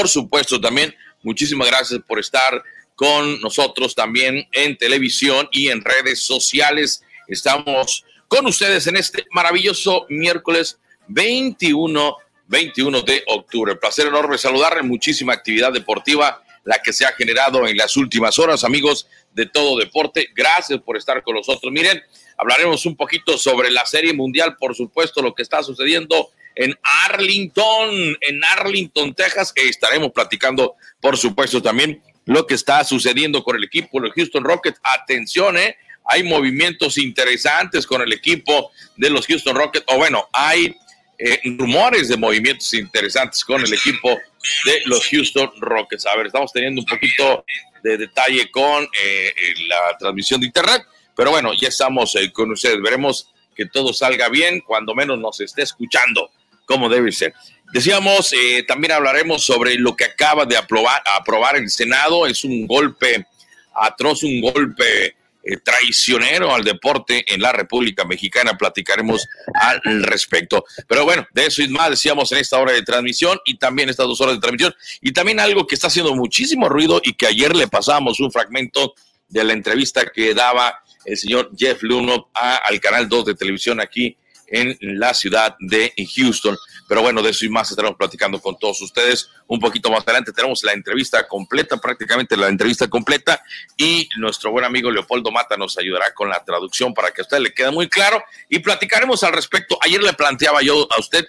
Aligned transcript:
por 0.00 0.08
supuesto, 0.08 0.58
también 0.58 0.94
muchísimas 1.22 1.68
gracias 1.68 2.00
por 2.08 2.18
estar 2.18 2.62
con 2.94 3.38
nosotros 3.42 3.94
también 3.94 4.48
en 4.50 4.78
televisión 4.78 5.46
y 5.52 5.68
en 5.68 5.84
redes 5.84 6.22
sociales. 6.22 7.02
Estamos 7.28 8.06
con 8.26 8.46
ustedes 8.46 8.86
en 8.86 8.96
este 8.96 9.26
maravilloso 9.30 10.06
miércoles 10.08 10.78
21, 11.08 12.16
21 12.46 13.02
de 13.02 13.22
octubre. 13.26 13.76
Placer 13.76 14.06
enorme 14.06 14.38
saludarle. 14.38 14.80
Muchísima 14.80 15.34
actividad 15.34 15.70
deportiva 15.70 16.42
la 16.64 16.78
que 16.78 16.94
se 16.94 17.04
ha 17.04 17.12
generado 17.12 17.66
en 17.66 17.76
las 17.76 17.94
últimas 17.98 18.38
horas, 18.38 18.64
amigos 18.64 19.06
de 19.34 19.44
todo 19.44 19.78
deporte. 19.78 20.28
Gracias 20.34 20.80
por 20.80 20.96
estar 20.96 21.22
con 21.22 21.34
nosotros. 21.34 21.70
Miren, 21.70 22.02
hablaremos 22.38 22.86
un 22.86 22.96
poquito 22.96 23.36
sobre 23.36 23.70
la 23.70 23.84
Serie 23.84 24.14
Mundial, 24.14 24.56
por 24.56 24.74
supuesto, 24.74 25.20
lo 25.20 25.34
que 25.34 25.42
está 25.42 25.62
sucediendo 25.62 26.30
en 26.60 26.78
Arlington, 27.06 28.18
en 28.20 28.44
Arlington, 28.44 29.14
Texas. 29.14 29.50
Estaremos 29.56 30.12
platicando, 30.12 30.76
por 31.00 31.16
supuesto, 31.16 31.62
también 31.62 32.02
lo 32.26 32.46
que 32.46 32.54
está 32.54 32.84
sucediendo 32.84 33.42
con 33.42 33.56
el 33.56 33.64
equipo 33.64 33.98
de 33.98 34.10
Houston 34.10 34.44
Rockets. 34.44 34.78
Atención, 34.82 35.56
¿eh? 35.56 35.78
hay 36.04 36.22
movimientos 36.22 36.98
interesantes 36.98 37.86
con 37.86 38.02
el 38.02 38.12
equipo 38.12 38.70
de 38.96 39.08
los 39.08 39.26
Houston 39.26 39.56
Rockets, 39.56 39.86
o 39.88 39.96
bueno, 39.96 40.28
hay 40.34 40.76
eh, 41.18 41.40
rumores 41.56 42.08
de 42.08 42.18
movimientos 42.18 42.74
interesantes 42.74 43.42
con 43.42 43.62
el 43.62 43.72
equipo 43.72 44.18
de 44.66 44.82
los 44.84 45.08
Houston 45.08 45.50
Rockets. 45.60 46.04
A 46.04 46.16
ver, 46.16 46.26
estamos 46.26 46.52
teniendo 46.52 46.82
un 46.82 46.86
poquito 46.86 47.42
de 47.82 47.96
detalle 47.96 48.50
con 48.50 48.84
eh, 49.02 49.32
la 49.66 49.96
transmisión 49.98 50.40
de 50.40 50.48
Internet, 50.48 50.82
pero 51.16 51.30
bueno, 51.30 51.54
ya 51.54 51.68
estamos 51.68 52.14
con 52.34 52.50
ustedes. 52.50 52.82
Veremos 52.82 53.30
que 53.56 53.64
todo 53.64 53.94
salga 53.94 54.28
bien, 54.28 54.60
cuando 54.60 54.94
menos 54.94 55.18
nos 55.18 55.40
esté 55.40 55.62
escuchando 55.62 56.30
como 56.70 56.88
debe 56.88 57.10
ser. 57.10 57.34
Decíamos, 57.72 58.32
eh, 58.32 58.62
también 58.62 58.92
hablaremos 58.92 59.44
sobre 59.44 59.74
lo 59.74 59.96
que 59.96 60.04
acaba 60.04 60.46
de 60.46 60.56
aprobar, 60.56 61.02
aprobar 61.18 61.56
el 61.56 61.68
Senado. 61.68 62.28
Es 62.28 62.44
un 62.44 62.64
golpe 62.64 63.26
atroz, 63.74 64.22
un 64.22 64.40
golpe 64.40 65.06
eh, 65.06 65.56
traicionero 65.64 66.54
al 66.54 66.62
deporte 66.62 67.24
en 67.26 67.42
la 67.42 67.50
República 67.50 68.04
Mexicana. 68.04 68.56
Platicaremos 68.56 69.26
al 69.52 69.80
respecto. 70.04 70.64
Pero 70.86 71.04
bueno, 71.04 71.26
de 71.34 71.46
eso 71.46 71.60
y 71.60 71.68
más 71.68 71.90
decíamos 71.90 72.30
en 72.30 72.38
esta 72.38 72.56
hora 72.56 72.72
de 72.72 72.82
transmisión 72.82 73.36
y 73.44 73.58
también 73.58 73.88
estas 73.88 74.06
dos 74.06 74.20
horas 74.20 74.36
de 74.36 74.40
transmisión. 74.40 74.72
Y 75.00 75.12
también 75.12 75.40
algo 75.40 75.66
que 75.66 75.74
está 75.74 75.88
haciendo 75.88 76.14
muchísimo 76.14 76.68
ruido 76.68 77.00
y 77.04 77.14
que 77.14 77.26
ayer 77.26 77.56
le 77.56 77.66
pasamos 77.66 78.20
un 78.20 78.30
fragmento 78.30 78.94
de 79.28 79.42
la 79.42 79.54
entrevista 79.54 80.06
que 80.06 80.34
daba 80.34 80.84
el 81.04 81.16
señor 81.16 81.50
Jeff 81.58 81.82
Luno 81.82 82.30
al 82.32 82.78
canal 82.78 83.08
2 83.08 83.24
de 83.24 83.34
televisión 83.34 83.80
aquí 83.80 84.16
en 84.50 84.76
la 84.80 85.14
ciudad 85.14 85.56
de 85.60 85.94
Houston. 86.16 86.58
Pero 86.88 87.02
bueno, 87.02 87.22
de 87.22 87.30
eso 87.30 87.44
y 87.44 87.48
más 87.48 87.70
estaremos 87.70 87.96
platicando 87.96 88.40
con 88.40 88.58
todos 88.58 88.82
ustedes 88.82 89.30
un 89.46 89.60
poquito 89.60 89.90
más 89.90 90.02
adelante. 90.02 90.32
Tenemos 90.32 90.62
la 90.64 90.72
entrevista 90.72 91.26
completa, 91.28 91.76
prácticamente 91.76 92.36
la 92.36 92.48
entrevista 92.48 92.88
completa, 92.88 93.42
y 93.76 94.08
nuestro 94.18 94.50
buen 94.50 94.64
amigo 94.64 94.90
Leopoldo 94.90 95.30
Mata 95.30 95.56
nos 95.56 95.78
ayudará 95.78 96.12
con 96.12 96.28
la 96.28 96.44
traducción 96.44 96.92
para 96.92 97.12
que 97.12 97.20
a 97.20 97.24
usted 97.24 97.38
le 97.38 97.54
quede 97.54 97.70
muy 97.70 97.88
claro 97.88 98.22
y 98.48 98.58
platicaremos 98.58 99.22
al 99.22 99.32
respecto. 99.32 99.78
Ayer 99.82 100.02
le 100.02 100.12
planteaba 100.14 100.62
yo 100.62 100.88
a 100.92 100.98
usted 100.98 101.24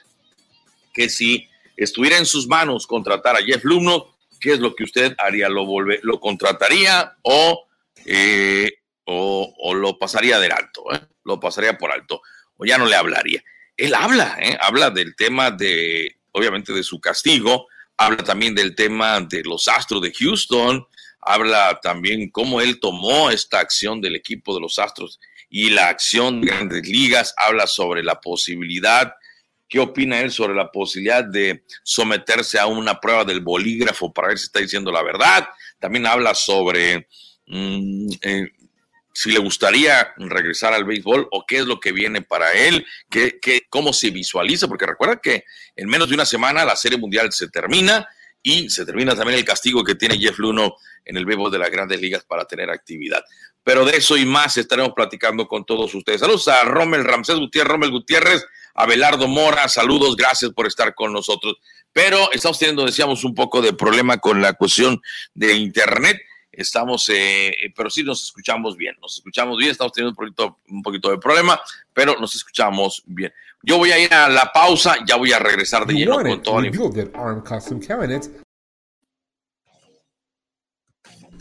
que 0.93 1.09
si 1.09 1.47
estuviera 1.77 2.17
en 2.17 2.25
sus 2.25 2.47
manos 2.47 2.87
contratar 2.87 3.35
a 3.35 3.43
Jeff 3.43 3.63
Lumno, 3.63 4.15
¿qué 4.39 4.53
es 4.53 4.59
lo 4.59 4.75
que 4.75 4.83
usted 4.83 5.15
haría? 5.19 5.47
¿Lo, 5.47 5.65
volve, 5.65 5.99
lo 6.01 6.19
contrataría 6.19 7.17
o, 7.21 7.67
eh, 8.05 8.73
o, 9.05 9.73
lo 9.75 9.97
pasaría 9.99 10.39
de 10.39 10.47
alto? 10.47 10.91
Eh? 10.93 10.99
Lo 11.23 11.39
pasaría 11.39 11.77
por 11.77 11.91
alto 11.91 12.21
ya 12.65 12.77
no 12.77 12.85
le 12.85 12.95
hablaría. 12.95 13.43
Él 13.77 13.93
habla, 13.95 14.37
¿eh? 14.39 14.57
habla 14.61 14.89
del 14.89 15.15
tema 15.15 15.51
de, 15.51 16.17
obviamente, 16.31 16.73
de 16.73 16.83
su 16.83 16.99
castigo, 16.99 17.67
habla 17.97 18.23
también 18.23 18.55
del 18.55 18.75
tema 18.75 19.21
de 19.21 19.43
los 19.43 19.67
Astros 19.67 20.01
de 20.01 20.13
Houston, 20.13 20.85
habla 21.21 21.79
también 21.81 22.29
cómo 22.29 22.61
él 22.61 22.79
tomó 22.79 23.29
esta 23.29 23.59
acción 23.59 24.01
del 24.01 24.15
equipo 24.15 24.53
de 24.53 24.61
los 24.61 24.79
Astros 24.79 25.19
y 25.49 25.69
la 25.69 25.89
acción 25.89 26.41
de 26.41 26.47
grandes 26.47 26.87
ligas, 26.87 27.33
habla 27.37 27.67
sobre 27.67 28.03
la 28.03 28.19
posibilidad, 28.19 29.13
¿qué 29.67 29.79
opina 29.79 30.19
él 30.19 30.31
sobre 30.31 30.55
la 30.55 30.71
posibilidad 30.71 31.23
de 31.23 31.63
someterse 31.83 32.59
a 32.59 32.65
una 32.65 32.99
prueba 32.99 33.23
del 33.23 33.41
bolígrafo 33.41 34.13
para 34.13 34.29
ver 34.29 34.37
si 34.37 34.45
está 34.45 34.59
diciendo 34.59 34.91
la 34.91 35.03
verdad? 35.03 35.47
También 35.79 36.05
habla 36.05 36.33
sobre 36.35 37.07
mm, 37.47 38.09
eh, 38.21 38.51
si 39.13 39.31
le 39.31 39.39
gustaría 39.39 40.13
regresar 40.17 40.73
al 40.73 40.85
béisbol 40.85 41.27
o 41.31 41.45
qué 41.45 41.57
es 41.57 41.65
lo 41.65 41.79
que 41.79 41.91
viene 41.91 42.21
para 42.21 42.53
él, 42.53 42.85
qué, 43.09 43.39
qué, 43.41 43.63
cómo 43.69 43.93
se 43.93 44.09
visualiza, 44.09 44.67
porque 44.67 44.85
recuerda 44.85 45.17
que 45.17 45.43
en 45.75 45.87
menos 45.87 46.09
de 46.09 46.15
una 46.15 46.25
semana 46.25 46.65
la 46.65 46.75
Serie 46.75 46.97
Mundial 46.97 47.31
se 47.31 47.49
termina 47.49 48.07
y 48.43 48.69
se 48.69 48.85
termina 48.85 49.15
también 49.15 49.37
el 49.37 49.45
castigo 49.45 49.83
que 49.83 49.95
tiene 49.95 50.17
Jeff 50.17 50.39
Luno 50.39 50.75
en 51.05 51.17
el 51.17 51.25
béisbol 51.25 51.51
de 51.51 51.59
las 51.59 51.69
grandes 51.69 51.99
ligas 52.01 52.23
para 52.23 52.45
tener 52.45 52.69
actividad. 52.69 53.23
Pero 53.63 53.85
de 53.85 53.97
eso 53.97 54.17
y 54.17 54.25
más 54.25 54.57
estaremos 54.57 54.93
platicando 54.95 55.47
con 55.47 55.65
todos 55.65 55.93
ustedes. 55.93 56.21
Saludos 56.21 56.47
a 56.47 56.63
Rommel 56.63 57.03
Ramsés 57.03 57.35
Gutiérrez, 57.35 57.71
Rommel 57.71 57.91
Gutiérrez, 57.91 58.43
a 58.73 58.85
Belardo 58.85 59.27
Mora, 59.27 59.67
saludos, 59.67 60.15
gracias 60.15 60.51
por 60.51 60.65
estar 60.65 60.95
con 60.95 61.13
nosotros. 61.13 61.55
Pero 61.93 62.31
estamos 62.31 62.57
teniendo, 62.57 62.85
decíamos, 62.85 63.23
un 63.23 63.35
poco 63.35 63.61
de 63.61 63.73
problema 63.73 64.17
con 64.17 64.41
la 64.41 64.53
cuestión 64.53 65.01
de 65.33 65.53
Internet 65.53 66.21
estamos, 66.51 67.07
eh, 67.09 67.49
eh, 67.49 67.73
pero 67.75 67.89
sí 67.89 68.03
nos 68.03 68.23
escuchamos 68.23 68.75
bien, 68.75 68.95
nos 69.01 69.17
escuchamos 69.17 69.57
bien, 69.57 69.71
estamos 69.71 69.93
teniendo 69.93 70.11
un 70.11 70.15
poquito, 70.15 70.59
un 70.69 70.81
poquito 70.81 71.11
de 71.11 71.17
problema, 71.17 71.59
pero 71.93 72.17
nos 72.19 72.35
escuchamos 72.35 73.03
bien. 73.05 73.31
Yo 73.63 73.77
voy 73.77 73.91
a 73.91 73.99
ir 73.99 74.13
a 74.13 74.27
la 74.27 74.51
pausa, 74.51 74.97
ya 75.07 75.15
voy 75.15 75.31
a 75.31 75.39
regresar 75.39 75.85
de 75.85 75.93
lleno 75.93 76.15
con 76.43 76.65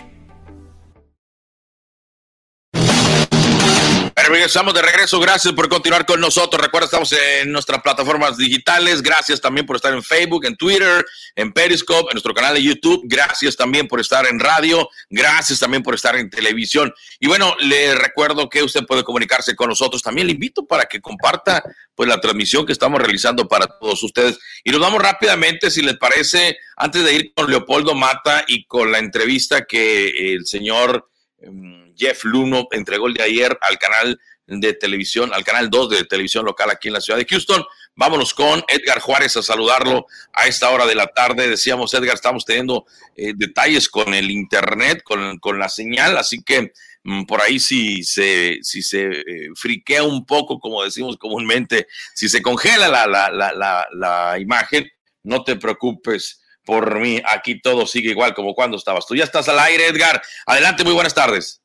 Estamos 4.34 4.74
de 4.74 4.82
regreso. 4.82 5.20
Gracias 5.20 5.54
por 5.54 5.70
continuar 5.70 6.04
con 6.04 6.20
nosotros. 6.20 6.60
Recuerda, 6.60 6.86
estamos 6.86 7.12
en 7.14 7.52
nuestras 7.52 7.82
plataformas 7.84 8.38
digitales. 8.38 9.04
Gracias 9.04 9.40
también 9.40 9.68
por 9.68 9.76
estar 9.76 9.94
en 9.94 10.02
Facebook, 10.02 10.46
en 10.46 10.58
Twitter, 10.58 11.06
en 11.36 11.54
Periscope, 11.54 12.10
en 12.10 12.16
nuestro 12.16 12.34
canal 12.34 12.56
de 12.56 12.64
YouTube. 12.64 13.04
Gracias 13.06 13.56
también 13.56 13.88
por 13.88 14.00
estar 14.00 14.26
en 14.26 14.40
radio. 14.40 14.90
Gracias 15.12 15.60
también 15.60 15.84
por 15.84 15.94
estar 15.94 16.16
en 16.16 16.32
televisión. 16.32 16.92
Y 17.20 17.28
bueno, 17.28 17.56
le 17.60 17.94
recuerdo 17.94 18.50
que 18.50 18.64
usted 18.64 18.84
puede 18.88 19.04
comunicarse 19.04 19.56
con 19.56 19.70
nosotros. 19.70 20.02
También 20.02 20.26
le 20.26 20.34
invito 20.34 20.66
para 20.66 20.86
que 20.86 21.02
comparta 21.02 21.64
pues 21.94 22.10
la 22.10 22.20
transmisión 22.20 22.66
que 22.66 22.74
estamos 22.74 23.00
realizando 23.00 23.48
para 23.48 23.68
todos 23.68 24.02
ustedes. 24.02 24.40
Y 24.64 24.72
nos 24.72 24.80
vamos 24.80 25.04
rápidamente, 25.04 25.70
si 25.70 25.84
les 25.84 25.98
parece, 25.98 26.58
antes 26.78 27.04
de 27.04 27.14
ir 27.14 27.34
con 27.36 27.48
Leopoldo 27.48 27.94
Mata 27.94 28.44
y 28.48 28.66
con 28.66 28.92
la 28.92 28.98
entrevista 28.98 29.66
que 29.66 30.34
el 30.34 30.48
señor 30.48 31.08
em, 31.42 31.85
Jeff 31.96 32.24
Luno 32.24 32.68
entregó 32.72 33.08
el 33.08 33.14
de 33.14 33.24
ayer 33.24 33.58
al 33.62 33.78
canal 33.78 34.20
de 34.48 34.74
televisión, 34.74 35.34
al 35.34 35.44
canal 35.44 35.70
2 35.70 35.90
de 35.90 36.04
televisión 36.06 36.46
local 36.46 36.70
aquí 36.70 36.88
en 36.88 36.94
la 36.94 37.02
ciudad 37.02 37.18
de 37.18 37.26
Houston. 37.26 37.64
Vámonos 37.96 38.34
con 38.34 38.64
Edgar 38.68 39.00
Juárez 39.00 39.38
a 39.38 39.44
saludarlo 39.44 40.06
a 40.34 40.48
esta 40.48 40.70
hora 40.70 40.86
de 40.86 40.96
la 40.96 41.08
tarde. 41.08 41.48
Decíamos, 41.48 41.94
Edgar, 41.94 42.16
estamos 42.16 42.46
teniendo 42.46 42.86
eh, 43.16 43.34
detalles 43.36 43.90
con 43.90 44.14
el 44.14 44.30
internet, 44.30 45.02
con, 45.04 45.40
con, 45.40 45.58
la 45.58 45.70
señal, 45.70 46.18
así 46.18 46.44
que 46.44 46.74
mm, 47.04 47.24
por 47.24 47.42
ahí 47.42 47.60
si 47.60 48.04
se, 48.04 48.60
si 48.62 48.82
se 48.84 49.06
eh, 49.06 49.50
friquea 49.56 50.04
un 50.04 50.26
poco, 50.26 50.60
como 50.60 50.84
decimos 50.84 51.18
comúnmente, 51.18 51.88
si 52.14 52.30
se 52.30 52.42
congela 52.42 52.90
la, 52.90 53.08
la, 53.08 53.30
la, 53.32 53.88
la 53.94 54.40
imagen, 54.40 54.88
no 55.24 55.44
te 55.44 55.56
preocupes 55.56 56.42
por 56.66 57.00
mí, 57.00 57.22
aquí 57.26 57.62
todo 57.62 57.86
sigue 57.86 58.10
igual 58.10 58.34
como 58.34 58.54
cuando 58.54 58.78
estabas. 58.78 59.06
Tú 59.08 59.16
ya 59.16 59.24
estás 59.24 59.48
al 59.48 59.60
aire, 59.60 59.88
Edgar. 59.88 60.22
Adelante, 60.48 60.84
muy 60.84 60.94
buenas 60.94 61.14
tardes. 61.14 61.62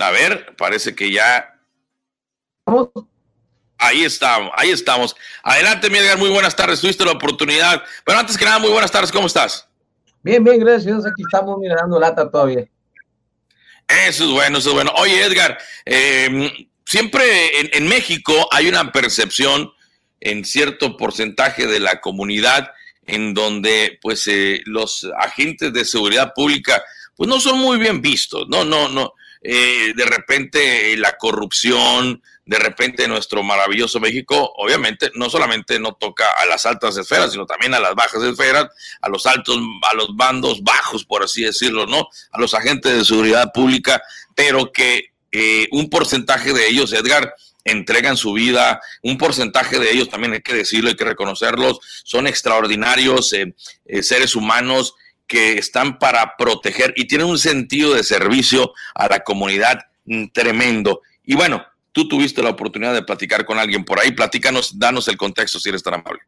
A 0.00 0.10
ver, 0.10 0.54
parece 0.56 0.94
que 0.94 1.10
ya. 1.10 1.58
Ahí 3.78 4.04
estamos, 4.04 4.52
ahí 4.56 4.70
estamos. 4.70 5.16
Adelante, 5.42 5.90
Miguel, 5.90 6.18
muy 6.18 6.30
buenas 6.30 6.54
tardes. 6.54 6.80
Tuviste 6.80 7.04
la 7.04 7.12
oportunidad. 7.12 7.82
Pero 8.04 8.18
antes 8.18 8.38
que 8.38 8.44
nada, 8.44 8.58
muy 8.58 8.70
buenas 8.70 8.90
tardes, 8.90 9.10
¿cómo 9.10 9.26
estás? 9.26 9.68
Bien, 10.22 10.42
bien, 10.42 10.60
gracias. 10.60 11.04
Aquí 11.04 11.22
estamos 11.22 11.58
mirando 11.58 11.98
lata 11.98 12.30
todavía. 12.30 12.64
Eso 14.06 14.24
es 14.24 14.30
bueno, 14.30 14.58
eso 14.58 14.70
es 14.70 14.74
bueno. 14.74 14.92
Oye, 14.96 15.22
Edgar, 15.22 15.58
em, 15.84 16.50
siempre 16.86 17.76
en, 17.76 17.88
México 17.88 18.48
hay 18.50 18.68
una 18.68 18.92
percepción 18.92 19.70
en 20.20 20.44
cierto 20.44 20.96
porcentaje 20.96 21.66
de 21.66 21.80
la 21.80 22.00
comunidad 22.00 22.72
en 23.06 23.34
donde 23.34 23.98
pues 24.00 24.26
eh, 24.28 24.62
los 24.64 25.10
agentes 25.18 25.72
de 25.72 25.84
seguridad 25.84 26.32
pública 26.34 26.82
pues 27.16 27.28
no 27.28 27.40
son 27.40 27.58
muy 27.58 27.78
bien 27.78 28.00
vistos, 28.00 28.48
no, 28.48 28.64
no, 28.64 28.88
no, 28.88 29.14
eh, 29.42 29.92
de 29.96 30.04
repente 30.04 30.96
la 30.96 31.16
corrupción, 31.16 32.22
de 32.44 32.58
repente 32.58 33.08
nuestro 33.08 33.42
maravilloso 33.42 34.00
México, 34.00 34.52
obviamente 34.56 35.10
no 35.14 35.30
solamente 35.30 35.78
no 35.78 35.94
toca 35.94 36.26
a 36.38 36.46
las 36.46 36.66
altas 36.66 36.96
esferas, 36.96 37.32
sino 37.32 37.46
también 37.46 37.74
a 37.74 37.80
las 37.80 37.94
bajas 37.94 38.22
esferas, 38.22 38.68
a 39.00 39.08
los 39.08 39.26
altos, 39.26 39.58
a 39.90 39.94
los 39.94 40.16
bandos 40.16 40.62
bajos, 40.62 41.04
por 41.04 41.22
así 41.22 41.42
decirlo, 41.42 41.86
¿no? 41.86 42.08
A 42.30 42.40
los 42.40 42.54
agentes 42.54 42.92
de 42.92 43.04
seguridad 43.04 43.52
pública, 43.52 44.02
pero 44.34 44.72
que 44.72 45.12
eh, 45.32 45.68
un 45.72 45.88
porcentaje 45.88 46.52
de 46.52 46.68
ellos, 46.68 46.92
Edgar, 46.92 47.34
entregan 47.64 48.16
su 48.16 48.32
vida, 48.32 48.80
un 49.02 49.18
porcentaje 49.18 49.78
de 49.78 49.90
ellos 49.90 50.08
también 50.08 50.32
hay 50.32 50.42
que 50.42 50.54
decirlo, 50.54 50.88
hay 50.88 50.96
que 50.96 51.04
reconocerlos, 51.04 51.78
son 52.04 52.26
extraordinarios 52.26 53.32
eh, 53.32 53.54
eh, 53.86 54.02
seres 54.02 54.34
humanos 54.34 54.94
que 55.32 55.54
están 55.56 55.98
para 55.98 56.34
proteger 56.36 56.92
y 56.94 57.06
tienen 57.06 57.26
un 57.26 57.38
sentido 57.38 57.94
de 57.94 58.02
servicio 58.02 58.74
a 58.94 59.08
la 59.08 59.20
comunidad 59.20 59.78
tremendo. 60.34 61.00
Y 61.24 61.34
bueno, 61.36 61.62
tú 61.90 62.06
tuviste 62.06 62.42
la 62.42 62.50
oportunidad 62.50 62.92
de 62.92 63.02
platicar 63.02 63.46
con 63.46 63.58
alguien 63.58 63.82
por 63.82 63.98
ahí, 63.98 64.12
platícanos, 64.12 64.78
danos 64.78 65.08
el 65.08 65.16
contexto 65.16 65.58
si 65.58 65.70
eres 65.70 65.82
tan 65.82 65.94
amable. 65.94 66.20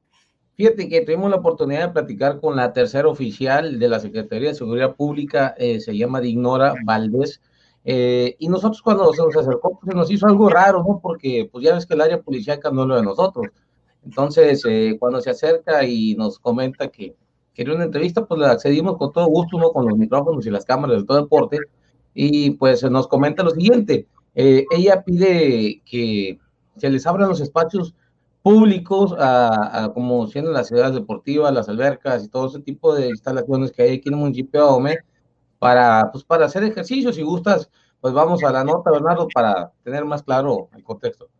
Fíjate 0.56 0.88
que 0.88 1.02
tuvimos 1.02 1.28
la 1.28 1.36
oportunidad 1.36 1.88
de 1.88 1.92
platicar 1.92 2.40
con 2.40 2.56
la 2.56 2.72
tercera 2.72 3.06
oficial 3.06 3.78
de 3.78 3.88
la 3.88 4.00
Secretaría 4.00 4.48
de 4.48 4.54
Seguridad 4.54 4.96
Pública, 4.96 5.54
eh, 5.58 5.80
se 5.80 5.94
llama 5.94 6.22
Dignora 6.22 6.72
Valdés, 6.82 7.42
eh, 7.84 8.36
y 8.38 8.48
nosotros 8.48 8.80
cuando 8.80 9.12
se 9.12 9.20
nos 9.20 9.36
acercó, 9.36 9.78
pues 9.78 9.92
se 9.92 9.94
nos 9.94 10.10
hizo 10.10 10.26
algo 10.26 10.48
raro, 10.48 10.82
¿no? 10.82 10.98
Porque 11.02 11.46
pues 11.52 11.62
ya 11.62 11.74
ves 11.74 11.84
que 11.84 11.92
el 11.92 12.00
área 12.00 12.22
policíaca 12.22 12.70
no 12.70 12.84
es 12.84 12.88
lo 12.88 12.96
de 12.96 13.02
nosotros. 13.02 13.48
Entonces, 14.02 14.62
eh, 14.66 14.96
cuando 14.98 15.20
se 15.20 15.28
acerca 15.28 15.84
y 15.84 16.14
nos 16.14 16.38
comenta 16.38 16.88
que 16.88 17.14
quería 17.54 17.74
una 17.74 17.84
entrevista, 17.84 18.26
pues 18.26 18.40
le 18.40 18.46
accedimos 18.46 18.96
con 18.98 19.12
todo 19.12 19.26
gusto, 19.26 19.58
¿no? 19.58 19.70
Con 19.72 19.88
los 19.88 19.96
micrófonos 19.96 20.46
y 20.46 20.50
las 20.50 20.64
cámaras 20.64 20.98
de 20.98 21.04
todo 21.04 21.22
deporte, 21.22 21.58
y 22.12 22.50
pues 22.50 22.82
nos 22.84 23.08
comenta 23.08 23.42
lo 23.42 23.50
siguiente, 23.50 24.06
eh, 24.34 24.64
ella 24.70 25.02
pide 25.02 25.80
que 25.84 26.38
se 26.76 26.90
les 26.90 27.06
abran 27.06 27.28
los 27.28 27.40
espacios 27.40 27.94
públicos, 28.42 29.14
a, 29.18 29.90
como 29.94 30.26
siendo 30.26 30.52
las 30.52 30.68
ciudades 30.68 30.94
deportivas, 30.94 31.54
las 31.54 31.68
albercas 31.68 32.24
y 32.24 32.28
todo 32.28 32.48
ese 32.48 32.60
tipo 32.60 32.94
de 32.94 33.08
instalaciones 33.08 33.72
que 33.72 33.82
hay 33.82 33.96
aquí 33.96 34.08
en 34.08 34.14
el 34.14 34.20
municipio 34.20 34.60
de 34.60 34.66
Ome, 34.66 34.98
para, 35.58 36.10
pues, 36.12 36.24
para 36.24 36.44
hacer 36.44 36.62
ejercicio. 36.64 37.10
Si 37.10 37.22
gustas, 37.22 37.70
pues 38.02 38.12
vamos 38.12 38.44
a 38.44 38.52
la 38.52 38.62
nota, 38.62 38.90
Bernardo, 38.90 39.28
para 39.32 39.72
tener 39.82 40.04
más 40.04 40.22
claro 40.22 40.68
el 40.76 40.84
contexto. 40.84 41.30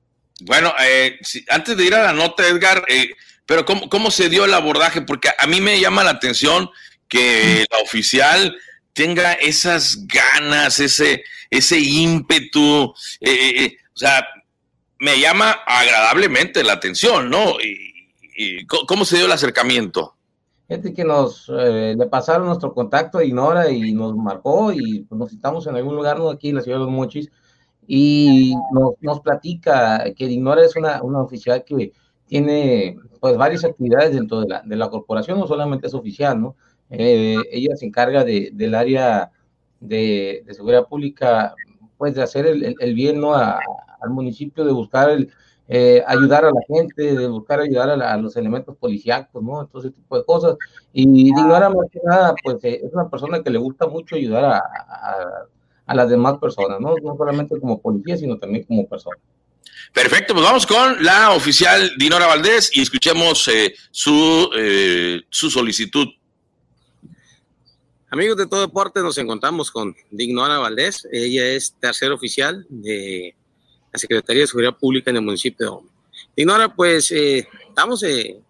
Bueno, 0.47 0.71
eh, 0.83 1.19
antes 1.51 1.77
de 1.77 1.85
ir 1.85 1.95
a 1.95 2.05
la 2.05 2.13
nota, 2.15 2.49
Edgar, 2.49 2.83
eh, 2.89 3.11
pero 3.47 3.65
¿cómo, 3.65 3.89
¿cómo 3.89 4.11
se 4.11 4.29
dio 4.29 4.45
el 4.45 4.55
abordaje? 4.55 5.03
Porque 5.03 5.29
a 5.39 5.47
mí 5.47 5.61
me 5.61 5.81
llama 5.81 6.05
la 6.05 6.11
atención 6.11 6.71
que 7.09 7.65
la 7.71 7.79
oficial 7.79 8.57
tenga 8.95 9.33
esas 9.35 10.07
ganas, 10.07 10.81
ese, 10.81 11.25
ese 11.51 11.79
ímpetu, 11.79 12.95
eh, 13.21 13.31
eh, 13.31 13.65
eh, 13.65 13.77
o 13.95 13.99
sea, 13.99 14.25
me 14.99 15.21
llama 15.21 15.51
agradablemente 15.67 16.65
la 16.65 16.75
atención, 16.75 17.29
¿no? 17.29 17.61
Y, 17.61 17.93
¿Cómo 18.67 19.05
se 19.05 19.17
dio 19.17 19.27
el 19.27 19.33
acercamiento? 19.33 20.17
Gente 20.67 20.93
que 20.93 21.05
nos 21.05 21.49
le 21.49 22.05
pasaron 22.07 22.49
nuestro 22.49 22.75
contacto 22.75 23.19
de 23.19 23.29
Ignora 23.29 23.71
y 23.71 23.93
nos 23.93 24.17
marcó 24.17 24.73
y 24.73 25.07
nos 25.09 25.31
citamos 25.31 25.69
en 25.69 25.77
algún 25.77 25.95
lugar, 25.95 26.19
¿no? 26.19 26.31
Aquí 26.31 26.49
en 26.49 26.57
la 26.57 26.63
ciudad 26.63 26.79
de 26.79 26.85
los 26.85 26.93
Mochis, 26.93 27.31
y 27.87 28.57
nos, 28.73 28.95
nos 29.01 29.21
platica 29.21 30.03
que 30.17 30.25
Ignora 30.25 30.65
es 30.65 30.75
una, 30.75 31.01
una 31.01 31.21
oficial 31.21 31.63
que 31.63 31.93
tiene 32.27 32.97
pues 33.21 33.37
varias 33.37 33.65
actividades 33.65 34.13
dentro 34.15 34.41
de 34.41 34.49
la, 34.49 34.63
de 34.63 34.77
la 34.77 34.91
corporación, 34.91 35.39
no 35.39 35.47
solamente 35.47 35.87
es 35.87 35.95
oficial, 35.95 36.41
¿no? 36.41 36.57
Eh, 36.91 37.37
ella 37.51 37.77
se 37.77 37.87
encarga 37.87 38.25
de, 38.25 38.51
del 38.53 38.75
área 38.75 39.31
de, 39.81 40.45
seguridad 40.51 40.87
pública, 40.87 41.55
pues 41.97 42.15
de 42.15 42.23
hacer 42.23 42.47
el, 42.47 42.95
bien 42.95 43.21
¿no? 43.21 43.35
al 43.35 44.11
municipio, 44.11 44.65
de 44.65 44.73
buscar 44.73 45.11
el, 45.11 45.33
eh, 45.69 46.03
ayudar 46.07 46.45
a 46.45 46.51
la 46.51 46.61
gente, 46.69 47.15
de 47.15 47.27
buscar 47.29 47.61
ayudar 47.61 47.91
a, 47.91 48.17
los 48.19 48.37
elementos 48.37 48.77
policíacos, 48.77 49.43
¿no? 49.43 49.67
Todo 49.67 49.81
ese 49.83 49.91
tipo 49.93 50.19
de 50.19 50.25
cosas. 50.25 50.57
Y 50.93 51.07
Dignora, 51.07 51.71
más 51.71 51.89
que 51.91 52.01
nada, 52.05 52.35
pues 52.43 52.63
eh, 52.65 52.81
es 52.85 52.93
una 52.93 53.09
persona 53.09 53.43
que 53.43 53.51
le 53.51 53.59
gusta 53.59 53.87
mucho 53.87 54.17
ayudar 54.17 54.45
a, 54.45 54.63
a, 55.87 55.95
las 55.95 56.09
demás 56.09 56.39
personas, 56.39 56.81
¿no? 56.81 56.95
No 57.03 57.17
solamente 57.17 57.59
como 57.59 57.81
policía, 57.81 58.17
sino 58.17 58.39
también 58.39 58.65
como 58.65 58.87
persona. 58.87 59.17
Perfecto, 59.93 60.35
pues 60.35 60.45
vamos 60.45 60.67
con 60.67 61.03
la 61.05 61.31
oficial 61.33 61.93
Dinora 61.97 62.27
Valdés 62.27 62.71
y 62.73 62.83
escuchemos 62.83 63.49
su, 63.91 64.51
su 65.31 65.51
solicitud 65.51 66.09
Amigos 68.15 68.37
de 68.37 68.47
todo 68.47 68.61
deporte, 68.61 69.01
nos 69.01 69.19
encontramos 69.19 69.73
con 69.73 69.93
Dignora 70.09 70.59
Valdés. 70.59 71.05
Ella 71.11 71.47
es 71.47 71.75
tercer 71.81 72.13
oficial 72.13 72.65
de 72.69 73.35
la 73.93 73.99
Secretaría 73.99 74.43
de 74.43 74.47
Seguridad 74.47 74.77
Pública 74.77 75.11
en 75.11 75.17
el 75.17 75.23
municipio 75.23 75.67
de 75.67 75.73
Ome. 75.73 75.89
Dignora, 76.37 76.73
pues 76.73 77.11
eh, 77.11 77.49
estamos 77.67 78.05
eh, 78.05 78.41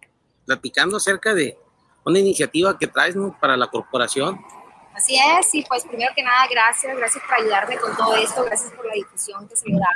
platicando 0.45 0.97
acerca 0.97 1.33
de 1.33 1.57
una 2.03 2.19
iniciativa 2.19 2.77
que 2.77 2.85
traes 2.85 3.15
para 3.41 3.57
la 3.57 3.65
corporación. 3.65 4.39
Así 4.93 5.15
es, 5.15 5.55
y 5.55 5.63
pues 5.63 5.83
primero 5.83 6.13
que 6.15 6.21
nada, 6.21 6.45
gracias, 6.47 6.95
gracias 6.95 7.23
por 7.23 7.33
ayudarme 7.33 7.77
con 7.77 7.97
todo 7.97 8.15
esto, 8.17 8.43
gracias 8.43 8.71
por 8.71 8.85
la 8.85 8.93
difusión 8.93 9.47
que 9.47 9.55
se 9.55 9.67
me 9.67 9.79
da 9.79 9.89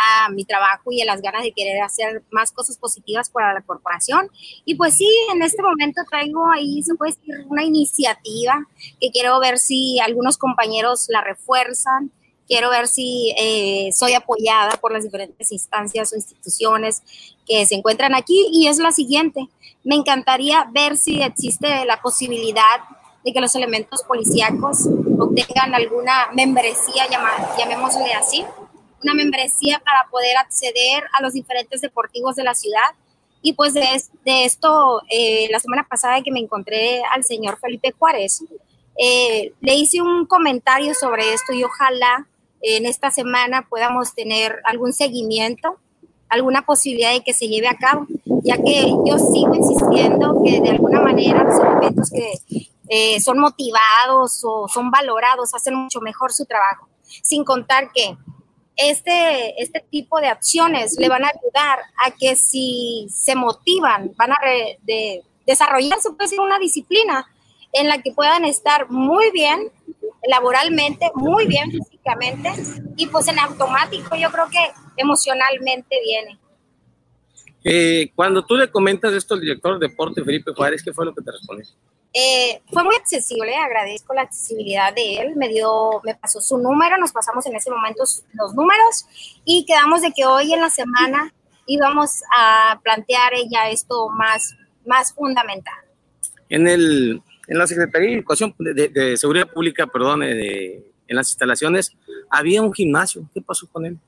a 0.00 0.28
mi 0.30 0.44
trabajo 0.44 0.90
y 0.90 1.02
a 1.02 1.04
las 1.04 1.20
ganas 1.20 1.42
de 1.42 1.52
querer 1.52 1.82
hacer 1.82 2.22
más 2.30 2.52
cosas 2.52 2.78
positivas 2.78 3.30
para 3.30 3.52
la 3.52 3.62
corporación. 3.62 4.30
Y 4.64 4.74
pues 4.74 4.96
sí, 4.96 5.08
en 5.32 5.42
este 5.42 5.62
momento 5.62 6.02
traigo 6.08 6.50
ahí, 6.50 6.82
se 6.82 6.94
puede 6.94 7.12
decir, 7.12 7.46
una 7.48 7.64
iniciativa 7.64 8.66
que 9.00 9.10
quiero 9.10 9.38
ver 9.40 9.58
si 9.58 10.00
algunos 10.00 10.38
compañeros 10.38 11.06
la 11.08 11.20
refuerzan. 11.20 12.10
Quiero 12.46 12.68
ver 12.70 12.88
si 12.88 13.32
eh, 13.38 13.90
soy 13.92 14.14
apoyada 14.14 14.72
por 14.80 14.92
las 14.92 15.04
diferentes 15.04 15.52
instancias 15.52 16.12
o 16.12 16.16
instituciones 16.16 17.02
que 17.46 17.64
se 17.64 17.76
encuentran 17.76 18.14
aquí. 18.14 18.48
Y 18.50 18.66
es 18.66 18.78
la 18.78 18.90
siguiente. 18.90 19.48
Me 19.84 19.94
encantaría 19.94 20.68
ver 20.72 20.96
si 20.96 21.22
existe 21.22 21.84
la 21.84 22.00
posibilidad 22.02 22.80
de 23.24 23.32
que 23.32 23.40
los 23.40 23.54
elementos 23.54 24.02
policíacos 24.02 24.88
obtengan 25.18 25.74
alguna 25.74 26.28
membresía, 26.34 27.04
llamémosle 27.58 28.14
así, 28.14 28.44
una 29.02 29.14
membresía 29.14 29.80
para 29.84 30.08
poder 30.10 30.36
acceder 30.36 31.04
a 31.12 31.22
los 31.22 31.32
diferentes 31.32 31.80
deportivos 31.80 32.36
de 32.36 32.44
la 32.44 32.54
ciudad. 32.54 32.90
Y 33.42 33.54
pues 33.54 33.72
de, 33.74 34.02
de 34.24 34.44
esto, 34.44 35.02
eh, 35.08 35.48
la 35.50 35.60
semana 35.60 35.86
pasada 35.88 36.22
que 36.22 36.30
me 36.30 36.40
encontré 36.40 37.02
al 37.10 37.24
señor 37.24 37.58
Felipe 37.58 37.92
Juárez, 37.98 38.42
eh, 39.02 39.54
le 39.60 39.74
hice 39.74 40.02
un 40.02 40.26
comentario 40.26 40.92
sobre 40.94 41.32
esto 41.32 41.54
y 41.54 41.64
ojalá 41.64 42.26
en 42.60 42.84
esta 42.84 43.10
semana 43.10 43.66
podamos 43.68 44.14
tener 44.14 44.60
algún 44.64 44.92
seguimiento, 44.92 45.78
alguna 46.28 46.66
posibilidad 46.66 47.12
de 47.12 47.22
que 47.22 47.32
se 47.32 47.48
lleve 47.48 47.68
a 47.68 47.78
cabo, 47.78 48.06
ya 48.44 48.56
que 48.56 48.92
yo 49.06 49.18
sigo 49.18 49.54
insistiendo 49.54 50.42
que 50.44 50.60
de 50.60 50.70
alguna 50.70 51.00
manera 51.00 51.44
los 51.44 51.58
elementos 51.58 52.10
que 52.10 52.32
eh, 52.88 53.20
son 53.20 53.38
motivados 53.38 54.42
o 54.44 54.68
son 54.68 54.90
valorados 54.90 55.54
hacen 55.54 55.74
mucho 55.74 56.00
mejor 56.00 56.32
su 56.32 56.44
trabajo, 56.44 56.88
sin 57.22 57.44
contar 57.44 57.90
que 57.92 58.16
este, 58.80 59.62
este 59.62 59.84
tipo 59.90 60.20
de 60.20 60.28
acciones 60.28 60.96
le 60.98 61.08
van 61.08 61.24
a 61.24 61.28
ayudar 61.28 61.80
a 62.04 62.10
que 62.12 62.34
si 62.34 63.06
se 63.10 63.34
motivan, 63.34 64.12
van 64.16 64.32
a 64.32 64.38
de, 64.82 65.22
desarrollarse 65.46 66.10
puede 66.12 66.28
ser 66.28 66.40
una 66.40 66.58
disciplina 66.58 67.26
en 67.72 67.88
la 67.88 68.00
que 68.00 68.12
puedan 68.12 68.44
estar 68.44 68.90
muy 68.90 69.30
bien 69.32 69.70
laboralmente, 70.28 71.10
muy 71.14 71.46
bien 71.46 71.70
físicamente 71.70 72.50
y 72.96 73.06
pues 73.06 73.28
en 73.28 73.38
automático 73.38 74.16
yo 74.16 74.30
creo 74.30 74.48
que 74.48 74.70
emocionalmente 74.96 75.96
viene. 76.02 76.38
Eh, 77.62 78.10
cuando 78.14 78.44
tú 78.46 78.56
le 78.56 78.70
comentas 78.70 79.12
esto 79.12 79.34
al 79.34 79.40
director 79.40 79.78
de 79.78 79.88
deporte, 79.88 80.24
Felipe 80.24 80.52
Juárez, 80.56 80.82
¿qué 80.82 80.92
fue 80.92 81.04
lo 81.04 81.14
que 81.14 81.22
te 81.22 81.32
respondió? 81.32 81.66
Eh, 82.12 82.60
fue 82.72 82.82
muy 82.82 82.96
accesible, 82.96 83.54
agradezco 83.54 84.14
la 84.14 84.22
accesibilidad 84.22 84.92
de 84.92 85.18
él, 85.18 85.36
me 85.36 85.48
dio, 85.48 86.00
me 86.04 86.16
pasó 86.16 86.40
su 86.40 86.58
número, 86.58 86.96
nos 86.98 87.12
pasamos 87.12 87.46
en 87.46 87.54
ese 87.54 87.70
momento 87.70 88.02
los 88.32 88.54
números 88.54 89.06
y 89.44 89.64
quedamos 89.64 90.02
de 90.02 90.12
que 90.12 90.26
hoy 90.26 90.52
en 90.52 90.60
la 90.60 90.70
semana 90.70 91.32
íbamos 91.66 92.22
a 92.36 92.80
plantear 92.82 93.32
ya 93.48 93.70
esto 93.70 94.08
más, 94.08 94.56
más 94.84 95.14
fundamental. 95.14 95.78
En, 96.48 96.66
el, 96.66 97.22
en 97.46 97.58
la 97.58 97.68
Secretaría 97.68 98.08
de 98.08 98.16
Educación 98.16 98.56
de, 98.58 99.16
Seguridad 99.16 99.48
Pública, 99.48 99.86
perdón, 99.86 100.24
eh, 100.24 100.82
en 101.06 101.16
las 101.16 101.30
instalaciones, 101.30 101.96
había 102.28 102.60
un 102.60 102.72
gimnasio, 102.72 103.28
¿qué 103.32 103.40
pasó 103.40 103.68
con 103.68 103.86
él? 103.86 103.98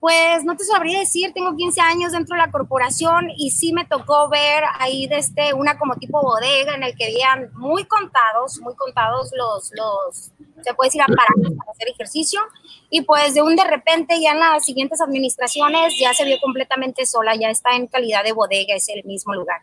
Pues 0.00 0.44
no 0.44 0.56
te 0.56 0.64
sabría 0.64 0.98
decir, 0.98 1.32
tengo 1.34 1.54
15 1.54 1.80
años 1.82 2.12
dentro 2.12 2.34
de 2.34 2.40
la 2.40 2.50
corporación 2.50 3.28
y 3.36 3.50
sí 3.50 3.74
me 3.74 3.84
tocó 3.84 4.30
ver 4.30 4.64
ahí 4.78 5.06
desde 5.06 5.18
este, 5.18 5.54
una 5.54 5.78
como 5.78 5.96
tipo 5.96 6.22
bodega 6.22 6.74
en 6.74 6.82
el 6.82 6.96
que 6.96 7.04
habían 7.04 7.50
muy 7.52 7.84
contados, 7.84 8.58
muy 8.62 8.74
contados 8.76 9.30
los, 9.36 9.70
los 9.76 10.32
se 10.64 10.74
puede 10.74 10.88
decir 10.88 11.02
aparatos 11.02 11.52
para 11.58 11.72
hacer 11.72 11.88
ejercicio 11.88 12.40
y 12.88 13.02
pues 13.02 13.34
de 13.34 13.42
un 13.42 13.56
de 13.56 13.64
repente 13.64 14.18
ya 14.20 14.32
en 14.32 14.40
las 14.40 14.64
siguientes 14.64 15.02
administraciones 15.02 15.94
ya 16.00 16.14
se 16.14 16.24
vio 16.24 16.38
completamente 16.40 17.04
sola, 17.04 17.34
ya 17.36 17.50
está 17.50 17.76
en 17.76 17.86
calidad 17.86 18.24
de 18.24 18.32
bodega, 18.32 18.74
es 18.74 18.88
el 18.88 19.04
mismo 19.04 19.34
lugar. 19.34 19.60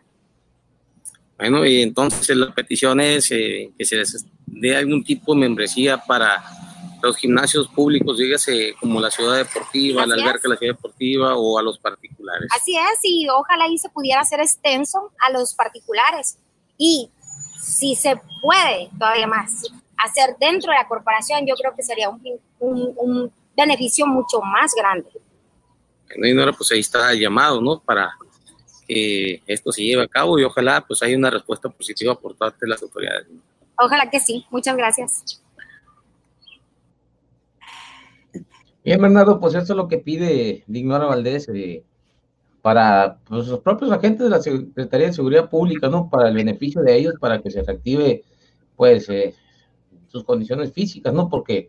Bueno, 1.36 1.64
y 1.64 1.82
entonces 1.82 2.36
la 2.36 2.52
petición 2.52 3.00
es 3.00 3.30
eh, 3.30 3.70
que 3.76 3.84
se 3.84 3.96
les 3.96 4.24
dé 4.46 4.76
algún 4.76 5.04
tipo 5.04 5.34
de 5.34 5.40
membresía 5.40 5.98
para 5.98 6.42
los 7.02 7.16
gimnasios 7.16 7.68
públicos, 7.68 8.18
dígase 8.18 8.74
como 8.80 9.00
la 9.00 9.10
ciudad 9.10 9.36
deportiva, 9.36 10.06
la 10.06 10.14
alberca 10.14 10.42
de 10.42 10.48
la 10.50 10.56
ciudad 10.56 10.74
deportiva 10.74 11.36
o 11.36 11.58
a 11.58 11.62
los 11.62 11.78
particulares. 11.78 12.48
Así 12.54 12.76
es, 12.76 12.98
y 13.02 13.28
ojalá 13.28 13.64
ahí 13.64 13.78
se 13.78 13.88
pudiera 13.88 14.20
hacer 14.20 14.40
extenso 14.40 15.12
a 15.18 15.30
los 15.30 15.54
particulares. 15.54 16.38
Y 16.76 17.10
si 17.60 17.94
se 17.94 18.20
puede 18.40 18.90
todavía 18.98 19.26
más 19.26 19.64
hacer 19.96 20.36
dentro 20.38 20.72
de 20.72 20.78
la 20.78 20.88
corporación, 20.88 21.46
yo 21.46 21.54
creo 21.54 21.74
que 21.74 21.82
sería 21.82 22.08
un, 22.08 22.20
un, 22.60 23.32
beneficio 23.56 24.06
mucho 24.06 24.40
más 24.40 24.72
grande. 24.72 25.10
Bueno, 26.06 26.26
y 26.28 26.38
ahora 26.38 26.52
pues 26.52 26.70
ahí 26.70 26.78
está 26.78 27.10
el 27.10 27.18
llamado, 27.18 27.60
¿no? 27.60 27.80
Para 27.80 28.12
que 28.86 29.42
esto 29.48 29.72
se 29.72 29.82
lleve 29.82 30.04
a 30.04 30.06
cabo 30.06 30.38
y 30.38 30.44
ojalá 30.44 30.80
pues 30.86 31.02
haya 31.02 31.16
una 31.16 31.28
respuesta 31.28 31.68
positiva 31.68 32.14
por 32.14 32.36
parte 32.36 32.58
de 32.60 32.68
las 32.68 32.80
autoridades. 32.80 33.26
Ojalá 33.76 34.08
que 34.08 34.20
sí. 34.20 34.46
Muchas 34.50 34.76
gracias. 34.76 35.42
Bien, 38.84 39.00
Bernardo, 39.02 39.40
pues 39.40 39.54
eso 39.54 39.72
es 39.72 39.76
lo 39.76 39.88
que 39.88 39.98
pide 39.98 40.64
Dignora 40.66 41.06
Valdés 41.06 41.48
eh, 41.48 41.84
para 42.62 43.18
pues, 43.24 43.48
los 43.48 43.60
propios 43.60 43.90
agentes 43.90 44.24
de 44.24 44.30
la 44.30 44.40
Secretaría 44.40 45.08
de 45.08 45.12
Seguridad 45.12 45.50
Pública, 45.50 45.88
¿no? 45.88 46.08
Para 46.08 46.28
el 46.28 46.34
beneficio 46.34 46.82
de 46.82 46.96
ellos, 46.96 47.14
para 47.20 47.40
que 47.40 47.50
se 47.50 47.62
reactive, 47.62 48.24
pues, 48.76 49.08
eh, 49.08 49.34
sus 50.08 50.24
condiciones 50.24 50.72
físicas, 50.72 51.12
¿no? 51.12 51.28
Porque 51.28 51.68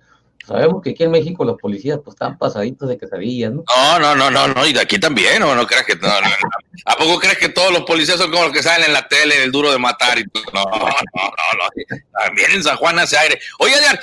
Sabemos 0.49 0.81
que 0.81 0.89
aquí 0.89 1.03
en 1.03 1.11
México 1.11 1.45
los 1.45 1.57
policías 1.57 1.99
pues 2.03 2.15
están 2.15 2.35
pasaditos 2.39 2.89
de 2.89 2.97
quesadillas, 2.97 3.51
¿no? 3.51 3.63
No, 3.67 3.99
no, 3.99 4.15
no, 4.15 4.31
no, 4.31 4.47
no, 4.47 4.65
y 4.65 4.73
de 4.73 4.79
aquí 4.79 4.97
también, 4.97 5.43
¿o 5.43 5.53
no 5.53 5.67
crees 5.67 5.85
que 5.85 5.95
no, 5.95 6.09
¿A 6.09 6.95
poco 6.97 7.19
crees 7.19 7.37
que 7.37 7.49
todos 7.49 7.71
los 7.71 7.83
policías 7.83 8.17
son 8.17 8.31
como 8.31 8.45
los 8.45 8.51
que 8.51 8.63
salen 8.63 8.87
en 8.87 8.93
la 8.93 9.07
tele, 9.07 9.35
en 9.35 9.41
el 9.43 9.51
duro 9.51 9.71
de 9.71 9.77
matar 9.77 10.17
y 10.17 10.27
todo? 10.27 10.43
No, 10.51 10.63
no, 10.63 10.79
no, 10.79 10.87
no. 10.87 11.99
También 12.25 12.51
en 12.51 12.63
San 12.63 12.77
Juan 12.77 12.97
hace 12.97 13.15
aire. 13.15 13.39
Oye, 13.59 13.75
Adrián, 13.75 13.99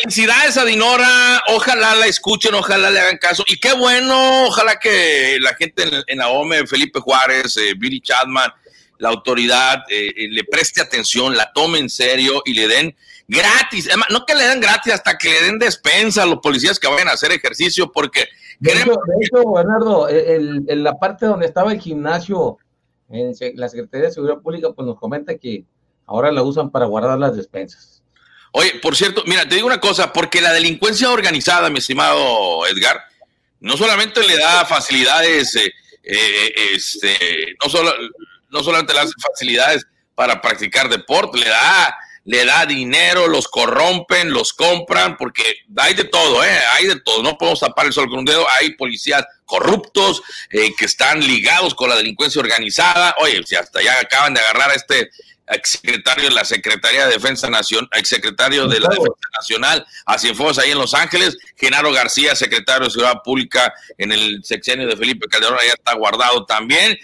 felicidades 0.00 0.56
a 0.56 0.64
Dinora, 0.64 1.42
ojalá 1.48 1.96
la 1.96 2.06
escuchen, 2.06 2.54
ojalá 2.54 2.88
le 2.88 3.00
hagan 3.00 3.18
caso. 3.18 3.42
Y 3.48 3.58
qué 3.58 3.72
bueno, 3.72 4.46
ojalá 4.46 4.78
que 4.78 5.38
la 5.40 5.54
gente 5.54 5.82
en, 5.82 6.04
en 6.06 6.20
OME, 6.20 6.64
Felipe 6.68 7.00
Juárez, 7.00 7.56
eh, 7.56 7.74
Billy 7.76 8.00
Chadman, 8.00 8.52
la 8.98 9.08
autoridad 9.08 9.82
eh, 9.88 10.12
eh, 10.16 10.28
le 10.30 10.44
preste 10.44 10.80
atención, 10.80 11.36
la 11.36 11.52
tome 11.52 11.80
en 11.80 11.90
serio 11.90 12.40
y 12.44 12.54
le 12.54 12.68
den 12.68 12.96
gratis, 13.28 13.88
no 14.10 14.24
que 14.26 14.34
le 14.34 14.44
den 14.44 14.60
gratis, 14.60 14.92
hasta 14.92 15.16
que 15.16 15.28
le 15.28 15.42
den 15.42 15.58
despensa 15.58 16.22
a 16.22 16.26
los 16.26 16.38
policías 16.38 16.78
que 16.78 16.88
vayan 16.88 17.08
a 17.08 17.12
hacer 17.12 17.32
ejercicio, 17.32 17.90
porque... 17.90 18.28
De 18.60 18.72
hecho, 18.72 19.52
Bernardo, 19.52 20.08
en, 20.08 20.84
la 20.84 20.94
parte 20.98 21.26
donde 21.26 21.46
estaba 21.46 21.72
el 21.72 21.80
gimnasio, 21.80 22.58
en 23.08 23.34
la 23.56 23.68
Secretaría 23.68 24.06
de 24.06 24.12
Seguridad 24.12 24.40
Pública, 24.40 24.70
pues 24.72 24.86
nos 24.86 24.98
comenta 24.98 25.36
que 25.36 25.64
ahora 26.06 26.30
la 26.30 26.42
usan 26.42 26.70
para 26.70 26.86
guardar 26.86 27.18
las 27.18 27.36
despensas. 27.36 28.02
Oye, 28.52 28.78
por 28.82 28.94
cierto, 28.94 29.22
mira, 29.26 29.48
te 29.48 29.54
digo 29.54 29.66
una 29.66 29.80
cosa, 29.80 30.12
porque 30.12 30.40
la 30.40 30.52
delincuencia 30.52 31.10
organizada, 31.10 31.70
mi 31.70 31.78
estimado 31.78 32.66
Edgar, 32.66 33.00
no 33.60 33.76
solamente 33.76 34.26
le 34.26 34.36
da 34.36 34.66
facilidades, 34.66 35.56
eh, 35.56 35.72
eh, 36.02 36.52
este, 36.74 37.16
no, 37.62 37.70
solo, 37.70 37.92
no 38.50 38.62
solamente 38.62 38.92
le 38.92 39.00
da 39.00 39.06
facilidades 39.30 39.86
para 40.14 40.40
practicar 40.40 40.88
deporte, 40.88 41.38
le 41.38 41.48
da 41.48 41.96
le 42.24 42.44
da 42.44 42.66
dinero, 42.66 43.26
los 43.26 43.48
corrompen, 43.48 44.32
los 44.32 44.52
compran, 44.52 45.16
porque 45.16 45.42
hay 45.76 45.94
de 45.94 46.04
todo, 46.04 46.44
¿eh? 46.44 46.58
hay 46.74 46.86
de 46.86 47.00
todo. 47.00 47.22
No 47.22 47.36
podemos 47.36 47.60
tapar 47.60 47.86
el 47.86 47.92
sol 47.92 48.08
con 48.08 48.20
un 48.20 48.24
dedo. 48.24 48.46
Hay 48.60 48.74
policías 48.74 49.24
corruptos 49.44 50.22
eh, 50.50 50.72
que 50.76 50.84
están 50.84 51.20
ligados 51.20 51.74
con 51.74 51.88
la 51.88 51.96
delincuencia 51.96 52.40
organizada. 52.40 53.14
Oye, 53.18 53.42
si 53.44 53.56
hasta 53.56 53.82
ya 53.82 53.98
acaban 53.98 54.34
de 54.34 54.40
agarrar 54.40 54.70
a 54.70 54.74
este 54.74 55.10
exsecretario 55.48 56.24
de 56.28 56.34
la 56.34 56.44
Secretaría 56.44 57.06
de 57.06 57.14
Defensa 57.14 57.50
Nacional, 57.50 57.88
exsecretario 57.92 58.68
de 58.68 58.80
la 58.80 58.88
Defensa 58.88 59.28
Nacional 59.38 59.86
a 60.06 60.18
Cienfuegos 60.18 60.58
ahí 60.58 60.70
en 60.70 60.78
Los 60.78 60.94
Ángeles, 60.94 61.36
Genaro 61.56 61.92
García, 61.92 62.36
secretario 62.36 62.86
de 62.86 62.92
Seguridad 62.92 63.22
Pública 63.24 63.74
en 63.98 64.12
el 64.12 64.44
sexenio 64.44 64.86
de 64.86 64.96
Felipe 64.96 65.28
Calderón, 65.28 65.58
ya 65.66 65.74
está 65.74 65.94
guardado 65.94 66.46
también. 66.46 66.96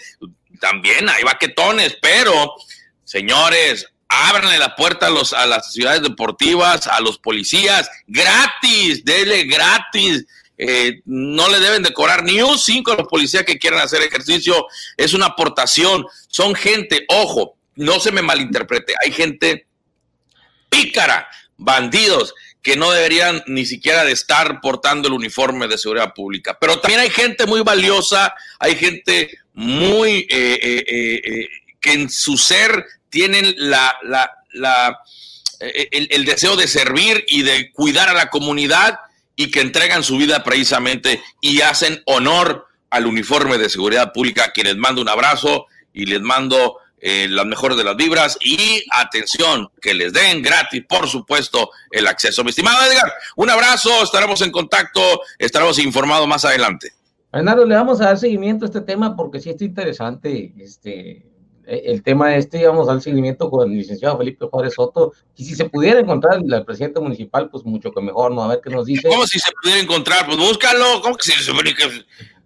También 0.59 1.07
hay 1.09 1.23
baquetones, 1.23 1.97
pero 2.01 2.55
señores, 3.03 3.87
ábranle 4.09 4.57
la 4.57 4.75
puerta 4.75 5.07
a, 5.07 5.09
los, 5.11 5.33
a 5.33 5.45
las 5.45 5.71
ciudades 5.71 6.01
deportivas, 6.01 6.87
a 6.87 6.99
los 6.99 7.19
policías, 7.19 7.89
gratis, 8.07 9.05
dele 9.05 9.43
gratis. 9.43 10.25
Eh, 10.57 11.01
no 11.05 11.47
le 11.47 11.59
deben 11.59 11.83
de 11.83 11.93
cobrar 11.93 12.23
ni 12.23 12.41
un 12.41 12.59
cinco 12.59 12.91
a 12.91 12.95
los 12.95 13.07
policías 13.07 13.43
que 13.43 13.59
quieran 13.59 13.79
hacer 13.79 14.01
ejercicio. 14.01 14.65
Es 14.97 15.13
una 15.13 15.27
aportación. 15.27 16.05
Son 16.27 16.53
gente, 16.55 17.05
ojo, 17.07 17.55
no 17.75 17.99
se 17.99 18.11
me 18.11 18.21
malinterprete. 18.21 18.93
Hay 19.05 19.11
gente 19.11 19.67
pícara, 20.69 21.29
bandidos, 21.55 22.33
que 22.61 22.75
no 22.75 22.91
deberían 22.91 23.41
ni 23.47 23.65
siquiera 23.65 24.03
de 24.03 24.11
estar 24.11 24.59
portando 24.59 25.07
el 25.07 25.13
uniforme 25.13 25.67
de 25.67 25.77
seguridad 25.77 26.13
pública. 26.13 26.57
Pero 26.59 26.79
también 26.79 26.99
hay 26.99 27.09
gente 27.09 27.45
muy 27.45 27.61
valiosa, 27.61 28.33
hay 28.59 28.75
gente 28.75 29.39
muy 29.53 30.27
eh, 30.29 30.59
eh, 30.61 31.47
que 31.79 31.93
en 31.93 32.09
su 32.09 32.37
ser 32.37 32.85
tienen 33.09 33.53
la, 33.57 33.93
la, 34.03 34.31
la 34.53 34.99
eh, 35.59 36.07
el, 36.09 36.25
deseo 36.25 36.55
de 36.55 36.67
servir 36.67 37.25
y 37.27 37.41
de 37.41 37.71
cuidar 37.73 38.07
a 38.07 38.13
la 38.13 38.29
comunidad 38.29 38.99
y 39.35 39.51
que 39.51 39.59
entregan 39.59 40.03
su 40.03 40.17
vida 40.17 40.43
precisamente 40.43 41.21
y 41.41 41.61
hacen 41.61 42.01
honor 42.05 42.67
al 42.89 43.05
uniforme 43.05 43.57
de 43.57 43.69
seguridad 43.69 44.13
pública, 44.13 44.45
a 44.45 44.51
quienes 44.51 44.77
mando 44.77 45.01
un 45.01 45.09
abrazo 45.09 45.67
y 45.93 46.05
les 46.05 46.21
mando 46.21 46.77
eh, 47.01 47.27
las 47.29 47.45
mejores 47.45 47.77
de 47.77 47.83
las 47.83 47.95
vibras 47.97 48.37
y 48.41 48.83
atención, 48.91 49.69
que 49.81 49.93
les 49.93 50.13
den 50.13 50.41
gratis, 50.41 50.83
por 50.87 51.07
supuesto, 51.07 51.71
el 51.91 52.07
acceso. 52.07 52.43
Mi 52.43 52.49
estimado 52.51 52.89
Edgar, 52.89 53.11
un 53.35 53.49
abrazo, 53.49 54.03
estaremos 54.03 54.41
en 54.41 54.51
contacto, 54.51 55.01
estaremos 55.37 55.77
informados 55.79 56.27
más 56.27 56.45
adelante. 56.45 56.93
Bernardo, 57.31 57.65
le 57.65 57.75
vamos 57.75 58.01
a 58.01 58.05
dar 58.05 58.17
seguimiento 58.17 58.65
a 58.65 58.67
este 58.67 58.81
tema 58.81 59.15
porque 59.15 59.39
sí 59.39 59.49
está 59.49 59.63
interesante. 59.63 60.53
Este, 60.57 61.28
el 61.69 62.01
tema 62.01 62.35
este, 62.35 62.59
íbamos 62.59 62.89
al 62.89 63.01
seguimiento 63.01 63.49
con 63.49 63.69
el 63.69 63.77
licenciado 63.77 64.17
Felipe 64.17 64.47
Juárez 64.47 64.73
Soto, 64.73 65.13
y 65.35 65.45
si 65.45 65.55
se 65.55 65.65
pudiera 65.65 65.99
encontrar 65.99 66.39
el 66.43 66.65
presidente 66.65 66.99
municipal, 66.99 67.49
pues 67.49 67.63
mucho 67.63 67.91
que 67.91 68.01
mejor, 68.01 68.31
¿no? 68.31 68.43
A 68.43 68.47
ver 68.47 68.61
qué 68.63 68.71
nos 68.71 68.87
dice. 68.87 69.07
¿Cómo 69.07 69.27
si 69.27 69.39
se 69.39 69.51
pudiera 69.61 69.79
encontrar? 69.79 70.25
Pues 70.25 70.37
búscalo, 70.37 71.01
¿cómo 71.01 71.15
que 71.15 71.31
si 71.31 71.43
se 71.43 71.51
pudiera 71.51 71.77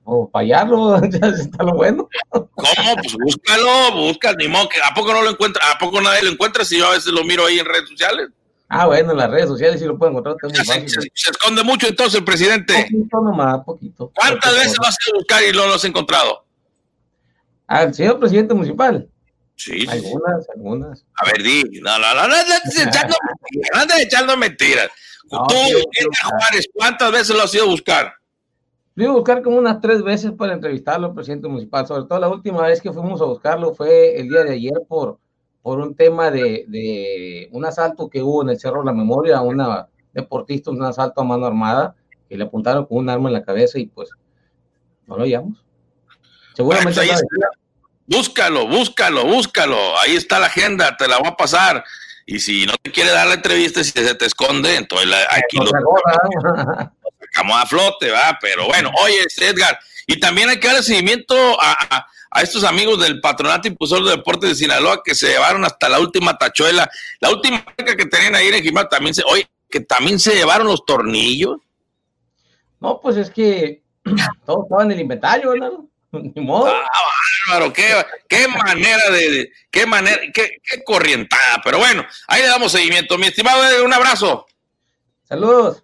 O 0.04 0.30
fallarlo, 0.30 1.00
ya 1.10 1.28
está 1.28 1.64
lo 1.64 1.74
bueno. 1.74 2.10
¿Cómo? 2.30 2.46
Pues 2.56 3.14
búscalo, 3.24 3.94
busca, 3.94 4.34
ni 4.34 4.48
modo 4.48 4.68
que, 4.68 4.80
¿a 4.80 4.94
poco 4.94 5.14
no 5.14 5.22
lo 5.22 5.30
encuentra? 5.30 5.62
¿A 5.72 5.78
poco 5.78 6.02
nadie 6.02 6.24
lo 6.24 6.32
encuentra 6.32 6.66
si 6.66 6.78
yo 6.80 6.88
a 6.88 6.92
veces 6.92 7.14
lo 7.14 7.24
miro 7.24 7.46
ahí 7.46 7.60
en 7.60 7.66
redes 7.66 7.90
sociales? 7.90 8.30
Ah, 8.68 8.88
bueno, 8.88 9.12
en 9.12 9.18
las 9.18 9.30
redes 9.30 9.48
sociales 9.48 9.80
sí 9.80 9.86
lo 9.86 9.98
pueden 9.98 10.18
encontrar. 10.18 10.36
Se, 10.52 10.66
se, 10.66 11.02
se, 11.14 11.30
esconde 11.32 11.64
mucho 11.64 11.88
entonces 11.88 12.16
el 12.20 12.26
presidente. 12.26 12.74
Poquito 12.74 13.22
nomás, 13.22 13.64
poquito. 13.64 14.12
¿Cuántas 14.16 14.54
veces 14.54 14.76
lo 14.82 14.88
has 14.88 14.98
ido 15.08 15.16
a 15.16 15.20
buscar 15.20 15.44
y 15.44 15.52
no 15.52 15.68
lo 15.68 15.76
has 15.76 15.86
encontrado? 15.86 16.44
Al 17.68 17.94
señor 17.94 18.20
presidente 18.20 18.54
municipal. 18.54 19.08
Sí. 19.56 19.86
Algunas, 19.88 20.50
algunas. 20.50 21.06
A 21.16 21.26
ver, 21.26 21.44
di. 21.44 21.64
No, 21.82 21.98
no, 22.00 22.14
no, 22.16 22.28
no, 22.28 22.36
echando 22.66 23.16
mentiras. 23.28 24.00
echando 24.00 24.38
mentiras. 24.38 24.90
No, 25.32 25.46
Tú, 25.48 25.56
Juárez, 25.56 26.68
¿cuántas 26.74 27.12
veces 27.12 27.36
lo 27.36 27.44
has 27.44 27.54
ido 27.54 27.64
a 27.64 27.68
buscar? 27.68 28.14
Fui 28.96 29.06
a 29.06 29.12
buscar 29.12 29.42
como 29.42 29.58
unas 29.58 29.82
tres 29.82 30.04
veces 30.04 30.32
para 30.34 30.54
entrevistarlo 30.54 31.08
al 31.08 31.14
presidente 31.14 31.48
municipal. 31.48 31.88
Sobre 31.88 32.04
todo 32.04 32.20
la 32.20 32.30
última 32.30 32.62
vez 32.68 32.82
que 32.82 32.92
fuimos 32.92 33.22
a 33.22 33.26
buscarlo 33.26 33.74
fue 33.74 34.20
el 34.20 34.30
día 34.30 34.44
de 34.44 34.54
ayer 34.54 34.82
por, 34.88 35.20
por 35.62 35.80
un 35.80 35.96
tema 35.96 36.30
de, 36.30 36.66
de 36.68 37.50
un 37.52 37.66
asalto 37.66 38.10
que 38.10 38.22
hubo 38.22 38.44
en 38.44 38.50
el 38.50 38.60
Cerro 38.60 38.80
de 38.82 38.86
la 38.86 38.94
Memoria 38.94 39.38
a 39.38 39.42
una 39.42 39.88
deportista, 40.14 40.70
un 40.72 40.84
asalto 40.84 41.22
a 41.22 41.24
mano 41.24 41.46
armada, 41.46 41.96
que 42.30 42.38
le 42.38 42.44
apuntaron 42.44 42.86
con 42.86 42.98
un 43.00 43.10
arma 43.10 43.30
en 43.30 43.34
la 43.34 43.44
cabeza 43.44 43.80
y 43.80 43.88
pues 43.88 44.10
no 45.08 45.18
lo 45.18 45.26
llamamos. 45.26 45.64
Seguramente. 46.56 47.00
Bueno, 47.00 47.14
pues 47.14 47.63
Búscalo, 48.06 48.68
búscalo, 48.68 49.26
búscalo. 49.26 50.00
Ahí 50.00 50.16
está 50.16 50.40
la 50.40 50.48
agenda, 50.48 50.96
te 50.98 51.08
la 51.08 51.18
voy 51.18 51.30
a 51.30 51.36
pasar. 51.36 51.84
Y 52.26 52.40
si 52.40 52.66
no 52.66 52.74
te 52.82 52.92
quiere 52.92 53.12
dar 53.12 53.28
la 53.28 53.36
entrevista, 53.36 53.84
si 53.84 53.92
se 53.92 54.16
te 54.16 54.26
esconde, 54.26 54.76
entonces 54.76 55.08
la, 55.08 55.18
aquí 55.30 55.58
lo, 55.58 55.72
sacamos 57.20 57.62
a 57.62 57.66
flote, 57.66 58.12
va. 58.12 58.38
Pero 58.42 58.68
bueno, 58.68 58.92
oye, 59.02 59.26
Edgar, 59.38 59.78
y 60.08 60.20
también 60.20 60.50
hay 60.50 60.60
que 60.60 60.68
darle 60.68 60.84
seguimiento 60.84 61.36
a, 61.62 61.72
a, 61.90 62.08
a 62.32 62.42
estos 62.42 62.64
amigos 62.64 63.02
del 63.02 63.20
Patronato 63.20 63.68
Impulsor 63.68 64.04
de 64.06 64.12
Deportes 64.12 64.50
de 64.52 64.56
Sinaloa 64.56 65.02
que 65.04 65.16
se 65.16 65.28
llevaron 65.28 65.66
hasta 65.66 65.90
la 65.90 66.00
última 66.00 66.38
tachuela, 66.38 66.90
la 67.20 67.30
última 67.30 67.64
marca 67.66 67.96
que 67.96 68.06
tenían 68.06 68.36
ahí 68.36 68.48
en 68.48 68.56
el 68.56 68.62
gimnasio 68.62 68.90
también 68.90 69.14
se, 69.14 69.24
oye, 69.30 69.50
que 69.70 69.82
también 69.82 70.20
se 70.20 70.36
llevaron 70.36 70.68
los 70.68 70.86
tornillos. 70.86 71.58
No, 72.80 73.00
pues 73.02 73.18
es 73.18 73.30
que 73.30 73.84
Todos 74.46 74.66
estaban 74.66 74.88
en 74.88 74.92
el 74.94 75.00
inventario, 75.02 75.56
¿no? 75.56 75.90
Ni 76.36 76.42
modo. 76.42 76.72
Ah, 77.48 77.72
qué, 77.74 78.06
qué 78.30 78.48
manera 78.48 79.10
de, 79.10 79.52
qué 79.72 79.86
manera, 79.86 80.22
qué, 80.34 80.62
qué 80.64 80.84
corrientada. 80.84 81.62
Pero 81.64 81.80
bueno, 81.80 82.06
ahí 82.28 82.42
le 82.42 82.48
damos 82.48 82.72
seguimiento. 82.72 83.18
Mi 83.18 83.28
estimado, 83.28 83.84
un 83.84 83.94
abrazo. 83.94 84.46
Saludos. 85.28 85.84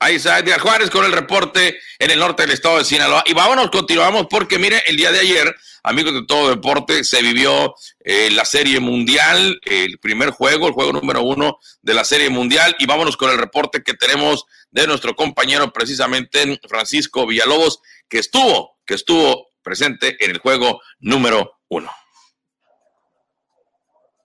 Ahí 0.00 0.14
está 0.14 0.38
Edgar 0.38 0.60
Juárez 0.60 0.90
con 0.90 1.04
el 1.04 1.10
reporte 1.10 1.76
en 1.98 2.10
el 2.12 2.20
norte 2.20 2.42
del 2.42 2.52
estado 2.52 2.78
de 2.78 2.84
Sinaloa. 2.84 3.24
Y 3.26 3.34
vámonos, 3.34 3.68
continuamos, 3.70 4.28
porque 4.30 4.56
mire, 4.56 4.80
el 4.86 4.96
día 4.96 5.10
de 5.10 5.18
ayer, 5.18 5.52
amigos 5.82 6.14
de 6.14 6.24
todo 6.24 6.50
deporte, 6.50 7.02
se 7.02 7.20
vivió 7.20 7.74
eh, 8.04 8.30
la 8.30 8.44
Serie 8.44 8.78
Mundial, 8.78 9.60
el 9.64 9.98
primer 9.98 10.30
juego, 10.30 10.68
el 10.68 10.72
juego 10.72 10.92
número 10.92 11.22
uno 11.22 11.58
de 11.82 11.94
la 11.94 12.04
Serie 12.04 12.30
Mundial. 12.30 12.76
Y 12.78 12.86
vámonos 12.86 13.16
con 13.16 13.32
el 13.32 13.38
reporte 13.38 13.82
que 13.82 13.94
tenemos 13.94 14.44
de 14.70 14.86
nuestro 14.86 15.16
compañero, 15.16 15.72
precisamente 15.72 16.60
Francisco 16.68 17.26
Villalobos, 17.26 17.80
que 18.08 18.20
estuvo, 18.20 18.78
que 18.86 18.94
estuvo 18.94 19.47
presente 19.68 20.16
en 20.18 20.30
el 20.30 20.38
juego 20.38 20.80
número 21.00 21.58
uno. 21.68 21.90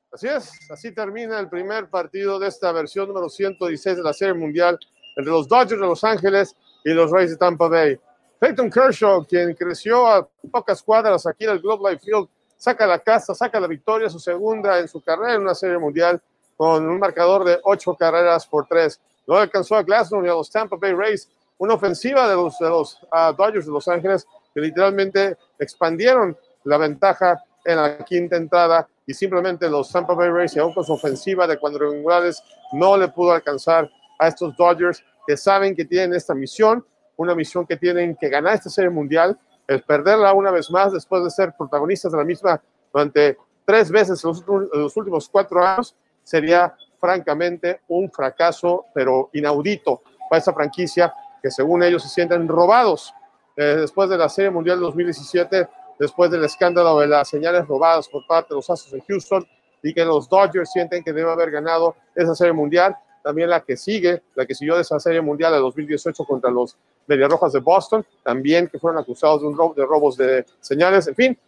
Así 0.09 0.27
es, 0.27 0.51
así 0.71 0.93
termina 0.93 1.37
el 1.37 1.49
primer 1.49 1.89
partido 1.89 2.39
de 2.39 2.47
esta 2.47 2.71
versión 2.71 3.09
número 3.09 3.27
116 3.27 3.97
de 3.97 4.03
la 4.03 4.13
Serie 4.13 4.35
Mundial 4.35 4.79
entre 5.17 5.33
los 5.33 5.49
Dodgers 5.49 5.81
de 5.81 5.87
Los 5.87 6.03
Ángeles 6.05 6.55
y 6.85 6.91
los 6.91 7.11
Rays 7.11 7.31
de 7.31 7.37
Tampa 7.37 7.67
Bay. 7.67 7.99
Peyton 8.39 8.69
Kershaw, 8.69 9.25
quien 9.25 9.53
creció 9.53 10.07
a 10.07 10.25
pocas 10.49 10.81
cuadras 10.81 11.27
aquí 11.27 11.43
en 11.43 11.51
el 11.51 11.59
Globe 11.59 11.91
Life 11.91 12.05
Field, 12.05 12.29
saca 12.55 12.87
la 12.87 12.99
casa, 12.99 13.35
saca 13.35 13.59
la 13.59 13.67
victoria, 13.67 14.09
su 14.09 14.19
segunda 14.19 14.79
en 14.79 14.87
su 14.87 15.01
carrera 15.01 15.35
en 15.35 15.41
una 15.41 15.55
serie 15.55 15.77
mundial, 15.77 16.21
con 16.55 16.87
un 16.87 16.99
marcador 16.99 17.43
de 17.43 17.59
ocho 17.63 17.93
carreras 17.95 18.47
por 18.47 18.65
tres. 18.65 19.01
Luego 19.27 19.41
alcanzó 19.41 19.75
a 19.75 19.83
Glasnow 19.83 20.23
y 20.23 20.29
a 20.29 20.33
los 20.33 20.49
Tampa 20.49 20.77
Bay 20.77 20.93
Rays, 20.93 21.27
una 21.57 21.73
ofensiva 21.73 22.29
de 22.29 22.35
los, 22.35 22.57
de 22.59 22.69
los 22.69 23.01
uh, 23.11 23.33
Dodgers 23.35 23.65
de 23.65 23.71
Los 23.71 23.89
Ángeles 23.89 24.25
que 24.53 24.61
literalmente 24.61 25.37
expandieron 25.59 26.37
la 26.63 26.77
ventaja 26.77 27.43
en 27.65 27.77
la 27.77 27.97
quinta 27.99 28.35
entrada 28.35 28.87
y 29.05 29.13
simplemente 29.13 29.69
los 29.69 29.91
Tampa 29.91 30.13
Bay 30.13 30.29
Rays, 30.29 30.55
y 30.55 30.59
aún 30.59 30.73
con 30.73 30.83
su 30.83 30.93
ofensiva 30.93 31.47
de 31.47 31.57
cuadrangulares, 31.57 32.41
no 32.73 32.95
le 32.97 33.07
pudo 33.09 33.33
alcanzar 33.33 33.89
a 34.19 34.27
estos 34.27 34.55
Dodgers 34.55 35.03
que 35.27 35.35
saben 35.35 35.75
que 35.75 35.85
tienen 35.85 36.13
esta 36.13 36.33
misión, 36.33 36.85
una 37.17 37.35
misión 37.35 37.65
que 37.65 37.77
tienen 37.77 38.15
que 38.15 38.29
ganar 38.29 38.55
esta 38.55 38.69
serie 38.69 38.89
mundial, 38.89 39.37
el 39.67 39.81
perderla 39.81 40.33
una 40.33 40.51
vez 40.51 40.69
más 40.71 40.91
después 40.91 41.23
de 41.23 41.29
ser 41.29 41.53
protagonistas 41.57 42.11
de 42.11 42.17
la 42.17 42.23
misma 42.23 42.61
durante 42.91 43.37
tres 43.65 43.89
veces 43.91 44.23
en 44.23 44.29
los, 44.29 44.43
los 44.73 44.97
últimos 44.97 45.29
cuatro 45.29 45.65
años, 45.65 45.95
sería 46.23 46.75
francamente 46.99 47.81
un 47.89 48.09
fracaso, 48.11 48.85
pero 48.93 49.29
inaudito 49.33 50.01
para 50.29 50.39
esta 50.39 50.53
franquicia 50.53 51.13
que 51.41 51.51
según 51.51 51.83
ellos 51.83 52.01
se 52.01 52.09
sienten 52.09 52.47
robados 52.47 53.13
eh, 53.55 53.77
después 53.81 54.09
de 54.09 54.17
la 54.17 54.29
Serie 54.29 54.51
Mundial 54.51 54.79
2017, 54.79 55.67
después 55.99 56.31
del 56.31 56.43
escándalo 56.43 56.99
de 56.99 57.07
las 57.07 57.29
señales 57.29 57.67
robadas 57.67 58.07
por 58.09 58.25
parte 58.25 58.49
de 58.49 58.55
los 58.55 58.69
Astros 58.69 58.91
de 58.93 59.01
Houston 59.07 59.47
y 59.81 59.93
que 59.93 60.03
los 60.05 60.27
Dodgers 60.27 60.71
sienten 60.71 61.03
que 61.03 61.13
debe 61.13 61.31
haber 61.31 61.51
ganado 61.51 61.95
esa 62.15 62.33
Serie 62.35 62.53
Mundial, 62.53 62.95
también 63.23 63.49
la 63.49 63.61
que 63.61 63.77
sigue, 63.77 64.23
la 64.35 64.45
que 64.45 64.55
siguió 64.55 64.75
de 64.75 64.81
esa 64.81 64.99
Serie 64.99 65.21
Mundial 65.21 65.53
de 65.53 65.59
2018 65.59 66.25
contra 66.25 66.49
los 66.49 66.77
Medias 67.07 67.29
Rojas 67.29 67.53
de 67.53 67.59
Boston, 67.59 68.05
también 68.23 68.67
que 68.67 68.79
fueron 68.79 68.99
acusados 68.99 69.41
de, 69.41 69.53
robo, 69.55 69.73
de 69.73 69.85
robos 69.85 70.17
de 70.17 70.45
señales, 70.59 71.07
en 71.07 71.15
fin. 71.15 71.39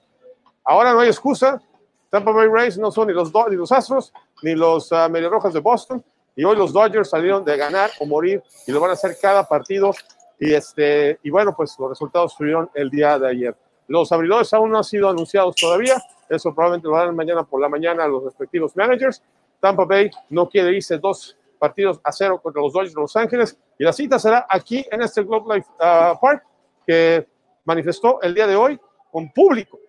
Ahora 0.63 0.93
no 0.93 1.00
hay 1.00 1.07
excusa, 1.07 1.62
Tampa 2.09 2.31
Bay 2.31 2.47
Rays 2.47 2.77
no 2.77 2.91
son 2.91 3.07
ni 3.07 3.13
los, 3.13 3.31
ni 3.50 3.55
los 3.55 3.71
Astros 3.71 4.13
ni 4.41 4.53
los 4.55 4.91
uh, 4.91 5.51
de 5.53 5.59
Boston, 5.59 6.03
y 6.35 6.43
hoy 6.43 6.55
los 6.55 6.74
Dodgers 6.74 7.09
salieron 7.09 7.43
de 7.45 7.55
ganar 7.57 7.89
o 8.00 8.05
morir 8.05 8.43
y 8.67 8.71
lo 8.71 8.79
van 8.79 8.91
a 8.91 8.93
hacer 8.93 9.17
cada 9.21 9.47
partido 9.47 9.91
y, 10.39 10.54
este, 10.54 11.20
y 11.24 11.30
bueno, 11.30 11.56
pues 11.56 11.75
los 11.80 11.89
resultados 11.89 12.34
estuvieron 12.34 12.70
el 12.74 12.89
día 12.89 13.18
de 13.18 13.30
ayer. 13.30 13.56
Los 13.88 14.12
abridores 14.12 14.54
aún 14.54 14.72
no 14.72 14.77
han 14.77 14.84
sido 14.84 15.10
anunciados 15.10 15.56
todavía. 15.56 15.96
Eso 16.27 16.54
probablemente 16.54 16.88
lo 16.88 16.96
harán 16.96 17.15
mañana 17.15 17.44
por 17.44 17.62
la 17.62 17.70
mañana 17.70 18.08
los 18.08 18.24
respectivos 18.24 18.75
managers. 18.75 19.22
Tampa 19.60 19.86
Bay 19.86 20.10
no 20.30 20.50
quiere 20.50 20.72
irse 20.74 20.98
dos 20.98 21.38
partidos 21.60 22.00
a 22.04 22.12
cero 22.12 22.39
contra 22.42 22.62
los 22.62 22.74
Dodgers 22.74 22.94
de 22.94 23.01
Los 23.01 23.15
Ángeles. 23.15 23.58
Y 23.77 23.84
la 23.84 23.94
cita 23.94 24.20
será 24.20 24.46
aquí 24.50 24.86
en 24.92 25.01
este 25.01 25.24
Globe 25.24 25.56
Life 25.56 25.70
uh, 25.80 26.20
Park, 26.20 26.44
que 26.86 27.27
manifestó 27.63 28.22
el 28.22 28.34
día 28.34 28.48
de 28.48 28.56
hoy 28.56 28.80
con 29.12 29.32
público, 29.32 29.80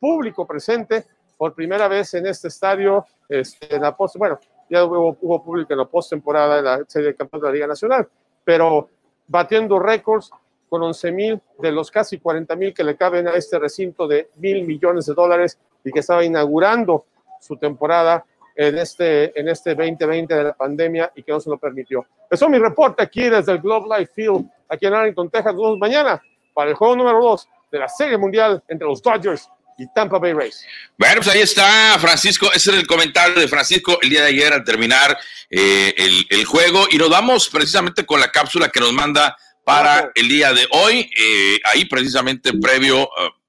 público 0.00 0.46
presente 0.46 1.06
por 1.36 1.54
primera 1.54 1.88
vez 1.88 2.14
en 2.14 2.26
este 2.26 2.48
estadio, 2.48 3.04
este, 3.28 3.74
en 3.74 3.82
la 3.82 3.96
post, 3.96 4.16
bueno, 4.16 4.38
ya 4.68 4.84
hubo, 4.84 5.16
hubo 5.20 5.42
público 5.42 5.72
en 5.72 5.78
la 5.78 5.86
postemporada 5.86 6.56
de 6.56 6.62
la 6.62 6.84
serie 6.86 7.08
de 7.08 7.16
campeonato 7.16 7.46
de 7.46 7.52
la 7.52 7.54
Liga 7.54 7.66
Nacional, 7.66 8.08
pero 8.44 8.88
batiendo 9.26 9.78
récords 9.78 10.30
con 10.68 10.82
11 10.82 11.12
mil 11.12 11.40
de 11.58 11.70
los 11.70 11.90
casi 11.90 12.18
40 12.18 12.56
mil 12.56 12.72
que 12.72 12.82
le 12.82 12.96
caben 12.96 13.28
a 13.28 13.32
este 13.32 13.58
recinto 13.58 14.08
de 14.08 14.30
mil 14.36 14.66
millones 14.66 15.06
de 15.06 15.14
dólares 15.14 15.58
y 15.84 15.92
que 15.92 16.00
estaba 16.00 16.24
inaugurando 16.24 17.04
su 17.40 17.56
temporada 17.56 18.24
en 18.54 18.78
este, 18.78 19.38
en 19.38 19.48
este 19.48 19.74
2020 19.74 20.34
de 20.34 20.44
la 20.44 20.52
pandemia 20.52 21.12
y 21.14 21.22
que 21.22 21.32
no 21.32 21.40
se 21.40 21.50
lo 21.50 21.58
permitió. 21.58 22.06
Eso 22.30 22.46
es 22.46 22.50
mi 22.50 22.58
reporte 22.58 23.02
aquí 23.02 23.28
desde 23.28 23.52
el 23.52 23.58
Globe 23.58 23.98
Life 23.98 24.12
Field, 24.14 24.48
aquí 24.68 24.86
en 24.86 24.94
Arlington, 24.94 25.30
Texas. 25.30 25.54
Nos 25.54 25.62
vemos 25.62 25.78
mañana 25.78 26.22
para 26.54 26.70
el 26.70 26.76
juego 26.76 26.96
número 26.96 27.22
2 27.22 27.48
de 27.70 27.78
la 27.78 27.88
Serie 27.88 28.16
Mundial 28.16 28.62
entre 28.68 28.86
los 28.86 29.02
Dodgers 29.02 29.48
y 29.82 29.92
Tampa 29.94 30.18
Bay 30.18 30.32
Rays. 30.32 30.64
Bueno, 30.96 31.16
pues 31.16 31.28
ahí 31.28 31.40
está 31.40 31.98
Francisco, 31.98 32.52
ese 32.52 32.70
es 32.70 32.76
el 32.76 32.86
comentario 32.86 33.34
de 33.34 33.48
Francisco 33.48 33.98
el 34.00 34.10
día 34.10 34.22
de 34.22 34.28
ayer 34.28 34.52
al 34.52 34.64
terminar 34.64 35.18
eh, 35.50 35.92
el, 35.96 36.26
el, 36.30 36.44
juego 36.44 36.86
y 36.90 36.98
nos 36.98 37.10
vamos 37.10 37.48
precisamente 37.48 38.06
con 38.06 38.20
la 38.20 38.30
cápsula 38.30 38.68
que 38.68 38.80
nos 38.80 38.92
manda 38.92 39.36
para 39.64 40.10
el 40.14 40.28
día 40.28 40.52
de 40.52 40.66
hoy, 40.70 41.10
eh, 41.16 41.60
ahí 41.64 41.84
precisamente 41.84 42.52
previo, 42.52 43.08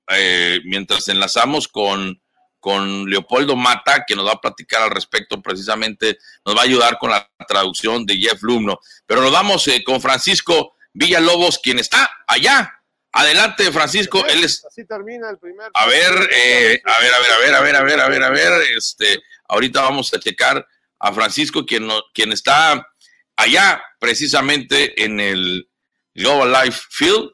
eh, 0.10 0.60
mientras 0.66 1.08
enlazamos 1.08 1.68
con, 1.68 2.20
con 2.60 3.10
Leopoldo 3.10 3.56
Mata, 3.56 4.04
que 4.06 4.16
nos 4.16 4.28
va 4.28 4.34
a 4.34 4.42
platicar 4.42 4.84
al 4.84 4.92
respecto 4.92 5.42
precisamente, 5.42 6.18
nos 6.46 6.56
va 6.56 6.62
a 6.62 6.66
ayudar 6.66 6.98
con 7.00 7.10
la 7.12 7.30
traducción 7.48 8.06
de 8.06 8.18
Jeff 8.18 8.42
Lumno, 8.42 8.80
pero 9.06 9.22
nos 9.22 9.32
vamos 9.32 9.68
con 9.86 10.02
Francisco 10.02 10.76
Villalobos, 10.94 11.60
quien 11.60 11.80
está 11.80 12.10
allá 12.28 12.83
Adelante, 13.14 13.72
Francisco. 13.72 14.26
Él 14.26 14.44
es. 14.44 14.66
Así 14.66 14.86
termina 14.86 15.30
el 15.30 15.38
primer. 15.38 15.70
A 15.76 15.86
ver, 15.86 16.30
eh, 16.34 16.82
a 16.84 17.00
ver, 17.00 17.14
a 17.14 17.20
ver, 17.20 17.32
a 17.32 17.38
ver, 17.38 17.56
a 17.56 17.62
ver, 17.62 17.76
a 17.76 17.84
ver, 17.84 18.02
a 18.02 18.08
ver, 18.10 18.24
a 18.24 18.30
ver. 18.30 18.62
Este, 18.76 19.22
ahorita 19.48 19.82
vamos 19.82 20.12
a 20.14 20.20
checar 20.20 20.66
a 21.00 21.14
Francisco, 21.14 21.64
quien, 21.64 21.86
no, 21.86 22.02
quien 22.12 22.32
está 22.32 22.88
allá 23.36 23.84
precisamente 24.00 25.04
en 25.04 25.20
el 25.20 25.70
Global 26.16 26.52
Life 26.52 26.82
Field. 26.90 27.30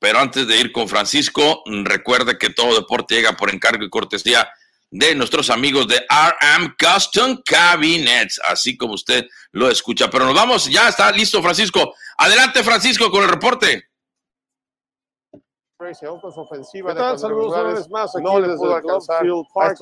Pero 0.00 0.18
antes 0.18 0.48
de 0.48 0.58
ir 0.58 0.72
con 0.72 0.88
Francisco, 0.88 1.62
recuerde 1.84 2.36
que 2.36 2.50
todo 2.50 2.74
deporte 2.74 3.14
llega 3.14 3.36
por 3.36 3.54
encargo 3.54 3.84
y 3.84 3.90
cortesía 3.90 4.50
de 4.90 5.14
nuestros 5.14 5.48
amigos 5.48 5.86
de 5.86 6.04
RM 6.10 6.74
Custom 6.76 7.40
Cabinets, 7.44 8.40
así 8.44 8.76
como 8.76 8.94
usted 8.94 9.26
lo 9.52 9.70
escucha. 9.70 10.10
Pero 10.10 10.24
nos 10.24 10.34
vamos, 10.34 10.68
ya 10.68 10.88
está 10.88 11.12
listo, 11.12 11.40
Francisco. 11.40 11.94
Adelante, 12.18 12.64
Francisco, 12.64 13.12
con 13.12 13.22
el 13.22 13.30
reporte 13.30 13.91
su 15.94 16.40
ofensiva. 16.40 17.18
Saludos 17.18 17.52
una 17.52 17.72
vez 17.74 17.90
más. 17.90 18.14
no 18.20 18.40
le 18.40 18.54
pudo 18.56 18.74
alcanzar. 18.74 19.24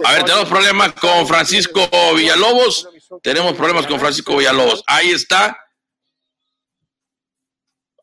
A 0.04 0.12
ver, 0.14 0.24
tenemos 0.24 0.48
problemas 0.48 0.92
con 0.94 1.26
Francisco 1.26 1.80
Villalobos. 2.16 2.88
Tenemos 3.22 3.54
problemas 3.54 3.86
con 3.86 4.00
Francisco 4.00 4.36
Villalobos. 4.36 4.82
Ahí 4.86 5.10
está. 5.10 5.56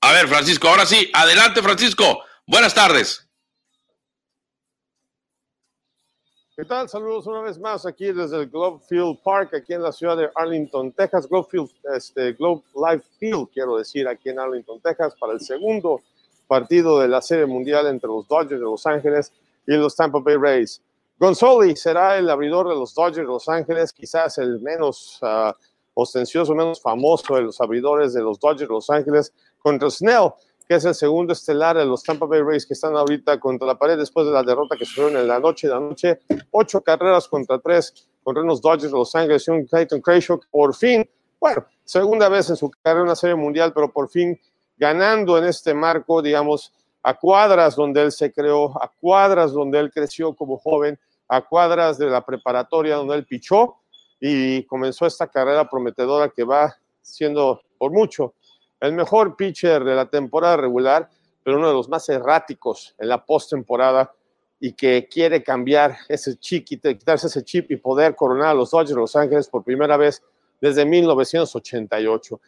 A 0.02 0.12
ver, 0.12 0.28
Francisco, 0.28 0.68
ahora 0.68 0.86
sí. 0.86 1.10
Adelante, 1.14 1.62
Francisco. 1.62 2.24
Buenas 2.46 2.74
tardes. 2.74 3.28
¿Qué 6.56 6.66
tal? 6.66 6.90
Saludos 6.90 7.28
una 7.28 7.42
vez 7.42 7.60
más 7.60 7.86
aquí 7.86 8.12
desde 8.12 8.38
el 8.38 8.50
Globe 8.50 8.84
Field 8.90 9.20
Park, 9.24 9.54
aquí 9.54 9.74
en 9.74 9.84
la 9.84 9.92
ciudad 9.92 10.18
de 10.18 10.32
Arlington, 10.34 10.92
Texas. 10.92 11.28
Globe 11.30 11.48
Field, 11.52 11.70
este, 11.96 12.34
Globe 12.34 12.64
Life 12.74 13.06
Field, 13.20 13.50
quiero 13.54 13.78
decir, 13.78 14.08
aquí 14.08 14.30
en 14.30 14.40
Arlington, 14.40 14.82
Texas, 14.82 15.14
para 15.20 15.34
el 15.34 15.40
segundo 15.40 16.02
partido 16.48 17.00
de 17.00 17.08
la 17.08 17.22
Serie 17.22 17.46
Mundial 17.46 17.88
entre 17.88 18.08
los 18.08 18.28
Dodgers 18.28 18.60
de 18.60 18.66
Los 18.66 18.86
Ángeles 18.86 19.32
y 19.66 19.74
los 19.74 19.96
Tampa 19.96 20.20
Bay 20.20 20.36
Rays. 20.36 20.82
Gonzoli 21.20 21.76
será 21.76 22.18
el 22.18 22.30
abridor 22.30 22.70
de 22.70 22.76
los 22.76 22.94
Dodgers 22.94 23.18
de 23.18 23.24
Los 23.24 23.50
Ángeles, 23.50 23.92
quizás 23.92 24.38
el 24.38 24.62
menos 24.62 25.20
uh, 25.22 25.52
ostencioso, 25.94 26.54
menos 26.54 26.82
famoso 26.82 27.36
de 27.36 27.42
los 27.42 27.60
abridores 27.60 28.14
de 28.14 28.22
los 28.22 28.40
Dodgers 28.40 28.70
de 28.70 28.74
Los 28.74 28.90
Ángeles, 28.90 29.34
contra 29.58 29.90
Snell, 29.90 30.32
que 30.68 30.76
es 30.76 30.86
el 30.86 30.94
segundo 30.94 31.34
estelar 31.34 31.78
de 31.78 31.86
los 31.86 32.04
Tampa 32.04 32.26
Bay 32.26 32.42
Rays 32.42 32.66
que 32.66 32.74
están 32.74 32.96
ahorita 32.96 33.40
contra 33.40 33.68
la 33.68 33.78
pared 33.78 33.98
después 33.98 34.28
de 34.28 34.34
la 34.34 34.44
derrota 34.44 34.76
que 34.78 34.86
sufrieron 34.86 35.18
en 35.18 35.28
la 35.28 35.40
noche 35.40 35.68
de 35.68 35.74
anoche. 35.74 36.20
Ocho 36.52 36.82
carreras 36.82 37.28
contra 37.28 37.58
tres 37.60 38.08
contra 38.24 38.44
los 38.44 38.62
Dodgers 38.62 38.92
de 38.92 38.98
Los 38.98 39.16
Ángeles 39.16 39.48
y 39.48 39.52
un 39.52 39.66
Clayton 39.66 40.02
Kershaw 40.02 40.40
por 40.52 40.76
fin, 40.76 41.10
bueno, 41.40 41.66
segunda 41.86 42.28
vez 42.28 42.50
en 42.50 42.58
su 42.58 42.70
carrera 42.70 43.00
en 43.00 43.06
una 43.06 43.16
serie 43.16 43.36
mundial, 43.36 43.72
pero 43.74 43.92
por 43.92 44.10
fin 44.10 44.38
ganando 44.78 45.38
en 45.38 45.46
este 45.46 45.74
marco, 45.74 46.22
digamos, 46.22 46.74
a 47.04 47.14
cuadras 47.14 47.76
donde 47.76 48.02
él 48.04 48.12
se 48.12 48.32
creó, 48.32 48.72
a 48.82 48.92
cuadras 49.00 49.52
donde 49.52 49.80
él 49.80 49.92
creció 49.92 50.34
como 50.36 50.58
joven, 50.58 51.00
a 51.28 51.42
cuadras 51.42 51.98
de 51.98 52.08
la 52.08 52.26
preparatoria 52.26 52.96
donde 52.96 53.16
él 53.16 53.26
pichó 53.26 53.78
y 54.20 54.64
comenzó 54.64 55.06
esta 55.06 55.28
carrera 55.28 55.70
prometedora 55.70 56.30
que 56.30 56.44
va 56.44 56.76
siendo 57.02 57.62
por 57.78 57.92
mucho 57.92 58.34
el 58.80 58.94
mejor 58.94 59.36
pitcher 59.36 59.84
de 59.84 59.96
la 59.96 60.10
temporada 60.10 60.58
regular, 60.58 61.10
pero 61.44 61.58
uno 61.58 61.68
de 61.68 61.74
los 61.74 61.90
más 61.90 62.08
erráticos 62.10 62.96
en 63.00 63.10
la 63.10 63.24
postemporada 63.24 64.14
y 64.60 64.74
que 64.74 65.08
quiere 65.10 65.44
cambiar 65.44 65.98
ese 66.10 66.38
chip, 66.38 66.66
quitarse 66.66 67.28
ese 67.28 67.44
chip 67.44 67.72
y 67.72 67.78
poder 67.78 68.16
coronar 68.16 68.50
a 68.50 68.54
los 68.54 68.72
Dodgers 68.72 68.90
de 68.90 68.96
Los 68.96 69.16
Ángeles 69.16 69.48
por 69.48 69.64
primera 69.64 69.98
vez 69.98 70.24
desde 70.60 70.86
1988. 70.86 72.40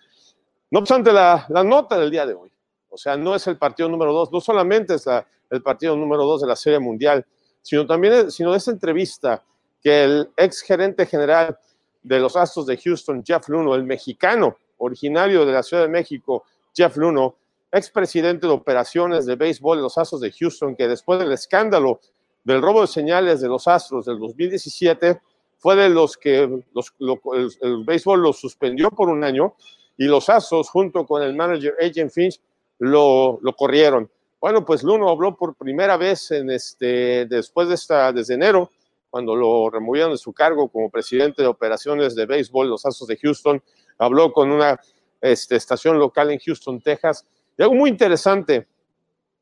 No 0.71 0.79
obstante, 0.79 1.11
la, 1.11 1.45
nota 1.65 1.97
del 1.97 2.11
día 2.11 2.25
de 2.25 2.33
hoy, 2.33 2.51
o 2.89 2.97
sea, 2.97 3.17
no 3.17 3.35
es 3.35 3.47
el 3.47 3.57
partido 3.57 3.89
número 3.89 4.13
dos, 4.13 4.31
no 4.31 4.39
solamente 4.39 4.95
es 4.95 5.07
el 5.49 5.61
partido 5.61 5.95
número 5.95 6.23
dos 6.25 6.41
de 6.41 6.47
la 6.47 6.55
Serie 6.55 6.79
Mundial, 6.79 7.25
sino 7.61 7.85
también 7.85 8.31
sino 8.31 8.53
esa 8.53 8.71
entrevista 8.71 9.43
que 9.81 10.03
el 10.03 10.29
ex 10.37 10.61
gerente 10.61 11.05
general 11.05 11.57
de 12.03 12.19
los 12.19 12.35
Astros 12.35 12.65
de 12.65 12.77
Houston, 12.77 13.23
Jeff 13.25 13.49
Luno, 13.49 13.75
el 13.75 13.83
mexicano 13.83 14.57
originario 14.77 15.45
de 15.45 15.53
la 15.53 15.63
Ciudad 15.63 15.83
de 15.83 15.89
México, 15.89 16.43
Jeff 16.75 16.95
Luno, 16.97 17.35
expresidente 17.71 18.47
de 18.47 18.53
operaciones 18.53 19.25
de 19.25 19.35
béisbol 19.35 19.77
de 19.77 19.83
los 19.83 19.97
Astros 19.97 20.21
de 20.21 20.31
Houston, 20.31 20.75
que 20.75 20.87
después 20.87 21.19
del 21.19 21.31
escándalo 21.31 21.99
del 22.43 22.61
robo 22.61 22.81
de 22.81 22.87
señales 22.87 23.41
de 23.41 23.47
los 23.47 23.67
Astros 23.67 24.05
del 24.05 24.19
2017, 24.19 25.19
fue 25.57 25.75
de 25.75 25.89
los 25.89 26.15
que 26.17 26.43
el, 26.43 27.83
béisbol 27.85 28.21
lo 28.21 28.33
suspendió 28.33 28.89
por 28.91 29.09
un 29.09 29.23
año 29.23 29.55
y 29.99 30.05
los 30.05 30.29
Astros, 30.29 30.69
junto 30.69 31.05
con 31.05 31.21
el 31.21 31.35
manager 31.35 31.75
Agent 31.77 32.09
Finch, 32.11 32.39
lo, 32.79 33.37
lo 33.41 33.53
corrieron. 33.53 34.09
Bueno, 34.39 34.63
pues 34.63 34.81
Luno 34.81 35.09
habló 35.09 35.35
por 35.35 35.55
primera 35.55 35.97
vez 35.97 36.31
en 36.31 36.49
este, 36.49 37.25
después 37.25 37.67
de 37.67 37.75
esta, 37.75 38.13
desde 38.13 38.35
enero, 38.35 38.71
cuando 39.09 39.35
lo 39.35 39.69
removieron 39.69 40.11
de 40.11 40.17
su 40.17 40.31
cargo 40.31 40.69
como 40.69 40.89
presidente 40.89 41.41
de 41.41 41.49
operaciones 41.49 42.15
de 42.15 42.25
béisbol 42.25 42.69
los 42.69 42.85
Astros 42.85 43.09
de 43.09 43.17
Houston, 43.17 43.61
habló 43.97 44.31
con 44.31 44.51
una 44.51 44.79
este, 45.19 45.57
estación 45.57 45.99
local 45.99 46.31
en 46.31 46.39
Houston, 46.39 46.79
Texas, 46.79 47.27
y 47.57 47.61
algo 47.61 47.75
muy 47.75 47.89
interesante, 47.89 48.67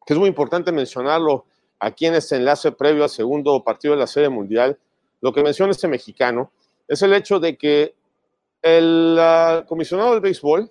que 0.08 0.14
es 0.14 0.20
muy 0.20 0.28
importante 0.28 0.72
mencionarlo 0.72 1.46
aquí 1.78 2.08
en 2.08 2.16
este 2.16 2.36
enlace 2.36 2.72
previo 2.72 3.04
al 3.04 3.12
segundo 3.12 3.64
partido 3.64 3.94
de 3.94 4.00
la 4.00 4.08
Serie 4.08 4.30
Mundial, 4.30 4.80
lo 5.22 5.32
que 5.32 5.44
menciona 5.44 5.70
este 5.70 5.88
mexicano, 5.88 6.52
es 6.88 7.04
el 7.04 7.14
hecho 7.14 7.40
de 7.40 7.56
que 7.60 7.94
el 8.62 9.64
comisionado 9.68 10.12
del 10.12 10.22
béisbol, 10.22 10.70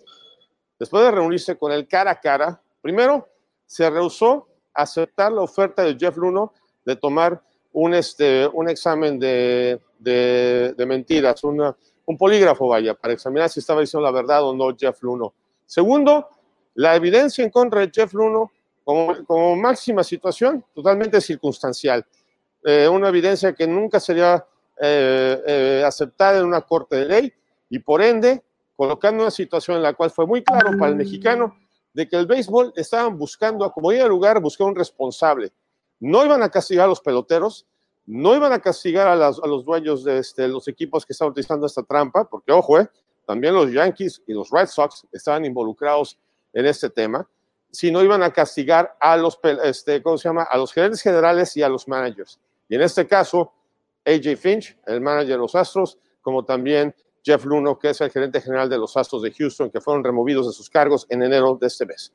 después 0.78 1.04
de 1.04 1.10
reunirse 1.10 1.56
con 1.56 1.72
él 1.72 1.86
cara 1.86 2.10
a 2.10 2.20
cara, 2.20 2.60
primero 2.80 3.28
se 3.64 3.88
rehusó 3.88 4.48
a 4.74 4.82
aceptar 4.82 5.32
la 5.32 5.42
oferta 5.42 5.82
de 5.82 5.96
Jeff 5.98 6.16
Luno 6.16 6.52
de 6.84 6.96
tomar 6.96 7.42
un, 7.72 7.94
este, 7.94 8.46
un 8.46 8.68
examen 8.68 9.18
de, 9.18 9.80
de, 9.98 10.86
mentiras, 10.86 11.42
un 11.44 12.16
polígrafo, 12.16 12.68
vaya, 12.68 12.94
para 12.94 13.14
examinar 13.14 13.50
si 13.50 13.60
estaba 13.60 13.80
diciendo 13.80 14.04
la 14.04 14.12
verdad 14.12 14.44
o 14.44 14.54
no 14.54 14.74
Jeff 14.76 15.02
Luno. 15.02 15.34
Segundo, 15.64 16.28
la 16.74 16.94
evidencia 16.94 17.44
en 17.44 17.50
contra 17.50 17.80
de 17.80 17.90
Jeff 17.92 18.14
Luno 18.14 18.52
como, 18.84 19.56
máxima 19.56 20.04
situación, 20.04 20.64
totalmente 20.72 21.20
circunstancial. 21.20 22.06
Eh, 22.64 22.88
una 22.88 23.08
evidencia 23.08 23.52
que 23.52 23.66
nunca 23.66 23.98
sería 23.98 24.46
eh, 24.80 25.42
eh, 25.46 25.82
aceptada 25.84 26.38
en 26.38 26.46
una 26.46 26.60
corte 26.60 26.96
de 26.96 27.04
ley 27.04 27.32
y 27.68 27.78
por 27.78 28.02
ende 28.02 28.42
colocando 28.76 29.22
una 29.22 29.30
situación 29.30 29.78
en 29.78 29.82
la 29.82 29.94
cual 29.94 30.10
fue 30.10 30.26
muy 30.26 30.42
claro 30.42 30.76
para 30.78 30.90
el 30.90 30.96
mexicano 30.96 31.56
de 31.92 32.06
que 32.06 32.16
el 32.16 32.26
béisbol 32.26 32.74
estaban 32.76 33.16
buscando, 33.16 33.64
a 33.64 33.72
como 33.72 33.90
el 33.90 34.06
lugar, 34.06 34.38
buscar 34.40 34.66
un 34.66 34.76
responsable. 34.76 35.50
No 35.98 36.24
iban 36.24 36.42
a 36.42 36.50
castigar 36.50 36.84
a 36.84 36.88
los 36.88 37.00
peloteros, 37.00 37.66
no 38.04 38.36
iban 38.36 38.52
a 38.52 38.60
castigar 38.60 39.08
a, 39.08 39.16
los 39.16 39.64
dueños 39.64 40.04
de 40.04 40.18
este, 40.18 40.46
los 40.46 40.68
equipos 40.68 41.06
que 41.06 41.14
estaban 41.14 41.32
utilizando 41.32 41.66
esta 41.66 41.82
trampa, 41.82 42.24
porque 42.28 42.52
ojo, 42.52 42.78
también 43.26 43.54
los 43.54 43.72
Yankees 43.72 44.22
y 44.26 44.34
los 44.34 44.50
Red 44.50 44.66
Sox 44.66 45.06
estaban 45.10 45.46
involucrados 45.46 46.18
en 46.52 46.66
este 46.66 46.90
tema, 46.90 47.26
si 47.70 47.90
no 47.90 48.02
iban 48.02 48.22
a 48.22 48.30
castigar 48.30 48.96
a 49.00 49.16
los, 49.16 49.38
este, 49.64 50.02
¿cómo 50.02 50.18
se 50.18 50.28
llama? 50.28 50.44
a 50.44 50.56
los 50.56 50.72
gerentes 50.72 51.02
generales 51.02 51.56
y 51.56 51.62
a 51.62 51.68
los 51.68 51.88
managers. 51.88 52.38
Y 52.68 52.74
en 52.76 52.82
este 52.82 53.06
caso, 53.06 53.52
AJ 54.04 54.36
Finch, 54.36 54.78
el 54.86 55.00
manager 55.00 55.32
de 55.32 55.38
los 55.38 55.54
Astros, 55.54 55.98
como 56.22 56.44
también 56.44 56.94
Jeff 57.26 57.44
Luno, 57.44 57.76
que 57.76 57.90
es 57.90 58.00
el 58.00 58.10
gerente 58.10 58.40
general 58.40 58.70
de 58.70 58.78
los 58.78 58.96
Astros 58.96 59.20
de 59.20 59.32
Houston, 59.32 59.68
que 59.68 59.80
fueron 59.80 60.04
removidos 60.04 60.46
de 60.46 60.52
sus 60.52 60.70
cargos 60.70 61.06
en 61.10 61.24
enero 61.24 61.58
de 61.60 61.66
este 61.66 61.84
mes. 61.84 62.12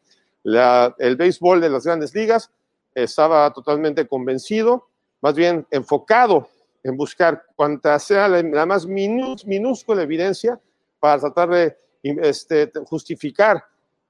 el 1.00 1.16
béisbol 1.18 1.60
de 1.60 1.70
las 1.70 1.84
grandes 1.84 2.16
ligas 2.16 2.50
estaba 2.96 3.52
totalmente 3.52 4.08
convencido, 4.08 4.88
más 5.20 5.36
bien 5.36 5.68
enfocado 5.70 6.48
en 6.82 6.96
buscar 6.96 7.44
cuanta 7.58 8.00
sea 8.00 8.30
la, 8.30 8.66
más 8.66 8.88
minúscula 8.88 10.02
evidencia 10.02 10.60
para 11.00 11.20
tratar 11.20 11.50
de 11.50 11.78
este, 12.02 12.72
justificar 12.86 13.64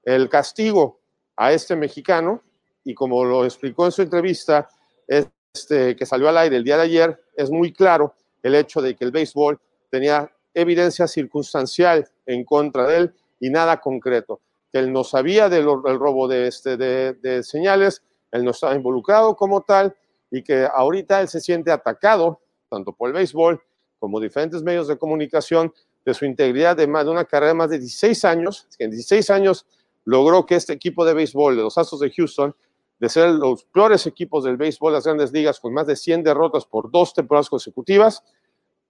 el 0.04 0.28
castigo 0.28 1.00
a 1.36 1.52
este 1.52 1.74
mexicano, 1.74 2.42
y 2.84 2.94
como 2.94 3.24
lo 3.24 3.44
explicó 3.44 3.86
en 3.86 3.92
su 3.92 4.02
entrevista, 4.02 4.68
este, 5.08 5.96
que 5.96 6.06
salió 6.06 6.28
al 6.28 6.38
aire 6.38 6.56
el 6.56 6.64
día 6.64 6.76
de 6.76 6.84
ayer, 6.84 7.24
es 7.36 7.50
muy 7.50 7.72
claro 7.72 8.14
el 8.40 8.54
hecho 8.54 8.80
de 8.80 8.94
que 8.94 9.04
el 9.04 9.10
béisbol 9.10 9.60
tenía 9.90 10.30
evidencia 10.54 11.06
circunstancial 11.06 12.08
en 12.26 12.44
contra 12.44 12.86
de 12.86 12.96
él 12.98 13.14
y 13.40 13.50
nada 13.50 13.80
concreto, 13.80 14.40
que 14.70 14.78
él 14.78 14.92
no 14.92 15.04
sabía 15.04 15.48
del, 15.48 15.64
robo 15.64 16.28
de, 16.28 16.46
este, 16.46 16.76
de, 16.76 17.14
de 17.14 17.42
señales, 17.42 18.02
él 18.30 18.44
no 18.44 18.52
estaba 18.52 18.74
involucrado 18.74 19.36
como 19.36 19.62
tal 19.62 19.94
y 20.30 20.42
que 20.42 20.66
ahorita 20.72 21.20
él 21.20 21.28
se 21.28 21.40
siente 21.40 21.70
atacado, 21.70 22.40
tanto 22.68 22.92
por 22.92 23.08
el 23.08 23.14
béisbol 23.14 23.62
como 23.98 24.18
diferentes 24.18 24.62
medios 24.62 24.88
de 24.88 24.98
comunicación, 24.98 25.72
de 26.04 26.14
su 26.14 26.24
integridad 26.24 26.76
de, 26.76 26.86
más, 26.86 27.04
de 27.04 27.10
una 27.10 27.24
carrera 27.24 27.52
de 27.52 27.54
más 27.58 27.70
de 27.70 27.78
16 27.78 28.24
años, 28.24 28.66
que 28.76 28.84
en 28.84 28.90
16 28.90 29.30
años 29.30 29.66
logró 30.04 30.44
que 30.46 30.56
este 30.56 30.72
equipo 30.72 31.04
de 31.04 31.14
béisbol 31.14 31.56
de 31.56 31.62
los 31.62 31.78
Astros 31.78 32.00
de 32.00 32.10
Houston, 32.10 32.54
de 32.98 33.08
ser 33.08 33.30
los 33.30 33.64
peores 33.64 34.06
equipos 34.06 34.44
del 34.44 34.56
béisbol 34.56 34.92
de 34.92 34.96
las 34.96 35.04
grandes 35.04 35.32
ligas, 35.32 35.60
con 35.60 35.72
más 35.72 35.86
de 35.86 35.96
100 35.96 36.24
derrotas 36.24 36.66
por 36.66 36.90
dos 36.90 37.14
temporadas 37.14 37.48
consecutivas, 37.48 38.24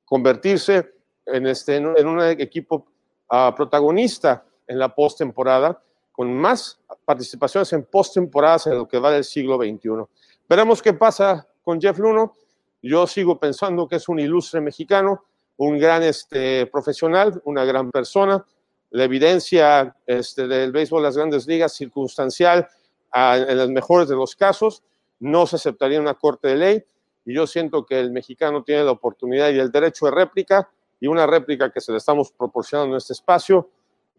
convertirse 0.04 0.92
en, 1.26 1.46
este, 1.46 1.76
en 1.76 2.06
un 2.06 2.20
equipo 2.22 2.86
uh, 3.30 3.54
protagonista 3.54 4.44
en 4.66 4.78
la 4.78 4.94
postemporada, 4.94 5.82
con 6.12 6.32
más 6.32 6.80
participaciones 7.04 7.72
en 7.72 7.84
postemporadas 7.84 8.66
en 8.66 8.78
lo 8.78 8.86
que 8.86 8.98
va 8.98 9.10
del 9.10 9.24
siglo 9.24 9.56
XXI. 9.56 10.04
Veremos 10.48 10.82
qué 10.82 10.92
pasa 10.92 11.46
con 11.62 11.80
Jeff 11.80 11.98
Luno. 11.98 12.34
Yo 12.82 13.06
sigo 13.06 13.38
pensando 13.38 13.88
que 13.88 13.96
es 13.96 14.08
un 14.08 14.18
ilustre 14.18 14.60
mexicano, 14.60 15.24
un 15.56 15.78
gran 15.78 16.02
este, 16.02 16.66
profesional, 16.66 17.40
una 17.44 17.64
gran 17.64 17.90
persona, 17.90 18.44
la 18.90 19.04
evidencia 19.04 19.96
este, 20.06 20.46
del 20.46 20.72
béisbol 20.72 21.02
de 21.02 21.08
las 21.08 21.16
grandes 21.16 21.46
ligas 21.46 21.72
circunstancial 21.72 22.68
en 23.14 23.56
los 23.58 23.70
mejores 23.70 24.08
de 24.08 24.16
los 24.16 24.34
casos, 24.36 24.82
no 25.20 25.46
se 25.46 25.56
aceptaría 25.56 26.00
una 26.00 26.14
corte 26.14 26.48
de 26.48 26.56
ley 26.56 26.84
y 27.24 27.34
yo 27.34 27.46
siento 27.46 27.86
que 27.86 28.00
el 28.00 28.10
mexicano 28.10 28.64
tiene 28.64 28.84
la 28.84 28.90
oportunidad 28.90 29.50
y 29.50 29.58
el 29.58 29.70
derecho 29.70 30.06
de 30.06 30.12
réplica 30.12 30.68
y 31.02 31.08
una 31.08 31.26
réplica 31.26 31.68
que 31.72 31.80
se 31.80 31.90
le 31.90 31.98
estamos 31.98 32.30
proporcionando 32.30 32.94
en 32.94 32.98
este 32.98 33.12
espacio 33.12 33.68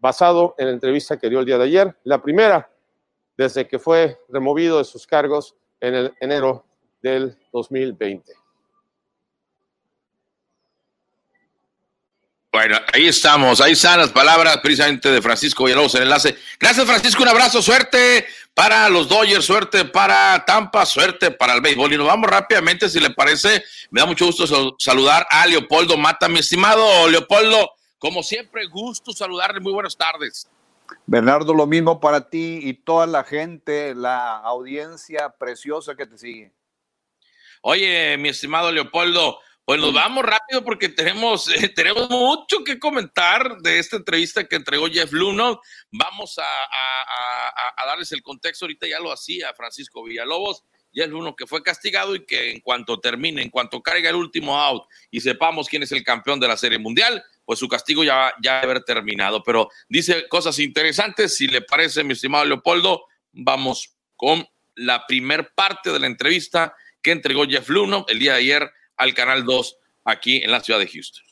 basado 0.00 0.54
en 0.58 0.66
la 0.66 0.72
entrevista 0.74 1.16
que 1.16 1.30
dio 1.30 1.40
el 1.40 1.46
día 1.46 1.56
de 1.56 1.64
ayer, 1.64 1.96
la 2.04 2.20
primera 2.20 2.70
desde 3.38 3.66
que 3.66 3.78
fue 3.78 4.20
removido 4.28 4.76
de 4.76 4.84
sus 4.84 5.06
cargos 5.06 5.56
en 5.80 5.94
el 5.94 6.14
enero 6.20 6.66
del 7.00 7.38
2020. 7.54 8.43
Bueno, 12.54 12.78
ahí 12.92 13.08
estamos, 13.08 13.60
ahí 13.60 13.72
están 13.72 13.98
las 13.98 14.12
palabras 14.12 14.58
precisamente 14.58 15.10
de 15.10 15.20
Francisco 15.20 15.64
Villalobos 15.64 15.96
en 15.96 16.02
enlace. 16.02 16.38
Gracias 16.60 16.86
Francisco, 16.86 17.24
un 17.24 17.28
abrazo, 17.28 17.60
suerte 17.60 18.28
para 18.54 18.88
los 18.90 19.08
Dodgers, 19.08 19.44
suerte 19.44 19.84
para 19.84 20.44
Tampa, 20.44 20.86
suerte 20.86 21.32
para 21.32 21.54
el 21.54 21.60
béisbol. 21.60 21.92
Y 21.92 21.96
nos 21.96 22.06
vamos 22.06 22.30
rápidamente, 22.30 22.88
si 22.88 23.00
le 23.00 23.10
parece, 23.10 23.64
me 23.90 24.02
da 24.02 24.06
mucho 24.06 24.26
gusto 24.26 24.46
saludar 24.78 25.26
a 25.30 25.48
Leopoldo 25.48 25.96
Mata, 25.96 26.28
mi 26.28 26.38
estimado 26.38 27.08
Leopoldo, 27.08 27.72
como 27.98 28.22
siempre, 28.22 28.66
gusto 28.66 29.12
saludarle, 29.12 29.58
muy 29.58 29.72
buenas 29.72 29.96
tardes. 29.96 30.48
Bernardo, 31.06 31.54
lo 31.54 31.66
mismo 31.66 31.98
para 31.98 32.30
ti 32.30 32.60
y 32.62 32.74
toda 32.74 33.08
la 33.08 33.24
gente, 33.24 33.96
la 33.96 34.36
audiencia 34.36 35.28
preciosa 35.40 35.96
que 35.96 36.06
te 36.06 36.16
sigue. 36.16 36.52
Oye, 37.62 38.16
mi 38.16 38.28
estimado 38.28 38.70
Leopoldo, 38.70 39.40
pues 39.64 39.80
nos 39.80 39.94
vamos 39.94 40.24
rápido 40.24 40.62
porque 40.62 40.90
tenemos, 40.90 41.48
eh, 41.56 41.68
tenemos 41.68 42.10
mucho 42.10 42.62
que 42.64 42.78
comentar 42.78 43.58
de 43.58 43.78
esta 43.78 43.96
entrevista 43.96 44.44
que 44.44 44.56
entregó 44.56 44.88
Jeff 44.88 45.12
Luno. 45.12 45.60
Vamos 45.90 46.38
a, 46.38 47.86
darles 47.86 48.12
el 48.12 48.22
contexto. 48.22 48.64
Ahorita 48.64 48.86
ya 48.86 48.98
lo 48.98 49.12
hacía 49.12 49.54
Francisco 49.54 50.02
Villalobos. 50.02 50.64
Jeff 50.92 51.08
Luno 51.08 51.34
que 51.34 51.46
fue 51.46 51.62
castigado 51.62 52.14
y 52.14 52.24
que 52.24 52.52
en 52.52 52.60
cuanto 52.60 53.00
termine, 53.00 53.42
en 53.42 53.50
cuanto 53.50 53.82
caiga 53.82 54.10
el 54.10 54.16
último 54.16 54.60
out 54.60 54.84
y 55.10 55.20
sepamos 55.20 55.68
quién 55.68 55.82
es 55.82 55.90
el 55.90 56.04
campeón 56.04 56.38
de 56.38 56.46
la 56.46 56.56
Serie 56.56 56.78
Mundial, 56.78 57.24
pues 57.44 57.58
su 57.58 57.66
castigo 57.66 58.04
ya, 58.04 58.32
ya 58.40 58.60
debe 58.60 58.72
haber 58.72 58.84
terminado. 58.84 59.42
Pero 59.42 59.68
dice 59.88 60.28
cosas 60.28 60.58
interesantes. 60.60 61.36
Si 61.36 61.48
le 61.48 61.62
parece, 61.62 62.04
mi 62.04 62.12
estimado 62.12 62.44
Leopoldo, 62.44 63.06
vamos 63.32 63.96
con 64.14 64.46
la 64.76 65.06
primer 65.06 65.52
parte 65.54 65.90
de 65.90 65.98
la 65.98 66.06
entrevista 66.06 66.76
que 67.02 67.12
entregó 67.12 67.44
Jeff 67.44 67.68
Luno 67.68 68.04
el 68.08 68.18
día 68.18 68.32
de 68.32 68.38
ayer 68.38 68.72
al 68.96 69.14
Canal 69.14 69.44
2 69.44 69.78
aquí 70.04 70.42
en 70.42 70.50
la 70.50 70.60
ciudad 70.60 70.80
de 70.80 70.86
Houston. 70.86 71.22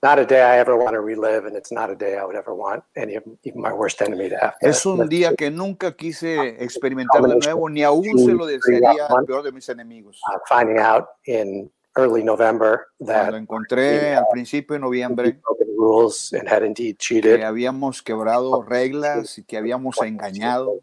not 0.00 0.18
a 0.20 0.24
day 0.24 0.40
I 0.40 0.58
ever 0.60 0.76
want 0.76 0.92
to 0.94 1.00
relive, 1.00 1.44
and 1.44 1.56
it's 1.56 1.72
not 1.72 1.90
a 1.90 1.96
day 1.96 2.16
I 2.16 2.24
would 2.24 2.36
ever 2.36 2.54
want 2.54 2.84
any 2.94 3.16
of 3.16 3.24
even 3.42 3.60
my 3.60 3.72
worst 3.72 4.00
enemy 4.00 4.28
to 4.28 4.36
have. 4.36 4.54
to 4.60 4.68
Es 4.68 4.86
un 4.86 5.08
día 5.08 5.34
que 5.36 5.50
nunca 5.50 5.96
quise 5.96 6.62
experimentar 6.62 7.20
de 7.22 7.34
nuevo, 7.36 7.68
ni 7.68 7.82
aún 7.82 8.04
se 8.18 8.32
lo 8.32 8.46
desearía 8.46 9.06
al 9.08 9.24
peor 9.24 9.42
de 9.42 9.50
mis 9.50 9.68
enemigos. 9.68 10.20
Uh, 10.32 10.38
finding 10.48 10.78
out 10.78 11.06
in 11.24 11.68
early 11.96 12.22
November 12.22 12.86
that 13.00 13.32
Lo 13.32 13.38
encontré 13.38 14.14
al 14.14 14.26
principio 14.32 14.74
de 14.74 14.80
noviembre 14.80 15.32
broken 15.32 15.66
rules 15.76 16.32
and 16.32 16.48
had 16.48 16.62
indeed 16.62 16.96
cheated 16.98 17.38
que 17.38 17.44
habíamos 17.44 18.00
quebrado 18.00 18.62
reglas 18.62 19.36
y 19.38 19.42
que 19.42 19.56
habíamos 19.56 20.00
engañado. 20.02 20.80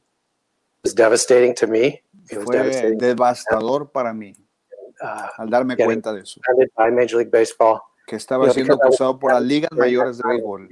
was 0.83 0.93
devastating 0.93 1.53
to 1.55 1.67
me. 1.67 2.03
It 2.29 2.37
was 2.37 2.45
Fue 2.47 2.57
devastating. 2.57 2.97
devastador 2.97 3.89
para 3.91 4.13
mí 4.13 4.35
Uh, 5.05 5.41
al 5.41 5.49
darme 5.49 5.73
getting 5.75 5.85
cuenta 5.85 6.13
de 6.13 6.21
eso, 6.21 6.41
by 6.75 6.91
Major 6.91 7.17
League 7.17 7.29
Baseball. 7.31 7.79
que 8.07 8.15
estaba 8.15 8.49
siendo 8.51 8.73
because 8.75 8.77
I 8.77 8.89
was- 8.89 8.95
acusado 8.95 9.19
por 9.19 9.33
las 9.33 9.43
ligas 9.43 9.71
mayores 9.71 10.17
de 10.17 10.23
béisbol. 10.27 10.67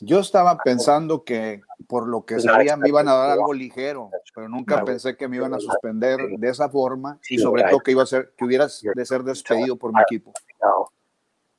Yo 0.00 0.20
estaba 0.20 0.58
pensando 0.58 1.24
que 1.24 1.60
por 1.86 2.06
lo 2.08 2.24
que 2.24 2.34
Pues 2.36 2.44
no 2.44 2.52
sabía 2.52 2.76
me 2.76 2.88
iban 2.88 3.08
a 3.08 3.14
dar 3.14 3.30
algo 3.32 3.52
ligero, 3.52 4.10
pero 4.34 4.48
nunca 4.48 4.84
pensé 4.84 5.16
que 5.16 5.26
me 5.28 5.36
iban 5.36 5.54
a 5.54 5.60
suspender 5.60 6.18
de 6.38 6.48
esa 6.48 6.68
forma 6.68 7.18
y 7.28 7.38
sobre 7.38 7.64
todo 7.64 7.80
que 7.80 7.90
iba 7.92 8.02
a 8.02 8.06
ser 8.06 8.32
que 8.36 8.44
hubieras 8.44 8.80
de 8.82 9.04
ser 9.06 9.22
despedido 9.24 9.76
por 9.76 9.92
mi 9.92 10.00
equipo. 10.02 10.32
you 10.48 10.56
know, 10.60 10.88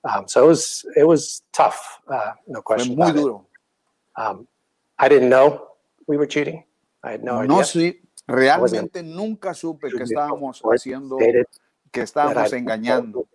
um, 0.03 0.27
so 0.27 0.43
it 0.43 0.47
was 0.47 0.87
it 0.95 1.03
was 1.05 1.43
tough. 1.51 1.99
Uh, 2.07 2.33
no 2.47 2.61
Fue 2.61 2.75
question. 2.77 2.95
muy 2.95 3.03
about 3.09 3.15
it. 3.17 3.21
duro. 3.21 3.45
Um, 4.15 4.47
I 4.97 5.09
didn't 5.09 5.29
know 5.29 5.75
we 6.07 6.17
were 6.17 6.27
cheating. 6.27 6.63
No, 7.21 7.63
sé, 7.63 8.01
realmente 8.27 9.03
nunca 9.03 9.53
supe 9.53 9.89
que 9.89 10.03
estábamos 10.03 10.61
haciendo, 10.63 11.17
que 11.91 12.01
estábamos 12.01 12.53
engañando. 12.53 13.27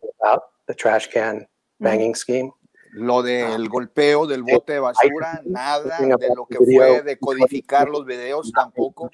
the 0.67 0.75
trash 0.75 1.09
can 1.09 1.47
banging 1.79 2.15
scheme. 2.15 2.53
Lo 2.97 3.23
del 3.23 3.69
golpeo 3.69 4.25
del 4.27 4.45
bote 4.45 4.75
de 4.75 4.79
basura, 4.79 5.43
nada 5.45 5.99
de 5.99 6.29
lo 6.35 6.47
que 6.47 6.59
fue 6.59 7.03
de 7.03 7.19
codificar 7.19 7.89
los 7.89 8.05
videos 8.05 8.53
tampoco. 8.53 9.11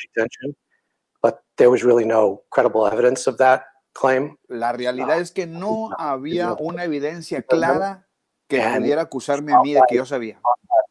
But 1.23 1.41
there 1.57 1.71
was 1.71 1.83
really 1.83 2.05
no 2.05 2.43
credible 2.51 2.87
evidence 2.87 3.27
of 3.27 3.39
that 3.39 3.63
claim. 3.95 4.37
La 4.49 4.73
realidad 4.73 5.21
es 5.21 5.33
que 5.33 5.47
no 5.47 5.91
había 5.97 6.55
una 6.59 6.85
evidencia 6.85 7.43
clara 7.43 8.07
que 8.49 8.61
pudiera 8.61 9.03
acusarme 9.03 9.55
a 9.55 9.63
mí 9.63 9.73
de 9.73 9.81
que 9.89 9.97
yo 9.97 10.05
sabía. 10.05 10.41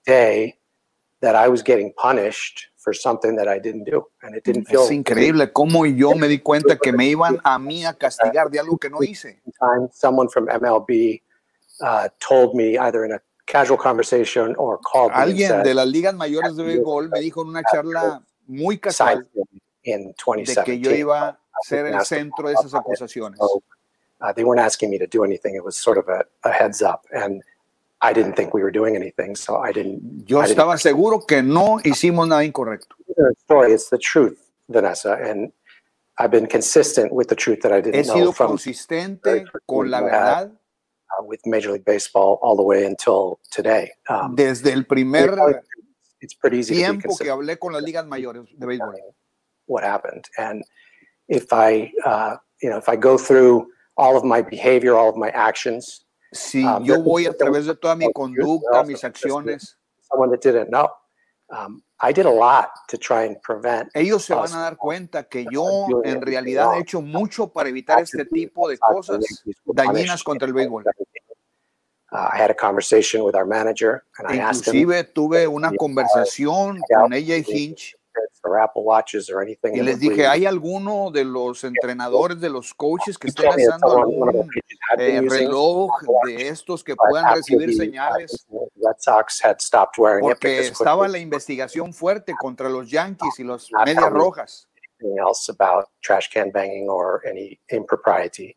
Day 0.05 0.59
that 1.21 1.35
I 1.35 1.47
was 1.47 1.61
getting 1.63 1.93
punished 1.93 2.68
for 2.79 2.93
something 2.93 3.35
that 3.35 3.47
I 3.47 3.59
didn't 3.59 3.83
do, 3.83 4.07
and 4.23 4.35
it 4.35 4.43
didn't 4.43 4.65
feel 4.65 4.85
Es 4.85 4.91
increíble 4.91 5.51
cómo 5.51 5.85
yo 5.85 6.15
me 6.15 6.27
di 6.27 6.39
cuenta 6.39 6.77
que 6.77 6.93
me 6.93 7.07
iban 7.07 7.39
a 7.43 7.59
mí 7.59 7.85
a 7.85 7.93
castigar 7.93 8.49
de 8.49 8.59
algo 8.59 8.77
que 8.79 8.89
no 8.89 9.03
hice. 9.03 9.41
someone 9.91 10.29
from 10.29 10.47
MLB 10.47 11.21
uh, 11.81 12.07
told 12.19 12.55
me 12.55 12.77
either 12.77 13.03
in 13.03 13.11
a 13.11 13.21
casual 13.45 13.77
conversation 13.77 14.55
or 14.57 14.79
called 14.79 15.11
Alguien 15.11 15.49
said, 15.49 15.63
de 15.63 15.73
las 15.73 15.87
ligas 15.87 16.15
mayores 16.15 16.55
de 16.55 16.63
béisbol 16.63 17.09
me 17.09 17.19
dijo 17.19 17.41
en 17.41 17.49
una 17.49 17.63
charla 17.63 18.23
muy 18.47 18.77
casual 18.77 19.27
"Sign 19.33 19.61
in 19.83 20.07
de 20.07 20.15
2017. 20.17 20.63
que 20.65 20.79
yo 20.79 20.91
iba 20.91 21.29
a 21.29 21.39
ser 21.63 21.85
el 21.87 22.05
centro 22.05 22.47
de 22.47 22.53
esas 22.53 22.73
acusaciones. 22.73 23.39
So, 23.39 23.61
uh, 24.21 24.31
they 24.33 24.43
weren't 24.45 24.65
asking 24.65 24.89
me 24.89 24.97
to 24.97 25.07
do 25.07 25.23
anything. 25.25 25.55
It 25.55 25.63
was 25.63 25.75
sort 25.75 25.97
of 25.97 26.07
a, 26.07 26.25
a 26.43 26.51
heads 26.51 26.81
up, 26.81 27.05
and 27.11 27.43
I 28.01 28.13
didn't 28.13 28.33
think 28.33 28.53
we 28.53 28.61
were 28.63 28.71
doing 28.71 28.95
anything, 28.95 29.35
so 29.35 29.57
I 29.57 29.71
didn't. 29.71 30.25
Yo 30.27 30.39
I 30.39 30.47
didn't 30.47 30.57
estaba 30.57 30.77
seguro 30.77 31.25
que 31.25 31.41
no 31.41 31.79
hicimos 31.83 32.27
nada 32.27 32.43
incorrecto. 32.43 32.95
story. 33.39 33.73
It's 33.73 33.89
the 33.89 33.97
truth, 33.97 34.39
Vanessa, 34.69 35.17
and 35.21 35.51
I've 36.17 36.31
been 36.31 36.47
consistent 36.47 37.11
with 37.13 37.27
the 37.27 37.35
truth 37.35 37.61
that 37.61 37.71
I 37.71 37.81
didn't 37.81 38.07
know 38.07 38.13
sido 38.13 38.33
from 38.33 38.51
consistente 38.51 39.45
con 39.67 39.89
la 39.89 40.01
verdad 40.01 40.51
uh, 40.51 41.23
with 41.23 41.45
Major 41.45 41.71
League 41.71 41.85
Baseball 41.85 42.39
all 42.41 42.55
the 42.55 42.63
way 42.63 42.85
until 42.85 43.39
today. 43.51 43.91
Um, 44.09 44.35
desde 44.35 44.71
el 44.71 44.83
primer 44.85 45.61
it's 46.21 46.33
pretty 46.33 46.59
easy 46.59 46.75
to 46.75 46.93
be 46.93 46.99
tiempo 46.99 47.15
que 47.17 47.29
hablé 47.29 47.57
con 47.57 47.73
las 47.73 47.83
ligas 47.83 48.05
mayores 48.05 48.45
de 48.57 48.65
béisbol. 48.65 48.95
what 49.69 49.83
happened. 49.83 50.25
And 50.37 50.63
if 51.29 51.53
I, 51.53 51.91
uh, 52.05 52.37
you 52.61 52.69
know, 52.69 52.77
if 52.77 52.89
I 52.89 52.95
go 52.95 53.17
through 53.17 53.67
all 53.95 54.17
of 54.17 54.23
my 54.23 54.41
behavior, 54.41 54.95
all 54.95 55.09
of 55.09 55.15
my 55.15 55.29
actions, 55.29 56.05
Si 56.31 56.63
Um, 56.63 56.83
yo 56.83 57.01
voy 57.01 57.25
a 57.25 57.33
través 57.33 57.65
de 57.65 57.75
toda 57.75 57.95
mi 57.95 58.11
conducta, 58.13 58.83
mis 58.83 59.03
acciones, 59.03 59.77
um, 61.49 61.81
I 62.01 62.13
did 62.13 62.25
a 62.25 62.31
lot 62.31 62.69
to 62.87 62.97
try 62.97 63.25
and 63.25 63.41
prevent. 63.41 63.89
ellos 63.95 64.25
se 64.25 64.35
van 64.35 64.53
a 64.53 64.61
dar 64.61 64.77
cuenta 64.77 65.23
que 65.23 65.45
yo 65.51 65.87
en 66.03 66.21
realidad 66.21 66.75
he 66.75 66.81
hecho 66.81 67.01
mucho 67.01 67.47
para 67.47 67.69
evitar 67.69 67.99
este 68.01 68.25
tipo 68.25 68.69
de 68.69 68.77
cosas 68.77 69.25
dañinas 69.65 70.23
contra 70.23 70.47
el 70.47 70.53
béisbol. 70.53 70.85
I 72.11 72.37
had 72.37 72.49
a 72.49 72.55
conversation 72.55 73.23
with 73.23 73.35
our 73.35 73.45
manager, 73.45 74.03
and 74.17 74.27
I 74.27 74.39
asked 74.39 74.67
him 74.67 74.75
Inclusive 74.75 75.13
tuve 75.13 75.47
una 75.47 75.71
conversación 75.71 76.79
con 76.87 77.13
ella 77.13 77.37
y 77.37 77.45
Hinch 77.47 77.95
for 78.41 78.59
Apple 78.59 78.83
Watches 78.83 79.29
or 79.29 79.41
anything. 79.41 79.75
y 79.75 79.81
les 79.81 79.99
dije. 79.99 80.25
¿hay 80.27 80.45
alguno 80.45 81.11
de 81.11 81.25
los 81.25 81.63
entrenadores, 81.63 82.39
de 82.39 82.49
los 82.49 82.73
coaches 82.73 83.17
que 83.17 83.27
estén 83.27 83.49
usando 83.49 83.97
algún 83.97 84.49
eh, 84.97 85.21
reloj 85.29 85.91
de 86.25 86.47
estos 86.47 86.83
que 86.83 86.95
puedan 86.95 87.35
recibir 87.35 87.75
señales? 87.75 88.45
Red 88.49 88.95
Sox 88.99 89.43
had 89.43 89.57
stopped 89.59 89.97
wearing 89.97 90.25
it 90.25 90.29
Porque 90.29 90.59
estaba 90.59 91.07
la 91.07 91.19
investigación 91.19 91.93
fuerte 91.93 92.33
contra 92.39 92.69
los 92.69 92.89
Yankees 92.89 93.39
y 93.39 93.43
los 93.43 93.69
Medias. 93.85 94.09
Rojas. 94.11 94.69
anything 95.01 95.19
else 95.19 95.49
about 95.49 95.89
trash 96.01 96.29
can 96.29 96.51
banging 96.51 96.89
or 96.89 97.25
any 97.25 97.59
impropriety. 97.69 98.55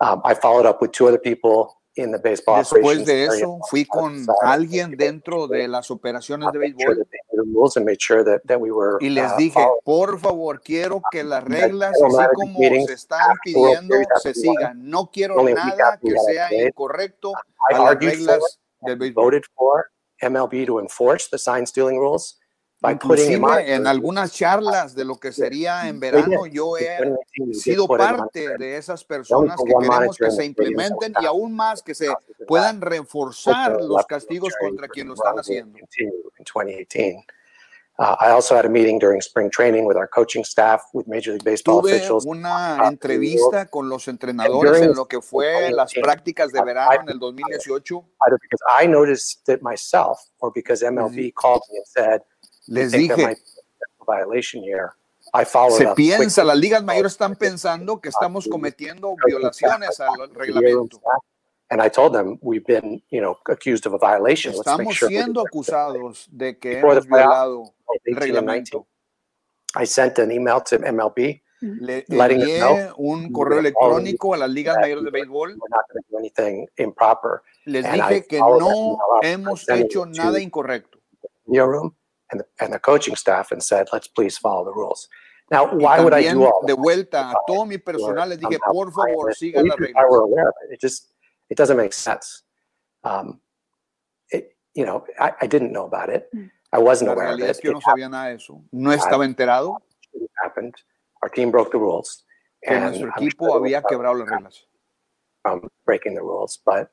Um, 0.00 0.20
I 0.24 0.34
followed 0.34 0.66
up 0.66 0.80
with 0.80 0.92
two 0.92 1.08
other 1.08 1.18
people 1.18 1.76
Después 1.96 3.06
de 3.06 3.24
eso, 3.24 3.58
fui 3.70 3.86
con 3.86 4.26
alguien 4.42 4.96
dentro 4.98 5.48
de 5.48 5.66
las 5.66 5.90
operaciones 5.90 6.52
de 6.52 6.58
béisbol 6.58 7.08
y 9.00 9.08
les 9.08 9.32
uh, 9.32 9.36
dije, 9.36 9.66
por 9.82 10.18
favor, 10.20 10.60
quiero 10.60 11.00
que 11.10 11.24
las 11.24 11.42
reglas, 11.42 11.92
así 11.92 12.26
como 12.34 12.58
se 12.58 12.92
están 12.92 13.36
pidiendo, 13.42 13.96
se 14.22 14.34
sigan. 14.34 14.88
No 14.88 15.10
quiero 15.10 15.42
nada 15.42 15.98
que 16.02 16.10
sea 16.18 16.52
incorrecto 16.52 17.32
a 17.70 17.78
las 17.78 17.98
reglas 17.98 18.60
del 18.82 18.96
béisbol. 18.98 19.24
voted 19.24 19.42
for 19.54 19.90
MLB 20.20 20.66
to 20.66 20.80
enforce 20.80 21.28
the 21.30 21.38
sign 21.38 21.66
stealing 21.66 21.98
rules 21.98 22.38
Inclusive 22.82 23.74
en 23.74 23.86
algunas 23.86 24.32
charlas 24.32 24.94
de 24.94 25.04
lo 25.04 25.16
que 25.18 25.32
sería 25.32 25.88
en 25.88 25.98
verano, 25.98 26.46
yo 26.46 26.76
he 26.76 26.98
sido 27.52 27.88
parte 27.88 28.56
de 28.58 28.76
esas 28.76 29.02
personas 29.02 29.56
que 29.64 29.72
queremos 29.72 30.16
que 30.16 30.30
se 30.30 30.44
implementen 30.44 31.14
y 31.20 31.26
aún 31.26 31.54
más 31.54 31.82
que 31.82 31.94
se 31.94 32.08
puedan 32.46 32.80
reforzar 32.80 33.80
los 33.80 34.04
castigos 34.06 34.54
contra 34.60 34.88
quien 34.88 35.08
lo 35.08 35.14
están 35.14 35.38
haciendo. 35.38 35.78
continue 35.78 36.12
in 36.38 36.44
2018. 36.44 37.24
Uh, 37.98 38.14
I 38.20 38.28
also 38.30 38.54
had 38.54 38.66
a 38.66 38.68
meeting 38.68 38.98
during 38.98 39.22
spring 39.22 39.48
training 39.48 39.86
with 39.86 39.96
our 39.96 40.06
coaching 40.06 40.44
staff, 40.44 40.82
with 40.92 41.06
Major 41.08 41.32
League 41.32 41.44
Baseball 41.44 41.80
Tuve 41.80 41.96
officials. 41.96 42.26
una 42.26 42.78
entrevista 42.86 43.66
con 43.70 43.88
los 43.88 44.06
entrenadores 44.06 44.82
en 44.82 44.94
lo 44.94 45.06
que 45.06 45.22
fue 45.22 45.70
las 45.70 45.94
prácticas 45.94 46.52
de 46.52 46.62
verano 46.62 47.00
en 47.04 47.08
el 47.08 47.18
2018. 47.18 48.04
either 48.26 48.38
because 48.42 48.60
I 48.78 48.86
noticed 48.86 49.48
it 49.48 49.62
myself 49.62 50.18
or 50.40 50.52
because 50.54 50.82
MLB 50.82 51.32
called 51.32 51.62
me 51.72 51.78
and 51.78 51.86
said, 51.86 52.20
"We 52.20 52.55
Les 52.66 52.92
dije, 52.92 53.38
se 55.70 55.86
piensa, 55.94 56.44
las 56.44 56.56
ligas 56.56 56.82
mayores 56.82 57.12
están 57.12 57.36
pensando 57.36 58.00
que 58.00 58.08
estamos 58.08 58.48
cometiendo 58.48 59.14
violaciones 59.26 60.00
al 60.00 60.34
reglamento. 60.34 61.00
And 61.68 61.82
I 61.82 61.90
told 61.90 62.12
them 62.12 62.38
we've 62.42 62.64
been, 62.64 63.02
you 63.10 63.20
know, 63.20 63.36
accused 63.46 63.86
of 63.86 63.94
a 63.94 63.98
violation. 63.98 64.52
Let's 64.52 64.60
Estamos 64.60 64.94
sure. 64.94 65.08
siendo 65.08 65.40
acusados 65.40 66.28
de 66.30 66.56
que 66.58 66.78
hemos 66.78 67.04
violado 67.08 67.74
el 67.92 68.00
18 68.04 68.08
and 68.14 68.18
reglamento. 68.20 68.86
I 69.74 69.84
sent 69.84 70.18
an 70.20 70.30
email 70.30 70.60
to 70.60 70.78
MLB 70.78 71.42
Le 71.60 72.04
letting 72.08 72.40
them 72.40 72.40
envié 72.40 72.58
know 72.60 72.94
un 72.98 73.32
correo 73.32 73.58
electrónico 73.58 74.34
a 74.34 74.36
las 74.36 74.50
ligas 74.50 74.76
mayores 74.76 75.04
de 75.04 75.10
béisbol. 75.10 75.58
Les 77.64 77.92
dije 77.92 78.26
que 78.26 78.38
no 78.38 78.98
hemos 79.22 79.68
hecho 79.68 80.06
nada 80.06 80.40
incorrecto. 80.40 81.00
room 81.46 81.94
and 82.30 82.40
the, 82.40 82.46
and 82.60 82.72
the 82.72 82.78
coaching 82.78 83.16
staff 83.16 83.52
and 83.52 83.62
said, 83.62 83.86
let's 83.92 84.08
please 84.08 84.38
follow 84.38 84.64
the 84.64 84.72
rules. 84.72 85.08
Now, 85.50 85.72
why 85.72 86.00
would 86.00 86.12
I 86.12 86.24
también 86.24 86.34
do 86.34 86.44
all 86.44 86.66
de 86.66 86.74
vuelta 86.74 87.30
a 87.30 87.34
todo 87.46 87.64
mi 87.66 87.78
personal 87.78 88.28
les 88.28 88.38
dije, 88.38 88.58
por 88.68 88.90
favor, 88.90 89.32
sigan 89.32 89.68
las 89.68 89.76
Even 89.78 89.94
reglas. 89.94 90.04
I 90.04 90.10
were 90.10 90.22
aware 90.22 90.48
of 90.48 90.54
it. 90.64 90.74
It 90.74 90.80
just 90.80 91.12
it 91.48 91.56
doesn't 91.56 91.76
make 91.76 91.92
sense. 91.92 92.42
Um, 93.04 93.40
it, 94.30 94.56
you 94.74 94.84
know, 94.84 95.04
I, 95.20 95.32
I 95.42 95.46
didn't 95.46 95.72
know 95.72 95.86
about 95.86 96.10
it. 96.10 96.28
I 96.72 96.78
wasn't 96.78 97.08
La 97.08 97.14
aware 97.14 97.34
of 97.34 97.38
it. 97.40 97.48
es 97.48 97.60
que 97.60 97.70
yo 97.70 97.74
no 97.74 97.80
sabía 97.80 98.10
nada 98.10 98.30
de 98.30 98.34
eso. 98.36 98.60
No 98.72 98.90
estaba 98.90 99.24
enterado 99.24 99.78
happened. 100.42 100.74
Our 101.22 101.28
team 101.28 101.50
broke 101.50 101.70
the 101.70 101.78
rules. 101.78 102.24
que 102.64 102.74
and 102.74 102.84
nuestro 102.84 103.10
equipo 103.10 103.46
sure 103.46 103.60
había 103.60 103.82
quebrado 103.82 104.18
las 104.18 104.28
reglas. 104.28 104.64
from 105.42 105.68
breaking 105.84 106.14
the 106.14 106.22
rules. 106.22 106.58
But 106.64 106.90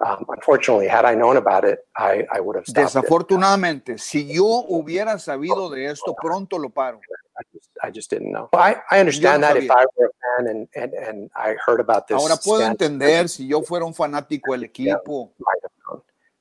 um, 0.00 0.24
unfortunately, 0.28 0.88
had 0.88 1.04
I 1.04 1.14
known 1.14 1.36
about 1.36 1.64
it, 1.64 1.78
I, 1.96 2.26
I 2.32 2.40
would 2.40 2.56
have 2.56 2.66
stopped 2.66 2.78
it. 2.78 2.84
Desafortunadamente, 2.84 3.98
si 3.98 4.32
yo 4.32 4.64
hubiera 4.68 5.18
sabido 5.18 5.70
de 5.70 5.86
esto, 5.86 6.14
pronto 6.20 6.58
lo 6.58 6.70
paro. 6.70 7.00
I 7.36 7.42
just, 7.52 7.70
I 7.82 7.90
just 7.90 8.10
didn't 8.10 8.32
know. 8.32 8.48
I, 8.52 8.76
I 8.90 9.00
understand 9.00 9.42
no 9.42 9.48
that 9.48 9.56
if 9.56 9.70
I 9.70 9.84
were 9.96 10.06
a 10.06 10.44
fan 10.44 10.48
and, 10.48 10.68
and, 10.74 10.94
and 10.94 11.30
I 11.34 11.56
heard 11.64 11.80
about 11.80 12.06
this. 12.06 12.16
Ahora 12.16 12.36
puedo 12.36 12.64
entender 12.64 13.28
si 13.28 13.46
yo 13.48 13.62
fuera 13.62 13.84
un 13.84 13.94
fanático 13.94 14.52
del 14.52 14.64
equipo. 14.64 15.32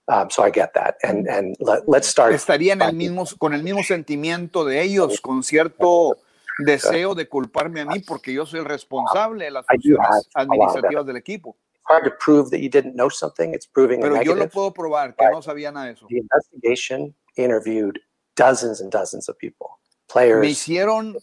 Um, 0.07 0.29
so 0.29 0.43
I 0.43 0.51
get 0.51 0.73
that. 0.73 0.97
And, 1.03 1.27
and 1.27 1.55
let, 1.59 1.87
let's 1.87 2.07
start. 2.07 2.33
estaría 2.33 2.73
en 2.73 2.81
el 2.81 2.93
mismo, 2.93 3.25
con 3.37 3.53
el 3.53 3.63
mismo 3.63 3.83
sentimiento 3.83 4.65
de 4.65 4.81
ellos, 4.81 5.21
con 5.21 5.43
cierto 5.43 6.17
deseo 6.59 7.15
de 7.15 7.27
culparme 7.27 7.81
a 7.81 7.85
mí 7.85 7.99
porque 7.99 8.33
yo 8.33 8.45
soy 8.45 8.59
el 8.59 8.65
responsable 8.65 9.45
de 9.45 9.51
las 9.51 9.65
funciones 9.65 10.29
administrativas 10.33 11.05
del 11.05 11.15
equipo. 11.17 11.55
Hard 11.85 12.05
to 12.05 12.11
prove 12.11 12.49
that 12.51 12.59
you 12.59 12.69
didn't 12.69 12.95
know 12.95 13.09
something. 13.09 13.53
It's 13.53 13.65
proving 13.67 13.99
a 14.03 14.07
Pero 14.09 14.21
yo 14.21 14.35
lo 14.35 14.47
puedo 14.47 14.73
probar 14.73 15.15
que 15.15 15.29
no 15.29 15.41
sabía 15.41 15.71
nada 15.71 15.87
de 15.87 15.93
eso. 15.93 16.07
The 16.09 16.17
investigation 16.17 17.13
interviewed 17.35 17.99
dozens 18.35 18.79
and 18.81 18.89
dozens 18.91 19.27
of 19.27 19.37
people, 19.37 19.67
players. 20.07 20.39
Me 20.41 20.49
hicieron, 20.51 21.17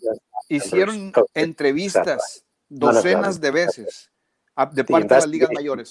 hicieron 0.48 1.12
coaches, 1.12 1.30
entrevistas 1.34 2.44
None 2.68 2.96
of 2.96 3.02
them. 3.02 3.20
docenas 3.20 3.40
de 3.40 3.50
veces 3.50 4.10
a- 4.54 4.66
de 4.66 4.84
parte 4.84 5.08
de 5.08 5.14
las 5.14 5.26
ligas 5.26 5.50
mayores. 5.52 5.90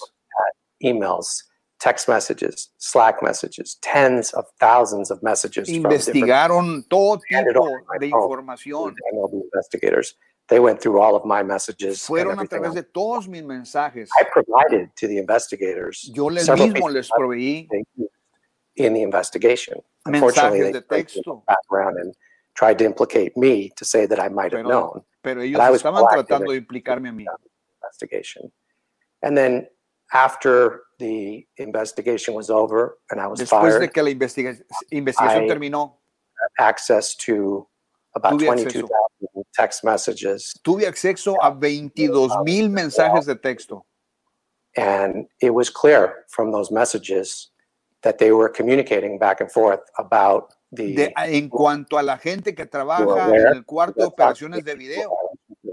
emails, 0.80 1.50
text 1.80 2.08
messages, 2.08 2.72
Slack 2.78 3.22
messages, 3.24 3.78
tens 3.82 4.34
of 4.34 4.46
thousands 4.60 5.10
of 5.12 5.22
messages 5.24 5.68
Investigaron 5.68 6.84
todo 6.88 7.20
tipo 7.28 7.68
de 8.00 8.08
información. 8.08 8.96
They 10.50 10.60
went 10.60 10.82
through 10.82 11.00
all 11.00 11.16
of 11.16 11.26
my 11.26 11.44
messages. 11.44 12.00
Fueron 12.06 12.40
a 12.40 12.46
través 12.46 12.74
de 12.74 12.82
todos 12.84 13.28
mis 13.28 13.44
mensajes. 13.44 14.10
I 14.20 14.24
provided 14.24 14.90
to 14.96 15.08
the 15.08 15.18
investigators 15.18 16.10
Yo 16.14 16.26
les 16.28 16.48
mismo 16.50 16.90
les 16.92 17.08
proveí 17.10 17.68
in 18.76 18.94
the 18.94 19.02
investigation. 19.04 19.76
Mensajes 20.08 20.16
Unfortunately, 20.16 20.62
they 20.62 20.72
de 20.72 20.82
texto. 20.82 21.22
go 21.24 21.44
back 21.46 21.58
around 21.72 21.98
and 22.00 22.16
tried 22.56 22.80
to 22.80 22.86
implicate 22.86 23.38
me 23.38 23.70
to 23.78 23.86
say 23.86 24.06
that 24.08 24.20
I 24.20 24.28
might 24.30 24.52
have 24.52 24.64
Pero, 24.64 24.70
known 24.70 25.04
pero 25.22 25.42
ellos 25.42 25.58
But 25.58 25.62
I 25.62 25.70
was 25.70 25.82
estaban 25.84 26.04
tratando 26.08 26.48
de 26.52 26.56
in- 26.58 26.66
implicarme 26.66 27.10
a 27.10 27.12
mí. 27.12 27.26
investigation. 27.84 28.52
And 29.22 29.38
then 29.38 29.68
after 30.14 30.82
the 30.98 31.46
investigation 31.58 32.34
was 32.34 32.50
over 32.50 32.98
and 33.12 33.22
I 33.22 33.28
was 33.28 33.40
Después 33.40 33.80
de 33.80 33.88
que 33.90 34.02
la 34.02 34.10
investiga- 34.10 34.58
investigación 34.92 35.44
I- 35.44 35.48
terminó, 35.48 35.98
access 36.58 37.16
to 37.18 37.68
about 38.16 38.40
22,000 38.40 39.39
text 39.54 39.84
messages. 39.84 40.54
tuve 40.64 40.88
acceso 40.88 41.36
a 41.42 41.50
22 41.52 42.44
mil 42.44 42.70
mensajes 42.70 43.26
de 43.26 43.36
texto. 43.36 43.86
And 44.78 45.28
it 45.42 45.52
was 45.54 45.70
clear 45.70 46.26
from 46.30 46.52
those 46.52 46.72
messages 46.72 47.52
that 48.04 48.18
they 48.20 48.32
were 48.32 48.50
communicating 48.50 49.18
back 49.18 49.42
and 49.42 49.52
forth 49.52 49.82
about 49.98 50.54
the 50.72 50.94
De- 50.94 51.14
en 51.18 51.50
cuanto 51.50 51.98
a 51.98 52.04
la 52.04 52.18
gente 52.18 52.54
que 52.54 52.66
trabaja 52.66 53.28
en 53.36 53.48
el 53.48 53.66
cuarto 53.66 54.00
de 54.02 54.06
operaciones 54.08 54.64
de 54.64 54.76
video. 54.76 55.12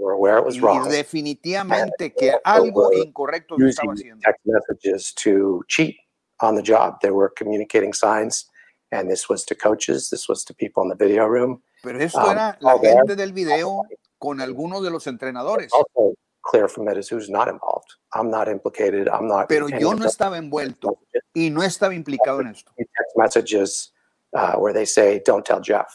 aware 0.09 0.39
it 0.39 0.45
was 0.45 0.55
Y 0.55 0.59
wrong. 0.61 0.89
definitivamente 0.89 2.13
que 2.13 2.33
algo 2.43 2.91
incorrecto 2.93 3.55
se 3.57 3.67
estaba 3.69 3.93
haciendo. 3.93 4.21
text 4.23 4.41
messages 4.45 5.13
to 5.13 5.61
cheat 5.67 5.95
on 6.41 6.55
the 6.55 6.61
job. 6.63 6.99
They 7.01 7.11
were 7.11 7.29
communicating 7.37 7.93
signs, 7.93 8.49
and 8.91 9.09
this 9.11 9.29
was 9.29 9.45
to 9.45 9.55
coaches, 9.55 10.09
this 10.09 10.27
was 10.27 10.43
to 10.45 10.53
people 10.53 10.81
in 10.83 10.89
the 10.89 10.95
video 10.95 11.27
room. 11.27 11.61
Pero 11.83 11.99
esto 11.99 12.19
Um, 12.19 12.31
era 12.31 12.57
la 12.59 12.79
there. 12.79 12.93
gente 12.95 13.15
del 13.15 13.33
video 13.33 13.83
con 14.17 14.41
algunos 14.41 14.83
de 14.83 14.89
los 14.89 15.05
entrenadores. 15.07 15.71
Also, 15.73 16.15
clear 16.41 16.67
from 16.69 16.89
it 16.89 16.97
is 16.97 17.11
who's 17.11 17.29
not 17.29 17.47
involved. 17.47 17.89
I'm 18.13 18.29
not 18.29 18.47
implicated. 18.47 19.07
I'm 19.07 19.27
not. 19.27 19.47
Pero 19.47 19.67
yo 19.69 19.93
no 19.93 20.05
estaba 20.05 20.37
envuelto 20.37 20.97
y 21.33 21.49
no 21.49 21.61
estaba 21.63 21.93
implicado 21.93 22.41
en 22.41 22.47
esto. 22.47 22.71
text 22.77 23.15
messages 23.15 23.93
uh, 24.33 24.57
where 24.57 24.73
they 24.73 24.85
say, 24.85 25.21
"Don't 25.25 25.45
tell 25.45 25.61
Jeff." 25.61 25.87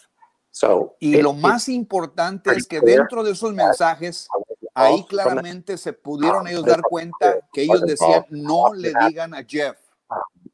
So 0.51 0.97
Y 1.01 1.17
it- 1.17 1.23
lo 1.23 1.33
más 1.33 1.69
importante 1.69 2.51
es 2.53 2.67
que 2.67 2.81
dentro 2.81 3.23
de 3.23 3.33
esos 3.33 3.53
mensajes, 3.55 4.29
ahí 4.75 5.05
claramente 5.07 5.79
se 5.79 5.93
pudieron 5.95 6.47
Ah, 6.47 6.51
ellos 6.51 6.65
dar 6.67 6.83
cuenta 6.83 7.41
que 7.53 7.63
ellos 7.63 7.81
decían, 7.83 8.27
no 8.31 8.73
le 8.75 8.93
That- 8.93 9.09
digan 9.09 9.35
a 9.35 9.43
Jeff. 9.47 9.77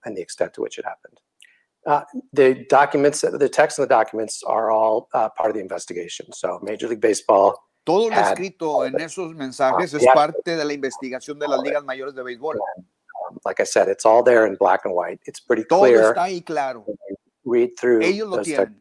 and 0.05 0.15
the 0.17 0.23
extent 0.23 0.53
to 0.53 0.63
which 0.63 0.79
it 0.79 0.87
happened. 0.87 1.19
Uh, 1.89 2.03
the 2.35 2.67
documents, 2.69 3.23
the 3.23 3.49
text 3.49 3.79
and 3.79 3.89
the 3.89 3.89
documents 3.89 4.43
are 4.45 4.71
all 4.71 5.09
uh, 5.15 5.31
part 5.31 5.49
of 5.49 5.55
the 5.55 5.61
investigation. 5.61 6.27
So 6.33 6.59
Major 6.63 6.87
League 6.87 7.01
Baseball 7.01 7.55
Todo 7.85 8.09
lo 8.11 8.15
had- 8.15 8.35
escrito 8.35 8.85
en 8.85 9.01
esos 9.01 9.35
mensajes 9.35 9.95
es 9.95 10.05
parte 10.13 10.55
de 10.55 10.65
la 10.67 10.75
investigación 10.75 11.39
de 11.39 11.49
las 11.49 11.63
ligas 11.63 11.83
mayores 11.85 12.15
de 12.15 12.23
béisbol. 12.23 12.57
Um, 12.57 13.39
like 13.47 13.59
I 13.61 13.65
said, 13.65 13.89
it's 13.89 14.05
all 14.05 14.23
there 14.23 14.47
in 14.47 14.57
black 14.57 14.85
and 14.85 14.95
white. 14.95 15.21
It's 15.27 15.41
pretty 15.41 15.65
Todo 15.65 15.81
clear. 15.81 16.09
está 16.13 16.25
ahí 16.25 16.43
claro. 16.45 16.85
Read 17.47 17.71
through 17.81 18.03
Ellos 18.03 18.29
lo 18.29 18.43
tienen. 18.43 18.79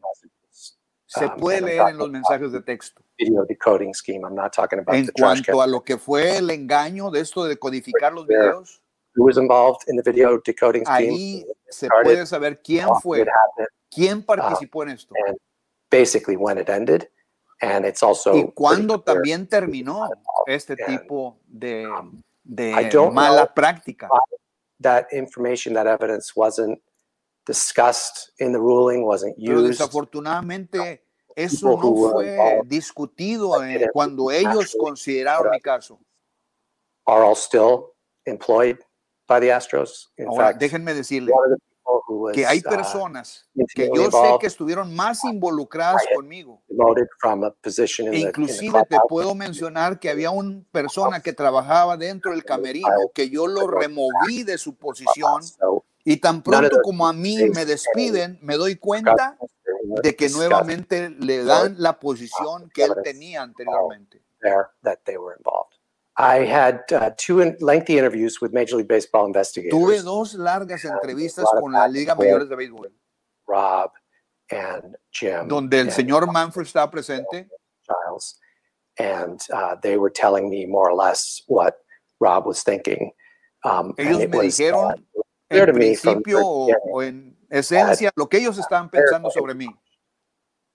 Se 1.06 1.24
Um, 1.24 1.36
puede 1.38 1.62
leer 1.62 1.88
en 1.88 1.96
los 1.96 2.10
mensajes 2.10 2.52
de 2.52 2.60
texto. 2.60 3.00
Video 3.18 3.46
decoding 3.46 3.94
scheme. 3.94 4.26
I'm 4.26 4.34
not 4.34 4.52
talking 4.52 4.78
about 4.80 4.94
En 4.94 5.06
the 5.06 5.12
trash 5.12 5.42
cuanto 5.46 5.62
a 5.62 5.66
lo 5.66 5.82
que 5.82 5.96
fue 5.96 6.36
el 6.36 6.50
engaño 6.50 7.10
de 7.10 7.20
esto 7.20 7.44
de 7.46 7.56
codificar 7.58 8.12
los 8.12 8.26
videos, 8.26 8.82
Who 9.18 9.24
was 9.24 9.36
involved 9.36 9.82
in 9.88 9.96
the 9.96 10.02
video 10.02 10.38
decoding 10.44 10.84
scheme? 10.84 11.10
ahí 11.12 11.46
se 11.68 11.88
puede 11.88 12.24
saber 12.24 12.62
quién 12.62 12.86
fue, 13.02 13.26
quién 13.90 14.22
participó 14.24 14.84
en 14.84 14.90
esto 14.90 15.12
and 15.26 15.36
basically 15.90 16.36
when 16.36 16.56
it 16.56 16.68
ended. 16.68 17.08
And 17.60 17.84
it's 17.84 18.04
also 18.04 18.32
y 18.36 18.52
cuándo 18.54 19.00
también 19.02 19.48
terminó 19.48 20.08
este 20.46 20.74
And, 20.74 20.86
tipo 21.00 21.40
de, 21.48 21.82
I 22.44 22.84
de 22.84 22.90
don't 22.90 23.12
mala 23.12 23.52
práctica. 23.52 24.08
that 24.78 25.08
information, 25.12 25.74
that 25.74 25.88
evidence 25.88 26.36
wasn't 26.36 26.78
discussed 27.44 28.30
in 28.38 28.52
the 28.52 28.60
ruling, 28.60 29.04
wasn't 29.04 29.34
Pero 29.36 29.58
used. 29.62 29.70
desafortunadamente 29.70 31.02
eso 31.34 31.76
no 31.76 32.12
fue 32.12 32.60
discutido 32.66 33.60
eh, 33.64 33.88
cuando 33.92 34.30
ellos 34.30 34.76
consideraron 34.78 35.50
mi 35.50 35.60
caso. 35.60 35.98
Are 37.06 37.24
all 37.24 37.34
still 37.34 37.94
employed 38.24 38.78
by 39.28 39.40
the 39.40 39.52
Astros. 39.52 40.10
In 40.16 40.26
Ahora, 40.26 40.46
fact, 40.48 40.60
déjenme 40.60 40.94
decirle 40.94 41.30
was 42.08 42.34
que 42.34 42.46
hay 42.46 42.58
uh, 42.58 42.68
personas 42.68 43.48
que 43.74 43.86
intimately 43.86 44.04
yo 44.04 44.10
sé 44.10 44.38
que 44.40 44.46
estuvieron 44.46 44.94
más 44.94 45.24
involucradas 45.24 46.02
conmigo. 46.14 46.62
demoted 46.68 47.06
from 47.18 47.44
a 47.44 47.50
position 47.62 48.08
in 48.08 48.14
E 48.14 48.18
inclusive 48.20 48.82
te 48.88 48.98
puedo 49.08 49.34
mencionar 49.34 49.98
que 49.98 50.10
había 50.10 50.30
una 50.30 50.62
persona 50.70 51.20
que 51.20 51.32
trabajaba 51.32 51.96
dentro 51.96 52.32
del 52.32 52.44
camerino 52.44 52.88
que 53.14 53.30
yo 53.30 53.46
lo 53.46 53.66
removí 53.66 54.42
de 54.42 54.58
su 54.58 54.76
posición 54.76 55.42
y 56.04 56.16
tan 56.18 56.42
pronto 56.42 56.80
como 56.82 57.06
a 57.06 57.12
mí 57.12 57.36
me 57.54 57.64
despiden, 57.64 58.38
me 58.42 58.56
doy 58.56 58.76
cuenta 58.76 59.38
de 60.02 60.16
que 60.16 60.28
nuevamente 60.28 61.10
le 61.10 61.44
dan 61.44 61.76
la 61.78 61.98
posición 61.98 62.70
que 62.70 62.84
él 62.84 62.94
tenía 63.02 63.42
anteriormente. 63.42 64.22
that 64.82 64.98
they 65.04 65.16
were 65.16 65.34
involved. 65.36 65.77
I 66.18 66.44
had 66.44 66.80
uh, 66.92 67.10
two 67.16 67.40
in- 67.40 67.56
lengthy 67.60 67.96
interviews 67.96 68.40
with 68.40 68.52
Major 68.52 68.76
League 68.76 68.88
Baseball 68.88 69.26
investigators, 69.26 69.72
Tuve 69.72 70.02
dos 70.02 70.34
largas 70.34 70.84
entrevistas 70.84 71.44
con 71.60 71.72
la 71.72 71.86
Liga 71.86 72.14
Mayores 72.16 72.48
de 72.48 72.56
Béisbol, 72.56 72.90
Rob 73.46 73.90
and 74.50 74.96
Jim, 75.12 75.46
donde 75.46 75.74
el 75.74 75.80
and 75.86 75.90
señor 75.90 76.32
Manfred 76.32 76.66
estaba 76.66 76.90
presente 76.90 77.48
Giles, 77.86 78.38
and 78.98 79.40
uh, 79.52 79.76
they 79.80 79.96
were 79.96 80.10
telling 80.10 80.50
me 80.50 80.66
more 80.66 80.90
or 80.90 80.94
less 80.94 81.40
what 81.46 81.78
Rob 82.20 82.46
was 82.46 82.62
thinking. 82.64 83.12
Um, 83.64 83.94
Ellos 83.96 84.18
me 84.18 84.26
was, 84.26 84.58
dijeron 84.58 84.90
uh, 84.92 85.22
clear 85.50 85.66
to 85.66 85.72
en 85.72 85.78
me 85.78 85.96
principio 85.96 86.40
o, 86.42 86.72
o 86.94 87.00
en 87.02 87.36
esencia 87.50 88.10
lo 88.16 88.26
que 88.26 88.38
ellos 88.40 88.58
estaban 88.58 88.90
pensando 88.90 89.30
sobre 89.30 89.54
mí. 89.54 89.68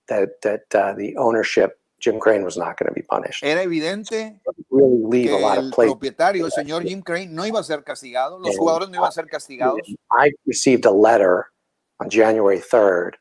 that 0.08 0.40
that 0.42 0.62
uh, 0.74 0.92
the 0.94 1.16
ownership, 1.16 1.78
Jim 2.04 2.20
Crane, 2.20 2.44
was 2.44 2.58
not 2.58 2.76
going 2.76 2.88
to 2.88 2.92
be 2.92 3.02
punished. 3.02 3.42
Era 3.42 3.62
evidente 3.62 4.40
really 4.70 5.26
leave 5.26 5.32
a 5.32 5.38
que 5.38 5.46
of 5.46 5.64
el 5.64 5.70
propietario, 5.70 6.44
el 6.44 6.50
señor 6.50 6.82
Jim 6.82 7.00
Crane, 7.00 7.32
no 7.32 7.46
iba 7.46 7.60
a 7.60 7.64
ser 7.64 7.82
castigado, 7.82 8.38
los 8.38 8.56
jugadores 8.58 8.90
no 8.90 8.98
iban 8.98 9.08
a 9.08 9.12
ser 9.12 9.26
castigados. 9.26 9.80
I 10.12 10.30
received 10.44 10.84
a 10.84 10.90
letter 10.90 11.46
on 12.00 12.10
January 12.10 12.60
3rd 12.60 13.14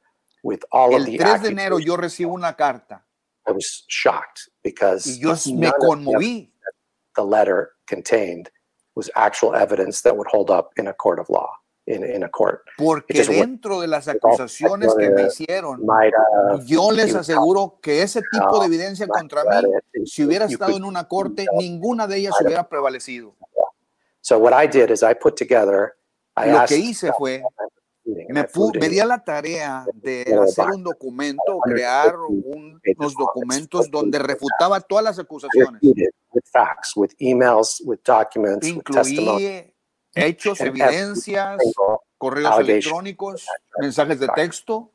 with 0.44 0.64
all 0.74 0.94
of 0.94 1.02
El 1.02 1.06
the 1.06 1.18
3 1.18 1.42
de 1.42 1.50
enero 1.50 1.80
yo 1.80 1.96
recibo 1.96 2.34
una 2.34 2.54
carta. 2.56 3.06
I 3.48 3.52
was 3.52 3.86
shocked 3.88 4.50
because 4.64 5.08
y 5.08 5.20
yo 5.22 5.34
me 5.56 5.72
conmoví. 5.80 6.50
the 7.16 7.24
letter 7.24 7.72
contained 7.88 8.50
was 8.96 9.10
actual 9.16 9.56
evidence 9.56 10.02
that 10.02 10.18
would 10.18 10.28
hold 10.28 10.50
up 10.52 10.72
in 10.76 10.88
a 10.88 10.94
court 10.94 11.20
of 11.20 11.30
law, 11.30 11.52
in, 11.86 12.04
in 12.04 12.24
a 12.24 12.30
court. 12.30 12.62
porque 12.78 13.22
wa- 13.22 13.34
dentro 13.36 13.82
de 13.82 13.88
las 13.88 14.08
acusaciones 14.08 14.94
que 14.98 15.10
me 15.10 15.24
hicieron, 15.24 15.82
yo 16.66 16.92
les 16.92 17.14
aseguro 17.16 17.80
que 17.82 18.02
ese 18.02 18.22
tipo 18.32 18.60
de 18.60 18.68
evidencia 18.68 19.08
contra 19.08 19.44
mí, 19.44 20.06
si 20.06 20.24
hubiera 20.24 20.46
estado 20.46 20.78
en 20.78 20.84
una 20.86 21.08
corte, 21.08 21.46
ninguna 21.58 22.08
de 22.08 22.18
ellas 22.18 22.36
hubiera 22.42 22.68
prevalecido. 22.68 23.36
So 24.22 24.38
what 24.38 24.54
I 24.54 24.68
did 24.68 24.90
is 24.90 25.04
I 25.04 25.14
put 25.14 25.36
together, 25.38 25.94
I 26.38 26.50
Lo 26.52 26.60
asked, 26.60 26.70
que 26.70 26.78
hice 26.82 27.12
fue, 27.18 27.44
me, 28.06 28.46
me 28.80 28.90
di 28.90 29.00
a 29.00 29.06
la 29.06 29.22
tarea 29.24 29.86
de 29.94 30.24
hacer 30.42 30.68
un 30.70 30.84
documento, 30.84 31.60
crear 31.62 32.16
un- 32.18 32.80
unos 32.98 33.14
documentos 33.16 33.92
donde 33.92 34.20
refutaba 34.20 34.80
todas 34.80 35.04
las 35.04 35.20
acusaciones. 35.20 35.82
refuted 35.82 36.10
with 36.32 36.44
facts, 36.52 36.96
with 36.96 37.12
emails, 37.20 37.82
with 37.86 38.00
documents, 38.06 38.72
with 38.72 38.84
testimony. 38.84 39.46
Incluí 39.46 39.73
hechos, 40.16 40.60
evidencias, 40.62 41.60
correos 42.18 42.52
allegation. 42.52 43.06
electrónicos, 43.06 43.48
mensajes 43.78 44.20
de 44.20 44.28
texto, 44.30 44.92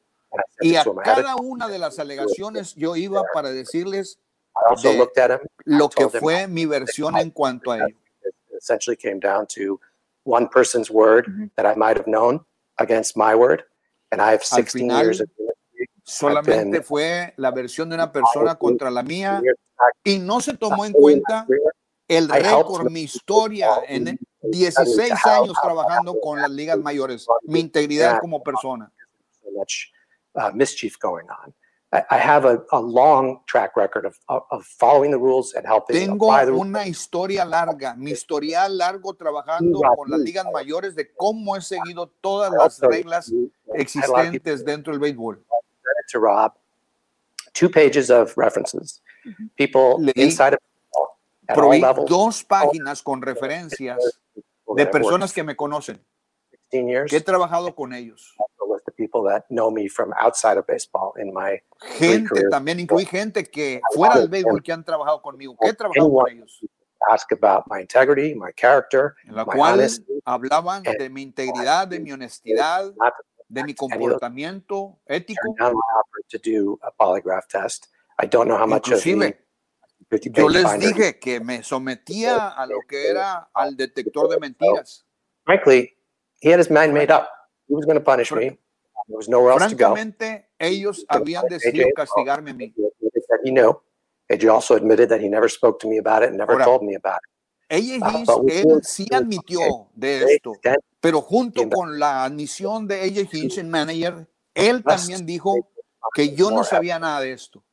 y 0.61 0.77
a 0.77 0.85
cada 1.05 1.37
una 1.37 1.69
de 1.69 1.79
las 1.79 1.99
alegaciones 1.99 2.75
yo 2.75 2.97
iba 2.97 3.23
para 3.33 3.51
decirles 3.51 4.19
de 4.83 5.41
lo 5.65 5.89
que 5.89 6.09
fue 6.09 6.47
mi 6.47 6.67
versión 6.67 7.17
en 7.17 7.31
cuanto 7.31 7.73
a 7.73 7.79
ello. 7.79 7.97
Essentially 8.57 8.97
came 8.97 9.21
down 9.21 9.47
to 9.55 9.81
one 10.25 10.49
person's 10.49 10.91
word 10.91 11.51
that 11.57 11.65
I 11.65 11.79
might 11.79 11.97
have 11.97 12.09
known 12.09 12.45
against 12.79 13.17
my 13.17 13.35
word, 13.35 13.65
and 14.11 14.21
I 14.21 14.33
have 14.33 14.43
16 14.43 14.91
years 14.91 15.21
of 15.21 15.29
solamente 16.09 16.83
fue 16.83 17.35
la 17.37 17.51
versión 17.51 17.91
de 17.91 17.95
una 17.95 18.11
persona 18.11 18.55
contra 18.57 18.91
la 18.91 19.03
mía 19.03 19.43
y 20.03 20.19
no 20.19 20.41
se 20.41 20.57
tomó 20.57 20.87
en 20.87 20.93
cuenta 20.93 21.47
el 22.09 22.29
récord, 22.29 22.91
mi 22.91 23.03
historia 23.03 23.69
en 23.87 24.19
16 24.43 25.13
años 25.27 25.57
trabajando 25.63 26.19
con 26.21 26.41
las 26.41 26.51
ligas 26.51 26.79
mayores, 26.79 27.27
mi 27.43 27.61
integridad 27.61 28.21
como 28.21 28.43
persona. 28.43 28.91
Uh, 30.35 30.51
mischief 30.55 30.97
going 31.01 31.27
on. 31.31 31.53
I 31.91 32.19
have 32.19 32.45
a, 32.45 32.63
a 32.71 32.79
long 32.79 33.41
track 33.47 33.75
record 33.75 34.05
of, 34.05 34.19
of, 34.29 34.65
following 34.67 35.11
the 35.11 35.19
rules 35.19 35.55
and 35.55 35.67
helping 35.67 35.97
Tengo 35.97 36.29
una 36.61 36.87
historia 36.87 37.47
larga, 37.47 37.97
mi 37.97 38.13
historial 38.13 38.77
largo 38.77 39.15
trabajando 39.15 39.81
con 39.97 40.11
las 40.11 40.21
ligas 40.21 40.45
mayores 40.53 40.95
de 40.95 41.11
cómo 41.15 41.57
he 41.57 41.63
seguido 41.63 42.11
todas 42.21 42.53
las 42.53 42.79
reglas 42.81 43.33
existentes 43.73 44.65
dentro 44.67 44.93
del 44.93 45.01
béisbol. 45.01 45.43
To 46.13 46.19
Rob, 46.21 46.53
two 47.55 47.71
pages 47.71 48.11
of 48.11 48.37
references. 48.37 49.01
People 49.57 49.97
inside 50.15 50.55
of 50.55 50.61
proveí 51.55 51.83
dos 52.07 52.45
páginas 52.45 53.03
con 53.03 53.23
referencias 53.23 53.99
de 54.77 54.87
personas 54.87 55.33
que 55.33 55.43
me 55.43 55.57
conocen, 55.57 56.05
que 56.71 57.17
he 57.17 57.21
trabajado 57.21 57.75
con 57.75 57.93
ellos. 57.93 58.35
gente 61.99 62.49
también 62.51 62.81
incluí 62.81 63.05
gente 63.05 63.45
que 63.45 63.81
fuera 63.95 64.19
del 64.19 64.29
béisbol 64.29 64.63
que 64.63 64.73
han 64.73 64.85
trabajado 64.85 65.23
conmigo 65.23 65.57
que 65.61 65.69
he 65.69 65.75
trabajado 65.75 66.11
con 66.11 66.31
ellos. 66.31 66.61
ask 67.11 67.31
about 67.33 67.65
my 67.71 67.81
integrity 67.81 68.35
my 68.35 68.53
character 68.57 69.15
en 69.25 69.37
la 69.37 69.45
cual 69.45 69.87
hablaban 70.25 70.83
de 70.83 71.09
mi 71.09 71.23
integridad 71.23 71.87
de 71.87 72.01
mi 72.01 72.13
honestidad 72.13 72.93
de 73.49 73.65
mi 73.65 73.75
comportamiento 73.75 75.01
ético. 75.07 75.55
Inclusive, 78.77 79.48
yo 80.11 80.49
les 80.49 80.79
dije 80.79 81.19
que 81.19 81.41
me 81.41 81.63
sometía 81.63 82.49
a 82.49 82.67
lo 82.67 82.81
que 82.89 83.09
era 83.09 83.51
al 83.53 83.77
detector 83.77 84.29
de 84.29 84.39
mentiras 84.39 85.05
frankly 85.45 85.95
he 86.41 86.51
had 86.51 86.59
his 86.59 86.71
mind 86.71 86.93
made 86.93 87.13
up 87.13 87.29
he 87.69 87.75
was 87.75 87.85
going 87.85 87.99
to 87.99 88.05
punish 88.05 88.33
me 88.33 88.59
There 89.09 89.17
was 89.17 89.29
nowhere 89.29 89.53
else 89.53 89.65
Francamente, 89.65 90.27
to 90.27 90.39
go. 90.41 90.45
ellos 90.59 91.07
habían 91.09 91.47
decidido 91.49 91.89
castigarme 91.97 92.51
a 92.51 92.55
mí. 92.55 92.75
He 93.43 93.51
knew. 93.51 93.81
AJ 94.31 94.53
also 94.53 94.75
admitted 94.75 95.09
that 95.09 95.21
he 95.21 95.29
never 95.29 95.49
spoke 95.49 95.81
to 95.81 95.89
me 95.89 95.97
about 95.97 96.23
it 96.23 96.29
and 96.29 96.37
never 96.37 96.53
Ahora, 96.53 96.65
told 96.65 96.83
me 96.83 96.95
about 96.95 97.21
it. 97.25 97.31
AJ 97.71 98.29
uh, 98.29 98.47
él 98.49 98.83
sí 98.83 99.07
admitió 99.11 99.89
de 99.95 100.25
esto, 100.25 100.53
pero 101.01 101.23
junto 101.23 101.69
con 101.71 101.99
la 101.99 102.25
admisión 102.25 102.87
de 102.87 103.01
AJ 103.01 103.33
Hinch, 103.33 103.59
el 103.59 103.67
manager, 103.67 104.29
él 104.55 104.83
también 104.83 105.25
dijo 105.25 105.55
que 106.15 106.35
yo 106.35 106.51
no 106.51 106.65
sabía 106.65 106.99
nada 106.99 107.21
de 107.21 107.33
esto. 107.33 107.65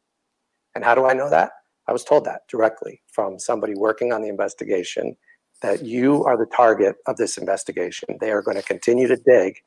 And 0.74 0.86
how 0.86 0.96
do 0.96 1.10
I 1.10 1.14
know 1.14 1.30
that? 1.30 1.52
I 1.88 1.94
was 1.94 2.04
told 2.04 2.26
that 2.26 2.42
directly 2.50 3.02
from 3.12 3.40
somebody 3.40 3.76
working 3.76 4.12
on 4.12 4.22
the 4.22 4.30
investigation 4.30 5.16
that 5.62 5.84
you 5.84 6.24
are 6.26 6.38
the 6.38 6.48
target 6.48 6.98
of 7.08 7.18
this 7.18 7.38
investigation. 7.38 8.18
They 8.20 8.32
are 8.32 8.42
going 8.42 8.58
to 8.58 8.64
continue 8.64 9.08
to 9.08 9.16
dig 9.16 9.58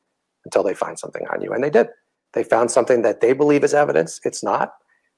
until 0.45 0.63
they 0.63 0.73
find 0.73 0.99
something 0.99 1.25
on 1.31 1.41
you. 1.41 1.51
And 1.51 1.63
they 1.63 1.69
did. 1.69 1.87
They 2.33 2.43
found 2.43 2.71
something 2.71 3.01
that 3.01 3.21
they 3.21 3.33
believe 3.33 3.63
is 3.63 3.73
evidence. 3.73 4.19
It's 4.23 4.43
not. 4.43 4.73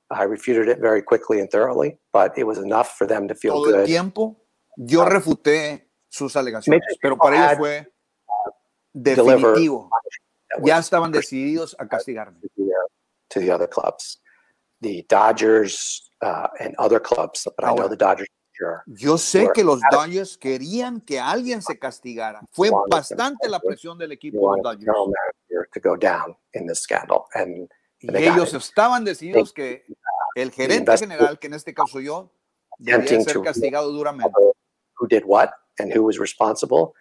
I 0.09 0.23
refuted 0.23 0.67
it 0.67 0.79
very 0.79 1.01
quickly 1.01 1.39
and 1.39 1.49
thoroughly, 1.49 1.97
but 2.13 2.37
it 2.37 2.45
was 2.45 2.57
enough 2.57 2.97
for 2.97 3.07
them 3.07 3.27
to 3.27 3.35
feel 3.35 3.53
Todo 3.53 3.71
good. 3.71 3.79
el 3.81 3.85
tiempo 3.85 4.37
yo 4.77 5.01
uh, 5.03 5.05
refuté 5.05 5.89
sus 6.09 6.35
alegaciones, 6.35 6.81
pero 7.01 7.17
para 7.17 7.35
ellos 7.35 7.57
fue 7.57 7.87
uh, 8.27 8.51
definitivo. 8.93 9.89
Ya 10.63 10.79
estaban 10.79 11.11
decididos 11.11 11.75
a 11.79 11.87
castigarme. 11.87 12.39
To 13.29 13.39
the 13.39 13.49
other 13.49 13.67
clubs, 13.67 14.19
the 14.81 15.05
Dodgers 15.07 16.10
uh, 16.21 16.47
and 16.59 16.75
other 16.77 16.99
clubs, 16.99 17.47
but 17.55 17.65
I 17.65 17.73
know 17.73 17.87
the 17.87 17.95
Dodgers 17.95 18.27
Sure, 18.53 18.83
Yo 18.85 19.17
sé 19.17 19.49
que 19.53 19.63
los 19.63 19.79
Dodgers 19.89 20.37
querían 20.37 21.01
que 21.01 21.19
alguien 21.19 21.61
se 21.61 21.79
castigara. 21.79 22.41
Fue 22.51 22.69
bastante 22.89 23.47
la 23.49 23.59
presión 23.59 23.97
del 23.97 24.11
equipo 24.11 24.53
de 24.53 24.61
los 24.61 24.77
Dodgers. 24.77 24.95
Y 27.99 28.17
ellos 28.17 28.53
estaban 28.53 29.05
decididos 29.05 29.53
que 29.53 29.85
el 30.35 30.51
gerente 30.51 30.97
general, 30.97 31.39
que 31.39 31.47
en 31.47 31.53
este 31.53 31.73
caso 31.73 31.99
yo, 31.99 32.31
debía 32.77 33.21
ser 33.21 33.41
castigado 33.41 33.91
duramente. 33.91 34.33
Who 34.99 35.07
did 35.07 35.23
what 35.25 35.51
and 35.79 35.91
who 35.95 36.03
was 36.03 36.19
responsible? 36.19 36.93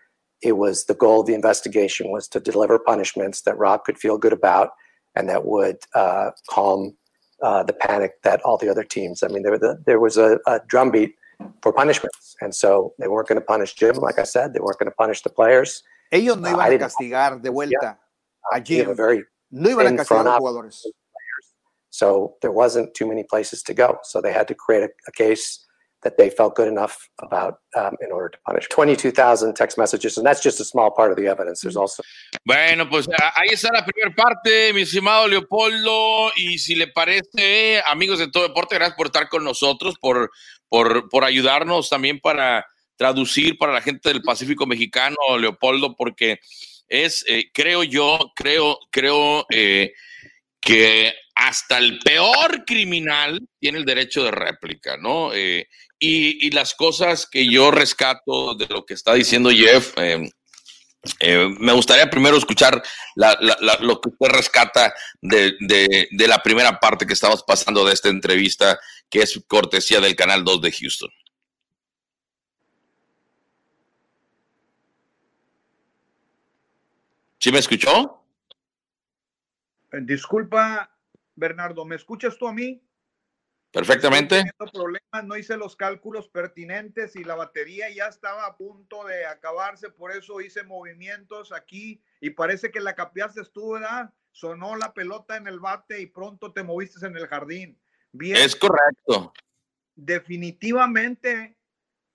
It 0.42 0.52
was 0.56 0.86
the 0.86 0.94
goal 0.94 1.20
of 1.20 1.26
the 1.26 1.34
investigation 1.34 2.10
was 2.10 2.28
to 2.30 2.40
deliver 2.40 2.78
punishments 2.78 3.42
that 3.42 3.58
Rob 3.58 3.84
could 3.84 3.98
feel 3.98 4.16
good 4.16 4.32
about 4.32 4.70
and 5.14 5.28
that 5.28 5.44
would 5.44 5.78
uh, 5.94 6.30
calm 6.48 6.96
uh, 7.42 7.62
the 7.62 7.72
panic 7.72 8.22
that 8.22 8.40
all 8.42 8.56
the 8.58 8.68
other 8.68 8.84
teams. 8.84 9.22
I 9.22 9.28
mean, 9.28 9.42
there, 9.42 9.58
the, 9.58 9.82
there 9.86 10.00
was 10.00 10.16
a, 10.16 10.38
a 10.46 10.60
drumbeat 10.66 11.14
for 11.62 11.72
punishments. 11.72 12.36
And 12.40 12.54
so 12.54 12.94
they 12.98 13.08
weren't 13.08 13.28
going 13.28 13.40
to 13.40 13.44
punish 13.44 13.74
Jim, 13.74 13.96
like 13.96 14.18
I 14.18 14.24
said, 14.24 14.54
they 14.54 14.60
weren't 14.60 14.78
going 14.78 14.90
to 14.90 14.96
punish 14.96 15.22
the 15.22 15.30
players. 15.30 15.82
Ellos 16.12 16.38
no 16.38 16.48
uh, 16.48 16.66
iban 16.66 16.72
uh, 16.72 16.74
a 16.74 16.78
castigar 16.78 17.40
de 17.40 17.50
vuelta 17.50 17.78
yeah. 17.82 17.94
a 18.52 18.60
Jim. 18.60 18.96
Very 18.96 19.24
no 19.50 19.70
iban 19.70 19.94
a 19.94 19.96
castigar 19.96 20.36
a 20.36 20.40
jugadores. 20.40 20.84
So 21.90 22.36
there 22.42 22.52
wasn't 22.52 22.94
too 22.94 23.06
many 23.06 23.24
places 23.24 23.62
to 23.64 23.74
go. 23.74 23.98
So 24.02 24.20
they 24.20 24.32
had 24.32 24.48
to 24.48 24.54
create 24.54 24.84
a, 24.84 24.90
a 25.06 25.12
case 25.12 25.64
that 26.02 26.16
they 26.16 26.30
felt 26.30 26.54
good 26.54 26.68
enough 26.68 27.08
about 27.18 27.58
um, 27.76 27.94
in 28.00 28.10
order 28.12 28.30
to 28.30 28.38
punish. 28.46 28.68
22,000 28.68 29.54
text 29.54 29.76
messages, 29.76 30.16
and 30.16 30.26
that's 30.26 30.42
just 30.42 30.60
a 30.60 30.64
small 30.64 30.90
part 30.90 31.10
of 31.10 31.16
the 31.16 31.26
evidence. 31.26 31.60
There's 31.60 31.76
also. 31.76 32.02
Bueno, 32.44 32.88
pues 32.88 33.08
ahí 33.08 33.48
está 33.52 33.72
la 33.72 33.84
primera 33.84 34.14
parte, 34.14 34.72
mi 34.72 34.82
estimado 34.82 35.28
Leopoldo. 35.28 36.32
Y 36.36 36.58
si 36.58 36.74
le 36.74 36.88
parece, 36.88 37.82
amigos 37.86 38.18
de 38.18 38.30
todo 38.30 38.48
deporte, 38.48 38.76
gracias 38.76 38.96
por 38.96 39.06
estar 39.06 39.28
con 39.28 39.44
nosotros, 39.44 39.96
por, 40.00 40.30
por, 40.68 41.08
por 41.08 41.24
ayudarnos 41.24 41.90
también 41.90 42.20
para 42.20 42.66
traducir 42.96 43.56
para 43.56 43.72
la 43.72 43.80
gente 43.80 44.10
del 44.10 44.22
Pacífico 44.22 44.66
Mexicano, 44.66 45.16
Leopoldo, 45.38 45.96
porque 45.96 46.38
es, 46.86 47.24
eh, 47.28 47.50
creo 47.52 47.82
yo, 47.82 48.18
creo, 48.34 48.78
creo 48.90 49.46
eh, 49.50 49.92
que 50.60 51.14
hasta 51.34 51.78
el 51.78 51.98
peor 52.00 52.64
criminal 52.66 53.40
tiene 53.58 53.78
el 53.78 53.86
derecho 53.86 54.22
de 54.22 54.30
réplica, 54.30 54.98
¿no? 54.98 55.32
Eh, 55.32 55.66
y, 56.00 56.50
las 56.50 56.74
cosas 56.74 57.26
que 57.26 57.46
yo 57.50 57.70
rescato 57.70 58.54
de 58.54 58.66
lo 58.66 58.86
que 58.86 58.94
está 58.94 59.12
diciendo 59.12 59.50
Jeff, 59.50 59.92
eh, 59.98 60.28
eh, 61.20 61.48
me 61.58 61.72
gustaría 61.72 62.08
primero 62.08 62.36
escuchar 62.36 62.82
lo 63.16 64.00
que 64.00 64.08
usted 64.08 64.28
rescata 64.28 64.94
de, 65.20 66.08
la 66.10 66.42
primera 66.42 66.80
parte 66.80 67.06
que 67.06 67.12
estamos 67.12 67.42
pasando 67.42 67.84
de 67.84 67.92
esta 67.92 68.08
entrevista, 68.08 68.80
que 69.10 69.20
es 69.20 69.38
cortesía 69.46 70.00
del 70.00 70.16
Canal 70.16 70.42
2 70.42 70.62
de 70.62 70.72
Houston. 70.72 71.10
¿Sí 77.38 77.52
me 77.52 77.58
escuchó? 77.58 78.22
Disculpa, 79.92 80.94
Bernardo, 81.34 81.84
¿me 81.84 81.96
escuchas 81.96 82.36
tú 82.38 82.46
a 82.46 82.52
mí? 82.52 82.82
Perfectamente. 83.72 84.42
Problemas, 84.72 85.24
no 85.24 85.36
hice 85.36 85.56
los 85.56 85.76
cálculos 85.76 86.28
pertinentes 86.28 87.14
y 87.14 87.22
la 87.22 87.36
batería 87.36 87.88
ya 87.90 88.06
estaba 88.06 88.46
a 88.46 88.56
punto 88.56 89.04
de 89.04 89.26
acabarse, 89.26 89.90
por 89.90 90.10
eso 90.10 90.40
hice 90.40 90.64
movimientos 90.64 91.52
aquí 91.52 92.02
y 92.20 92.30
parece 92.30 92.70
que 92.70 92.80
la 92.80 92.94
capiaste 92.94 93.42
tú, 93.52 93.72
¿verdad? 93.72 94.12
Sonó 94.32 94.76
la 94.76 94.92
pelota 94.92 95.36
en 95.36 95.46
el 95.46 95.60
bate 95.60 96.00
y 96.00 96.06
pronto 96.06 96.52
te 96.52 96.62
moviste 96.62 97.04
en 97.06 97.16
el 97.16 97.28
jardín. 97.28 97.80
Bien. 98.12 98.36
Es 98.36 98.56
correcto. 98.56 99.32
Definitivamente 99.94 101.56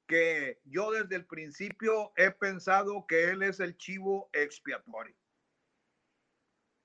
que 0.07 0.59
yo 0.65 0.91
desde 0.91 1.15
el 1.15 1.25
principio 1.25 2.11
he 2.15 2.31
pensado 2.31 3.05
que 3.07 3.29
él 3.29 3.43
es 3.43 3.59
el 3.59 3.77
chivo 3.77 4.29
expiatorio. 4.33 5.15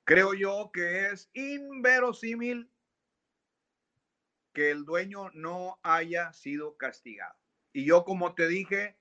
Creo 0.04 0.34
yo 0.34 0.70
que 0.72 1.06
es 1.10 1.28
inverosímil 1.34 2.70
que 4.52 4.70
el 4.70 4.84
dueño 4.84 5.30
no 5.34 5.78
haya 5.82 6.32
sido 6.32 6.76
castigado. 6.76 7.38
Y 7.72 7.84
yo, 7.84 8.04
como 8.04 8.34
te 8.34 8.48
dije, 8.48 8.98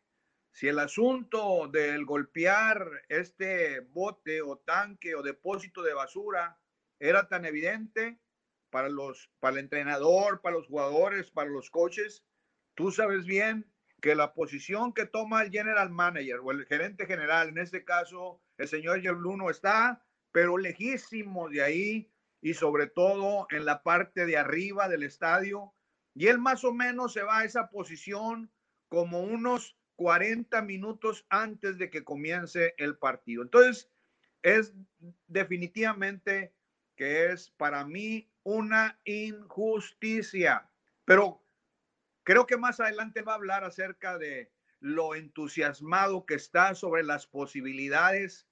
si 0.51 0.67
el 0.67 0.79
asunto 0.79 1.67
del 1.71 2.05
golpear 2.05 2.85
este 3.07 3.79
bote 3.79 4.41
o 4.41 4.57
tanque 4.57 5.15
o 5.15 5.23
depósito 5.23 5.81
de 5.81 5.93
basura 5.93 6.59
era 6.99 7.27
tan 7.27 7.45
evidente 7.45 8.19
para 8.69 8.89
los 8.89 9.31
para 9.39 9.53
el 9.53 9.59
entrenador, 9.59 10.41
para 10.41 10.57
los 10.57 10.67
jugadores, 10.67 11.31
para 11.31 11.49
los 11.49 11.69
coaches, 11.69 12.25
tú 12.75 12.91
sabes 12.91 13.25
bien 13.25 13.71
que 14.01 14.15
la 14.15 14.33
posición 14.33 14.93
que 14.93 15.05
toma 15.05 15.41
el 15.43 15.51
general 15.51 15.89
manager 15.89 16.39
o 16.43 16.51
el 16.51 16.65
gerente 16.65 17.05
general, 17.05 17.49
en 17.49 17.57
este 17.57 17.83
caso 17.83 18.41
el 18.57 18.67
señor 18.67 19.01
Bruno 19.01 19.49
está, 19.49 20.05
pero 20.31 20.57
lejísimo 20.57 21.49
de 21.49 21.61
ahí 21.61 22.11
y 22.41 22.53
sobre 22.53 22.87
todo 22.87 23.47
en 23.49 23.65
la 23.65 23.83
parte 23.83 24.25
de 24.25 24.37
arriba 24.37 24.87
del 24.87 25.03
estadio, 25.03 25.73
Y 26.15 26.27
él 26.27 26.39
más 26.39 26.63
o 26.63 26.73
menos 26.73 27.13
se 27.13 27.23
va 27.23 27.39
a 27.39 27.43
esa 27.45 27.69
posición 27.69 28.51
como 28.89 29.21
unos 29.21 29.77
40 29.95 30.61
minutos 30.63 31.25
antes 31.29 31.77
de 31.77 31.89
que 31.89 32.03
comience 32.03 32.73
el 32.77 32.97
partido. 32.97 33.43
Entonces, 33.43 33.89
es 34.41 34.73
definitivamente 35.27 36.53
que 36.95 37.31
es 37.31 37.51
para 37.51 37.85
mí 37.85 38.29
una 38.43 38.99
injusticia. 39.05 40.69
Pero 41.05 41.41
creo 42.23 42.45
que 42.45 42.57
más 42.57 42.79
adelante 42.79 43.21
va 43.21 43.33
a 43.33 43.35
hablar 43.35 43.63
acerca 43.63 44.17
de 44.17 44.51
lo 44.79 45.15
entusiasmado 45.15 46.25
que 46.25 46.35
está 46.35 46.75
sobre 46.75 47.03
las 47.03 47.27
posibilidades 47.27 48.48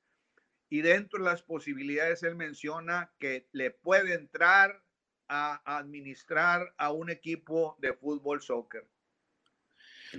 y 0.69 0.81
dentro 0.81 1.19
de 1.23 1.29
las 1.29 1.41
posibilidades 1.41 2.23
él 2.23 2.35
menciona 2.35 3.11
que 3.19 3.47
le 3.51 3.71
puede 3.71 4.13
entrar 4.13 4.81
a 5.29 5.61
administrar 5.77 6.73
a 6.77 6.91
un 6.91 7.09
equipo 7.09 7.75
de 7.79 7.93
fútbol 7.93 8.41
soccer. 8.41 8.87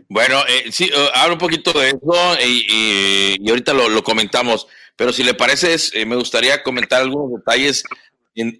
Bueno, 0.09 0.42
eh, 0.46 0.70
sí, 0.70 0.90
uh, 0.94 1.11
hablo 1.14 1.34
un 1.34 1.38
poquito 1.38 1.72
de 1.72 1.88
eso 1.88 2.36
y, 2.44 3.49
ahorita 3.49 3.72
lo, 3.72 4.03
comentamos, 4.03 4.66
pero 4.96 5.12
si 5.12 5.22
le 5.22 5.34
parece, 5.34 5.76
eh, 5.94 6.05
me 6.05 6.16
gustaría 6.16 6.62
comentar 6.62 7.03
algunos 7.03 7.38
detalles 7.38 7.84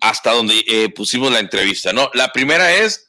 hasta 0.01 0.33
donde 0.33 0.55
eh, 0.67 0.89
pusimos 0.89 1.31
la 1.31 1.39
entrevista, 1.39 1.93
¿no? 1.93 2.11
La 2.15 2.33
primera 2.33 2.75
es 2.75 3.05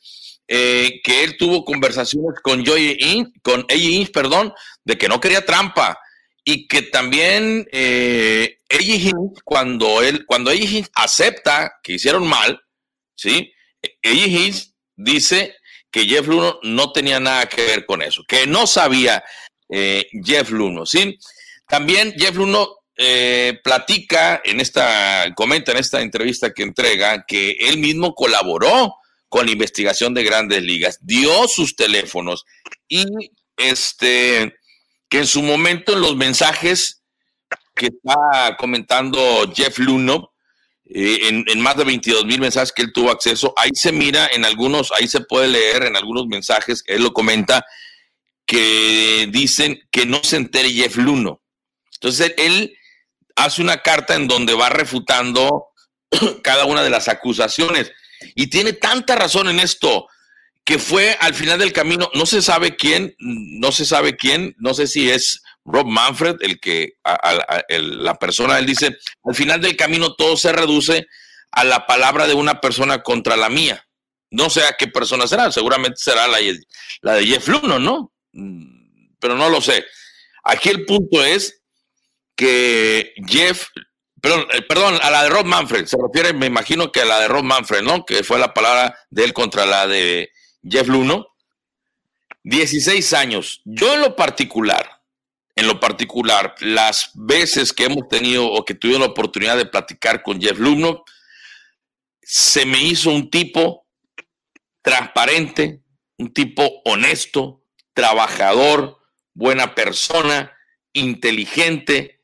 que 0.47 1.23
él 1.23 1.37
tuvo 1.37 1.63
conversaciones 1.63 2.39
con 2.41 2.65
Joy 2.65 2.97
In, 2.99 3.33
con 3.43 3.67
Inch, 3.69 4.11
perdón, 4.11 4.51
de 4.83 4.97
que 4.97 5.07
no 5.07 5.19
quería 5.19 5.45
trampa 5.45 5.99
y 6.43 6.67
que 6.67 6.81
también 6.81 7.67
eh, 7.71 8.58
cuando 9.43 10.01
él, 10.03 10.25
cuando 10.25 10.51
acepta 10.93 11.73
que 11.83 11.93
hicieron 11.93 12.27
mal, 12.27 12.61
¿sí? 13.15 13.51
Eddie 14.01 14.53
dice 14.95 15.55
que 15.91 16.05
Jeff 16.05 16.27
Luno 16.27 16.59
no 16.63 16.91
tenía 16.91 17.19
nada 17.19 17.47
que 17.47 17.65
ver 17.65 17.85
con 17.85 18.01
eso, 18.01 18.23
que 18.27 18.45
no 18.45 18.67
sabía 18.67 19.23
eh, 19.69 20.05
Jeff 20.23 20.51
Luno, 20.51 20.85
¿sí? 20.85 21.17
También 21.67 22.13
Jeff 22.17 22.35
Luno 22.35 22.77
eh, 22.95 23.59
platica 23.63 24.41
en 24.43 24.59
esta, 24.59 25.33
comenta 25.35 25.71
en 25.71 25.77
esta 25.77 26.01
entrevista 26.01 26.53
que 26.53 26.63
entrega 26.63 27.23
que 27.27 27.51
él 27.59 27.77
mismo 27.77 28.13
colaboró 28.13 28.95
con 29.29 29.45
la 29.45 29.51
investigación 29.51 30.13
de 30.13 30.23
grandes 30.23 30.63
ligas, 30.63 30.99
dio 31.01 31.47
sus 31.47 31.75
teléfonos 31.75 32.45
y 32.87 33.05
este, 33.57 34.55
que 35.07 35.19
en 35.19 35.27
su 35.27 35.43
momento 35.43 35.93
en 35.93 36.01
los 36.01 36.15
mensajes 36.15 36.98
que 37.79 37.87
está 37.87 38.57
comentando 38.57 39.49
Jeff 39.55 39.79
Luno, 39.79 40.33
eh, 40.83 41.45
en, 41.47 41.61
más 41.61 41.77
de 41.77 41.85
22 41.85 42.25
mil 42.25 42.41
mensajes 42.41 42.73
que 42.73 42.81
él 42.81 42.91
tuvo 42.91 43.09
acceso, 43.09 43.53
ahí 43.55 43.69
se 43.73 43.93
mira 43.93 44.29
en 44.33 44.43
algunos, 44.43 44.91
ahí 44.91 45.07
se 45.07 45.21
puede 45.21 45.47
leer 45.47 45.83
en 45.83 45.95
algunos 45.95 46.27
mensajes, 46.27 46.83
él 46.87 47.03
lo 47.03 47.13
comenta, 47.13 47.65
que 48.45 49.29
dicen 49.31 49.79
que 49.91 50.05
no 50.05 50.21
se 50.23 50.35
entere 50.35 50.71
Jeff 50.71 50.97
Luno. 50.97 51.41
Entonces 51.93 52.33
él 52.37 52.75
hace 53.37 53.61
una 53.61 53.77
carta 53.77 54.15
en 54.15 54.27
donde 54.27 54.55
va 54.55 54.69
refutando 54.69 55.67
cada 56.43 56.65
una 56.65 56.83
de 56.83 56.89
las 56.89 57.07
acusaciones. 57.07 57.93
Y 58.35 58.47
tiene 58.47 58.73
tanta 58.73 59.15
razón 59.15 59.47
en 59.47 59.61
esto, 59.61 60.07
que 60.65 60.79
fue 60.79 61.15
al 61.21 61.33
final 61.33 61.59
del 61.59 61.71
camino, 61.71 62.09
no 62.13 62.25
se 62.25 62.41
sabe 62.41 62.75
quién, 62.75 63.15
no 63.19 63.71
se 63.71 63.85
sabe 63.85 64.17
quién, 64.17 64.53
no 64.57 64.73
sé 64.73 64.87
si 64.87 65.09
es 65.09 65.41
Rob 65.71 65.87
Manfred, 65.87 66.37
el 66.41 66.59
que 66.59 66.93
la 67.69 68.15
persona, 68.15 68.57
él 68.57 68.65
dice, 68.65 68.97
al 69.23 69.35
final 69.35 69.61
del 69.61 69.77
camino 69.77 70.15
todo 70.15 70.35
se 70.35 70.51
reduce 70.51 71.07
a 71.51 71.63
la 71.63 71.85
palabra 71.85 72.27
de 72.27 72.33
una 72.33 72.59
persona 72.59 73.03
contra 73.03 73.37
la 73.37 73.49
mía. 73.49 73.85
No 74.31 74.49
sé 74.49 74.63
a 74.63 74.75
qué 74.77 74.87
persona 74.87 75.27
será, 75.27 75.51
seguramente 75.51 75.97
será 75.97 76.27
la, 76.27 76.37
de 76.39 77.25
Jeff 77.25 77.47
Luno, 77.47 77.79
¿no? 77.79 78.11
Mm, 78.33 79.15
pero 79.19 79.35
no 79.35 79.49
lo 79.49 79.61
sé. 79.61 79.85
Aquí 80.43 80.69
el 80.69 80.85
punto 80.85 81.23
es 81.23 81.61
que 82.35 83.13
Jeff, 83.27 83.67
perdón, 84.21 84.47
eh, 84.53 84.61
perdón, 84.61 84.99
a 85.01 85.09
la 85.09 85.23
de 85.23 85.29
Rob 85.29 85.45
Manfred, 85.45 85.85
se 85.85 85.97
refiere, 86.01 86.33
me 86.33 86.45
imagino 86.45 86.91
que 86.91 87.01
a 87.01 87.05
la 87.05 87.19
de 87.19 87.27
Rob 87.27 87.43
Manfred, 87.43 87.81
¿no? 87.81 88.05
Que 88.05 88.23
fue 88.23 88.39
la 88.39 88.53
palabra 88.53 88.97
de 89.09 89.23
él 89.23 89.33
contra 89.33 89.65
la 89.65 89.87
de 89.87 90.31
Jeff 90.63 90.87
Luno. 90.87 91.27
16 92.43 93.13
años. 93.13 93.61
Yo 93.65 93.93
en 93.93 94.01
lo 94.01 94.15
particular, 94.15 94.98
en 95.55 95.67
lo 95.67 95.79
particular, 95.79 96.55
las 96.61 97.11
veces 97.13 97.73
que 97.73 97.85
hemos 97.85 98.07
tenido 98.07 98.47
o 98.47 98.63
que 98.63 98.75
tuve 98.75 98.97
la 98.97 99.05
oportunidad 99.05 99.57
de 99.57 99.65
platicar 99.65 100.23
con 100.23 100.39
Jeff 100.39 100.57
Lumno, 100.57 101.03
se 102.21 102.65
me 102.65 102.81
hizo 102.81 103.09
un 103.09 103.29
tipo 103.29 103.85
transparente, 104.81 105.81
un 106.17 106.33
tipo 106.33 106.81
honesto, 106.85 107.63
trabajador, 107.93 108.99
buena 109.33 109.75
persona, 109.75 110.55
inteligente 110.93 112.21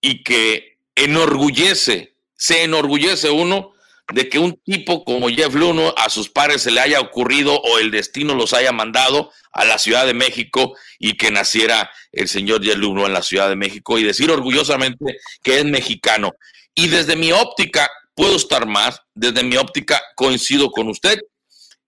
y 0.00 0.22
que 0.22 0.78
enorgullece, 0.94 2.16
se 2.34 2.64
enorgullece 2.64 3.30
uno 3.30 3.71
de 4.12 4.28
que 4.28 4.38
un 4.38 4.60
tipo 4.64 5.04
como 5.04 5.28
Jeff 5.28 5.54
Luno 5.54 5.94
a 5.96 6.08
sus 6.10 6.28
padres 6.28 6.62
se 6.62 6.70
le 6.70 6.80
haya 6.80 7.00
ocurrido 7.00 7.58
o 7.58 7.78
el 7.78 7.90
destino 7.90 8.34
los 8.34 8.52
haya 8.52 8.72
mandado 8.72 9.32
a 9.52 9.64
la 9.64 9.78
Ciudad 9.78 10.06
de 10.06 10.14
México 10.14 10.74
y 10.98 11.16
que 11.16 11.30
naciera 11.30 11.90
el 12.12 12.28
señor 12.28 12.62
Jeff 12.62 12.76
Luno 12.76 13.06
en 13.06 13.12
la 13.12 13.22
Ciudad 13.22 13.48
de 13.48 13.56
México 13.56 13.98
y 13.98 14.04
decir 14.04 14.30
orgullosamente 14.30 15.18
que 15.42 15.58
es 15.58 15.64
mexicano. 15.64 16.32
Y 16.74 16.88
desde 16.88 17.16
mi 17.16 17.32
óptica, 17.32 17.90
puedo 18.14 18.36
estar 18.36 18.66
más, 18.66 19.00
desde 19.14 19.42
mi 19.42 19.56
óptica 19.56 20.00
coincido 20.14 20.70
con 20.70 20.88
usted, 20.88 21.18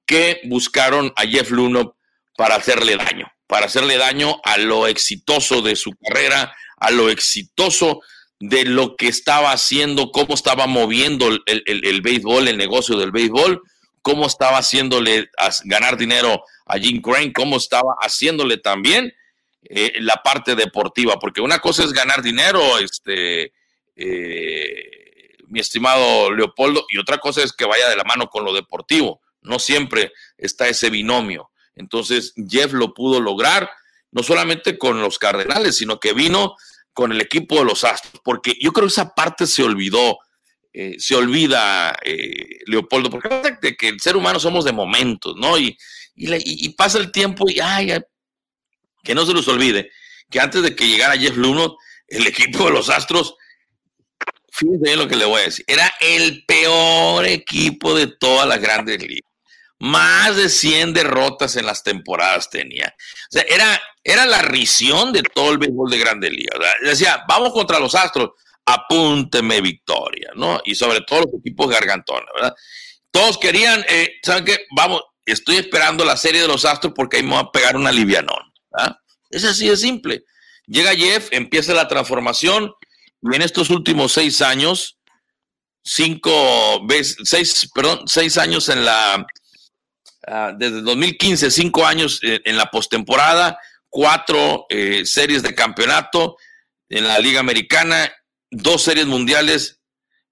que 0.07 0.41
buscaron 0.45 1.13
a 1.17 1.27
Jeff 1.27 1.51
Luno 1.51 1.97
para 2.37 2.57
hacerle 2.57 2.97
daño, 2.97 3.31
para 3.47 3.67
hacerle 3.67 3.97
daño 3.97 4.41
a 4.45 4.59
lo 4.59 4.87
exitoso 4.87 5.63
de 5.63 5.77
su 5.77 5.93
carrera, 5.93 6.55
a 6.79 6.91
lo 6.91 7.11
exitoso 7.11 8.01
de 8.41 8.65
lo 8.65 8.97
que 8.97 9.09
estaba 9.09 9.53
haciendo, 9.53 10.11
cómo 10.11 10.35
estaba 10.35 10.67
moviendo 10.67 11.29
el, 11.47 12.01
béisbol, 12.03 12.49
el 12.49 12.59
negocio 12.59 12.97
del 12.97 13.13
béisbol, 13.13 13.63
cómo 14.03 14.27
estaba 14.27 14.59
haciéndole 14.59 15.31
ganar 15.65 15.97
dinero 15.97 16.43
a 16.67 16.79
Jim 16.79 17.01
Crane, 17.01 17.33
cómo 17.33 17.57
estaba 17.57 17.95
haciéndole 18.01 18.59
también 18.59 19.15
eh, 19.63 19.95
la 20.01 20.17
parte 20.17 20.55
deportiva, 20.55 21.19
porque 21.19 21.41
una 21.41 21.61
cosa 21.61 21.85
es 21.85 21.93
ganar 21.93 22.23
dinero, 22.23 22.79
este, 22.79 23.53
eh, 23.97 25.37
mi 25.49 25.61
estimado 25.61 26.31
Leopoldo, 26.33 26.85
y 26.91 26.99
otra 26.99 27.19
cosa 27.19 27.43
es 27.43 27.53
que 27.53 27.65
vaya 27.65 27.89
de 27.89 27.97
la 27.97 28.05
mano 28.05 28.29
con 28.29 28.45
lo 28.45 28.53
deportivo. 28.53 29.21
No 29.41 29.59
siempre 29.59 30.13
está 30.37 30.69
ese 30.69 30.91
binomio. 30.91 31.51
Entonces, 31.77 32.35
Jeff 32.49 32.73
lo 32.73 32.95
pudo 32.95 33.21
lograr, 33.21 33.71
no 34.11 34.23
solamente 34.23 34.79
con 34.79 35.01
los 35.01 35.19
Cardenales, 35.19 35.77
sino 35.77 35.99
que 35.99 36.13
vino 36.13 36.57
con 36.95 37.13
el 37.13 37.21
equipo 37.21 37.59
de 37.59 37.65
los 37.65 37.85
Astros, 37.85 38.23
porque 38.25 38.57
yo 38.61 38.73
creo 38.73 38.87
que 38.87 38.93
esa 38.93 39.15
parte 39.15 39.47
se 39.47 39.63
olvidó, 39.65 40.19
eh, 40.73 40.95
se 40.99 41.15
olvida, 41.17 41.95
eh, 42.03 42.61
Leopoldo, 42.67 43.11
porque 43.11 43.57
de 43.61 43.77
que 43.77 43.89
el 43.89 44.01
ser 44.01 44.17
humano 44.17 44.41
somos 44.41 44.65
de 44.65 44.73
momentos, 44.73 45.35
¿no? 45.37 45.59
Y, 45.59 45.77
y, 46.15 46.69
pasa 46.71 46.99
el 46.99 47.11
tiempo 47.11 47.51
y, 47.51 47.59
ay, 47.61 47.93
que 49.03 49.15
no 49.15 49.27
se 49.27 49.35
los 49.35 49.49
olvide, 49.49 49.91
que 50.31 50.41
antes 50.41 50.63
de 50.63 50.75
que 50.77 50.87
llegara 50.87 51.19
Jeff 51.19 51.37
Luno, 51.37 51.77
el 52.07 52.27
equipo 52.29 52.67
de 52.67 52.71
los 52.71 52.89
Astros, 52.89 53.35
fíjense 54.53 54.85
bien 54.85 54.99
lo 54.99 55.09
que 55.09 55.17
le 55.17 55.25
voy 55.25 55.41
a 55.41 55.45
decir, 55.45 55.65
era 55.67 55.93
el 56.01 56.45
peor 56.47 57.27
equipo 57.27 57.95
de 57.95 58.07
todas 58.07 58.49
las 58.49 58.61
grandes 58.61 59.03
ligas. 59.03 59.34
Más 59.85 60.35
de 60.37 60.49
100 60.49 60.95
derrotas 60.95 61.57
en 61.57 61.67
las 61.67 61.83
temporadas 61.83 62.49
tenía. 62.49 62.95
O 62.97 63.33
sea, 63.33 63.43
era, 63.43 63.83
era 64.03 64.25
la 64.25 64.41
risión 64.41 65.13
de 65.13 65.23
todo 65.23 65.53
el 65.53 65.59
béisbol 65.59 65.91
de 65.91 65.99
Grandes 65.99 66.31
Ligas. 66.31 66.59
Decía, 66.83 67.23
vamos 67.29 67.53
contra 67.53 67.79
los 67.79 67.95
Astros, 67.95 68.31
apúnteme 68.65 69.61
victoria, 69.61 70.31
¿no? 70.37 70.59
Y 70.65 70.75
sobre 70.75 71.03
todo 71.03 71.21
los 71.21 71.35
equipos 71.39 71.69
gargantones, 71.69 72.31
¿verdad? 72.35 72.55
Todos 73.11 73.37
querían, 73.37 73.85
eh, 73.87 74.13
¿saben 74.23 74.47
qué? 74.47 74.65
Vamos, 74.75 75.03
estoy 75.27 75.57
esperando 75.57 76.03
la 76.07 76.17
serie 76.17 76.41
de 76.41 76.49
los 76.49 76.65
Astros 76.65 76.95
porque 76.97 77.19
ahí 77.19 77.23
me 77.23 77.35
va 77.35 77.41
a 77.41 77.53
pegar 77.53 77.77
una 77.77 77.93
livianón. 77.93 78.55
Es 79.29 79.45
así 79.45 79.69
de 79.69 79.77
simple. 79.77 80.25
Llega 80.67 80.95
Jeff, 80.95 81.29
empieza 81.31 81.75
la 81.75 81.89
transformación 81.89 82.73
y 83.21 83.37
en 83.37 83.43
estos 83.43 83.69
últimos 83.69 84.13
seis 84.13 84.41
años, 84.41 84.99
cinco 85.83 86.87
veces, 86.87 87.19
seis, 87.25 87.69
perdón, 87.75 88.05
seis 88.07 88.39
años 88.39 88.71
en 88.71 88.87
la, 88.87 89.27
uh, 90.27 90.57
desde 90.57 90.81
2015, 90.83 91.51
cinco 91.51 91.87
años 91.87 92.21
en, 92.23 92.41
en 92.45 92.57
la 92.57 92.67
postemporada, 92.71 93.59
cuatro 93.95 94.67
eh, 94.71 95.07
series 95.07 95.45
de 95.45 95.55
campeonato 95.55 96.37
en 96.89 97.07
la 97.07 97.21
Liga 97.21 97.39
Americana, 97.39 98.13
dos 98.51 98.83
series 98.83 99.07
mundiales, 99.07 99.81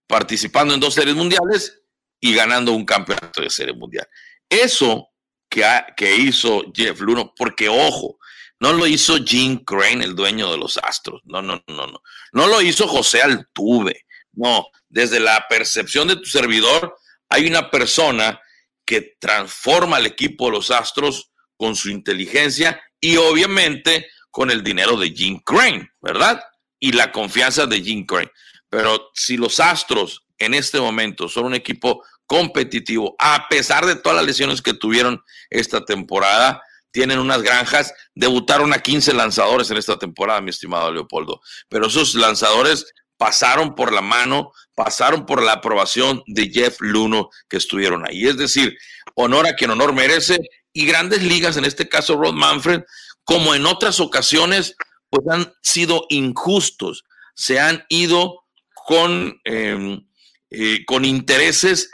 participando 0.09 0.75
en 0.75 0.81
dos 0.81 0.95
series 0.95 1.15
mundiales 1.15 1.81
y 2.19 2.35
ganando 2.35 2.73
un 2.73 2.85
campeonato 2.85 3.41
de 3.41 3.51
serie 3.51 3.73
mundial. 3.75 4.05
Eso 4.49 5.11
que, 5.49 5.65
que 5.97 6.17
hizo 6.17 6.65
Jeff 6.75 7.01
Luno, 7.01 7.33
porque 7.37 7.69
ojo, 7.69 8.19
no 8.59 8.73
lo 8.73 8.85
hizo 8.85 9.19
Jim 9.25 9.65
Crane, 9.65 10.05
el 10.05 10.17
dueño 10.17 10.51
de 10.51 10.59
los 10.59 10.79
Astros. 10.79 11.21
No, 11.25 11.41
no, 11.41 11.63
no, 11.69 11.87
no. 11.87 12.03
No 12.33 12.47
lo 12.49 12.63
hizo 12.63 12.89
José 12.89 13.23
Altuve. 13.23 14.07
No, 14.33 14.67
desde 14.89 15.21
la 15.21 15.47
percepción 15.49 16.09
de 16.09 16.17
tu 16.17 16.25
servidor, 16.25 16.97
hay 17.29 17.47
una 17.47 17.71
persona 17.71 18.41
que 18.93 19.17
transforma 19.19 19.97
al 19.97 20.05
equipo 20.05 20.45
de 20.45 20.53
los 20.53 20.71
Astros 20.71 21.33
con 21.57 21.75
su 21.77 21.89
inteligencia 21.89 22.79
y 23.01 23.17
obviamente 23.17 24.07
con 24.31 24.51
el 24.51 24.63
dinero 24.63 24.99
de 24.99 25.13
Jim 25.13 25.41
Crane, 25.43 25.91
¿verdad? 26.03 26.43
Y 26.79 26.93
la 26.93 27.11
confianza 27.11 27.65
de 27.65 27.81
Jim 27.81 28.05
Crane. 28.05 28.31
Pero 28.69 29.09
si 29.15 29.39
los 29.39 29.61
Astros 29.61 30.27
en 30.37 30.53
este 30.53 30.79
momento 30.79 31.27
son 31.27 31.47
un 31.47 31.55
equipo 31.55 32.05
competitivo, 32.27 33.17
a 33.19 33.49
pesar 33.49 33.87
de 33.87 33.97
todas 33.97 34.17
las 34.17 34.27
lesiones 34.27 34.61
que 34.61 34.75
tuvieron 34.75 35.23
esta 35.49 35.87
temporada, 35.87 36.63
tienen 36.91 37.19
unas 37.19 37.41
granjas, 37.41 37.95
debutaron 38.15 38.75
a 38.75 38.81
15 38.81 39.15
lanzadores 39.15 39.71
en 39.71 39.79
esta 39.79 39.99
temporada, 39.99 40.43
mi 40.43 40.51
estimado 40.51 40.93
Leopoldo, 40.93 41.41
pero 41.71 41.87
esos 41.87 42.15
lanzadores 42.15 42.93
pasaron 43.23 43.77
por 43.77 43.93
la 43.93 44.01
mano, 44.01 44.51
pasaron 44.75 45.27
por 45.27 45.45
la 45.45 45.53
aprobación 45.53 46.25
de 46.27 46.51
Jeff 46.51 46.81
Luno 46.81 47.31
que 47.49 47.57
estuvieron 47.57 48.05
ahí. 48.05 48.27
Es 48.27 48.37
decir, 48.37 48.77
honor 49.15 49.47
a 49.47 49.55
quien 49.55 49.71
honor 49.71 49.93
merece 49.93 50.41
y 50.73 50.87
grandes 50.87 51.23
ligas, 51.23 51.57
en 51.57 51.65
este 51.65 51.89
caso 51.89 52.17
Rod 52.17 52.33
Manfred, 52.33 52.81
como 53.23 53.55
en 53.55 53.65
otras 53.65 54.01
ocasiones, 54.01 54.75
pues 55.09 55.23
han 55.31 55.55
sido 55.63 56.05
injustos, 56.09 57.05
se 57.37 57.61
han 57.61 57.85
ido 57.89 58.43
con, 58.75 59.41
em, 59.45 60.05
eh, 60.51 60.85
con 60.85 61.05
intereses 61.05 61.93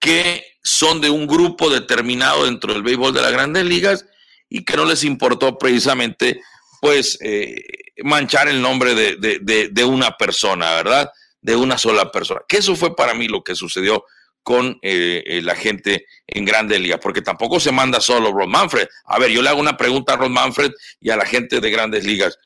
que 0.00 0.42
son 0.64 1.02
de 1.02 1.10
un 1.10 1.26
grupo 1.26 1.68
determinado 1.68 2.46
dentro 2.46 2.72
del 2.72 2.82
béisbol 2.82 3.12
de 3.12 3.20
las 3.20 3.32
grandes 3.32 3.66
ligas 3.66 4.06
y 4.48 4.64
que 4.64 4.76
no 4.78 4.86
les 4.86 5.04
importó 5.04 5.58
precisamente 5.58 6.40
pues 6.80 7.18
eh, 7.20 7.62
manchar 7.98 8.48
el 8.48 8.60
nombre 8.60 8.94
de, 8.94 9.84
una 9.84 10.16
persona, 10.16 10.74
¿verdad? 10.74 11.10
De 11.40 11.56
una 11.56 11.78
sola 11.78 12.10
persona. 12.10 12.40
Que 12.48 12.58
eso 12.58 12.74
fue 12.76 12.94
para 12.96 13.14
mí 13.14 13.28
lo 13.28 13.42
que 13.42 13.54
sucedió 13.54 14.04
con 14.42 14.78
eh, 14.82 15.40
la 15.44 15.54
gente 15.54 16.06
en 16.26 16.44
Grandes 16.44 16.80
Ligas, 16.80 16.98
porque 17.00 17.22
tampoco 17.22 17.60
se 17.60 17.70
manda 17.70 18.00
solo 18.00 18.32
Ron 18.32 18.50
Manfred. 18.50 18.88
A 19.04 19.18
ver, 19.18 19.30
yo 19.30 19.40
le 19.42 19.48
hago 19.48 19.60
una 19.60 19.76
pregunta 19.76 20.14
a 20.14 20.16
Ron 20.16 20.32
Manfred 20.32 20.72
y 21.00 21.10
a 21.10 21.16
la 21.16 21.24
gente 21.24 21.60
de 21.60 21.70
Grandes 21.70 22.04
Ligas. 22.04 22.38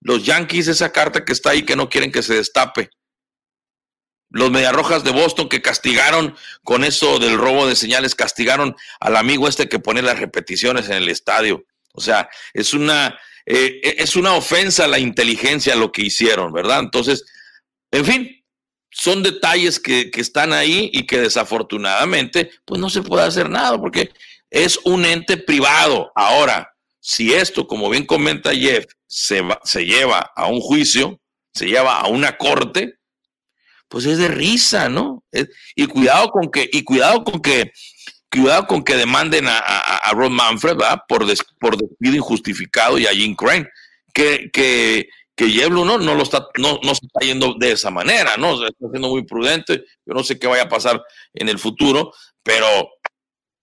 Los 0.00 0.24
Yankees, 0.24 0.68
esa 0.68 0.92
carta 0.92 1.24
que 1.24 1.32
está 1.32 1.50
ahí 1.50 1.62
que 1.62 1.74
no 1.74 1.88
quieren 1.88 2.12
que 2.12 2.22
se 2.22 2.34
destape. 2.34 2.90
Los 4.30 4.50
Mediarrojas 4.50 5.02
de 5.02 5.12
Boston 5.12 5.48
que 5.48 5.62
castigaron 5.62 6.36
con 6.62 6.84
eso 6.84 7.18
del 7.18 7.38
robo 7.38 7.66
de 7.66 7.76
señales, 7.76 8.14
castigaron 8.14 8.76
al 9.00 9.16
amigo 9.16 9.48
este 9.48 9.68
que 9.68 9.78
pone 9.78 10.02
las 10.02 10.18
repeticiones 10.18 10.88
en 10.88 10.96
el 10.96 11.08
estadio. 11.08 11.64
O 11.92 12.00
sea, 12.00 12.28
es 12.52 12.74
una 12.74 13.18
eh, 13.46 13.94
es 13.98 14.16
una 14.16 14.34
ofensa 14.34 14.84
a 14.84 14.88
la 14.88 14.98
inteligencia 14.98 15.76
lo 15.76 15.92
que 15.92 16.02
hicieron, 16.02 16.52
¿verdad? 16.52 16.80
Entonces, 16.80 17.24
en 17.92 18.04
fin, 18.04 18.44
son 18.90 19.22
detalles 19.22 19.78
que, 19.78 20.10
están 20.14 20.52
ahí 20.52 20.90
y 20.92 21.06
que 21.06 21.20
desafortunadamente, 21.20 22.50
pues 22.64 22.80
no 22.80 22.90
se 22.90 23.02
puede 23.02 23.24
hacer 23.24 23.48
nada 23.48 23.78
porque 23.78 24.10
es 24.50 24.78
un 24.84 25.04
ente 25.04 25.36
privado. 25.36 26.10
Ahora, 26.16 26.74
si 27.00 27.32
esto, 27.32 27.66
como 27.68 27.88
bien 27.88 28.04
comenta 28.04 28.54
Jeff, 28.54 28.86
se, 29.06 29.42
se 29.62 29.84
lleva 29.86 30.32
a 30.34 30.46
un 30.46 30.60
juicio, 30.60 31.20
se 31.54 31.66
lleva 31.66 32.00
a 32.00 32.08
una 32.08 32.36
corte, 32.36 32.98
pues 33.88 34.06
es 34.06 34.18
de 34.18 34.28
risa, 34.28 34.88
¿no? 34.88 35.24
y 35.76 35.86
cuidado 35.86 36.30
con 36.30 36.50
que, 36.50 36.68
y 36.72 36.82
cuidado 36.82 37.22
con 37.22 37.40
que 37.40 37.72
cuidado 38.30 38.66
con 38.66 38.82
que 38.82 38.96
demanden 38.96 39.46
a, 39.48 39.58
a, 39.58 40.12
Ron 40.12 40.32
Manfred 40.32 40.76
por, 41.08 41.26
por 41.58 41.76
despido 41.76 42.16
injustificado 42.16 42.98
y 42.98 43.06
a 43.06 43.12
Jim 43.12 43.34
Crane, 43.34 43.68
que, 44.12 44.50
que, 44.52 45.08
que 45.34 45.50
Yeblo 45.50 45.84
no, 45.84 45.98
no, 45.98 46.14
lo 46.14 46.22
está, 46.22 46.46
no, 46.58 46.80
no 46.82 46.94
se 46.94 47.06
está 47.06 47.20
yendo 47.20 47.54
de 47.58 47.72
esa 47.72 47.90
manera, 47.90 48.36
¿no? 48.36 48.54
está 48.66 48.88
siendo 48.90 49.08
muy 49.08 49.24
prudente. 49.24 49.84
Yo 50.04 50.14
no 50.14 50.24
sé 50.24 50.38
qué 50.38 50.46
vaya 50.46 50.64
a 50.64 50.68
pasar 50.68 51.02
en 51.34 51.48
el 51.48 51.58
futuro, 51.58 52.12
pero 52.42 52.66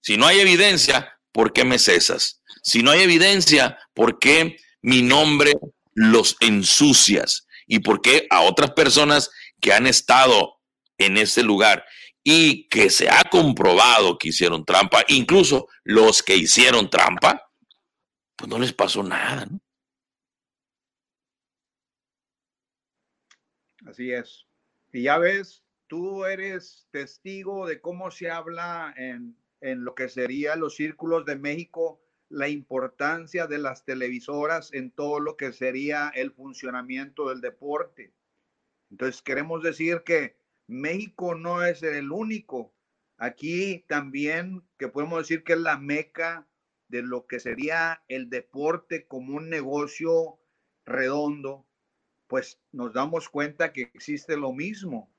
si 0.01 0.17
no 0.17 0.27
hay 0.27 0.39
evidencia, 0.39 1.17
¿por 1.31 1.53
qué 1.53 1.65
me 1.65 1.79
cesas? 1.79 2.41
Si 2.61 2.83
no 2.83 2.91
hay 2.91 3.01
evidencia, 3.01 3.77
¿por 3.93 4.19
qué 4.19 4.57
mi 4.81 5.01
nombre 5.01 5.53
los 5.93 6.35
ensucias? 6.39 7.47
¿Y 7.67 7.79
por 7.79 8.01
qué 8.01 8.27
a 8.29 8.41
otras 8.41 8.71
personas 8.71 9.29
que 9.61 9.73
han 9.73 9.87
estado 9.87 10.59
en 10.97 11.17
ese 11.17 11.43
lugar 11.43 11.85
y 12.23 12.69
que 12.69 12.89
se 12.89 13.09
ha 13.09 13.23
comprobado 13.29 14.17
que 14.17 14.29
hicieron 14.29 14.63
trampa, 14.63 15.03
incluso 15.09 15.67
los 15.83 16.23
que 16.23 16.37
hicieron 16.37 16.89
trampa, 16.89 17.51
pues 18.35 18.49
no 18.49 18.57
les 18.57 18.73
pasó 18.73 19.03
nada. 19.03 19.47
Así 23.85 24.11
es. 24.11 24.47
Y 24.93 25.03
ya 25.03 25.17
ves, 25.17 25.63
tú 25.87 26.25
eres 26.25 26.87
testigo 26.91 27.67
de 27.67 27.81
cómo 27.81 28.09
se 28.11 28.29
habla 28.31 28.93
en, 28.95 29.35
en 29.59 29.83
lo 29.83 29.93
que 29.93 30.07
serían 30.07 30.61
los 30.61 30.77
círculos 30.77 31.25
de 31.25 31.35
México, 31.35 32.01
la 32.29 32.47
importancia 32.47 33.47
de 33.47 33.57
las 33.57 33.83
televisoras 33.83 34.73
en 34.73 34.91
todo 34.91 35.19
lo 35.19 35.35
que 35.35 35.51
sería 35.51 36.09
el 36.15 36.31
funcionamiento 36.31 37.29
del 37.29 37.41
deporte. 37.41 38.13
Entonces, 38.89 39.21
queremos 39.21 39.61
decir 39.61 40.03
que 40.05 40.37
México 40.67 41.35
no 41.35 41.63
es 41.63 41.83
el 41.83 42.11
único. 42.11 42.73
Aquí 43.17 43.85
también 43.87 44.63
que 44.77 44.87
podemos 44.87 45.19
decir 45.19 45.43
que 45.43 45.53
es 45.53 45.59
la 45.59 45.77
meca 45.77 46.47
de 46.87 47.01
lo 47.01 47.25
que 47.25 47.39
sería 47.39 48.03
el 48.07 48.29
deporte 48.29 49.07
como 49.07 49.35
un 49.35 49.49
negocio 49.49 50.39
redondo, 50.85 51.65
pues 52.27 52.59
nos 52.71 52.93
damos 52.93 53.29
cuenta 53.29 53.73
que 53.73 53.91
existe 53.93 54.37
lo 54.37 54.53
mismo 54.53 55.09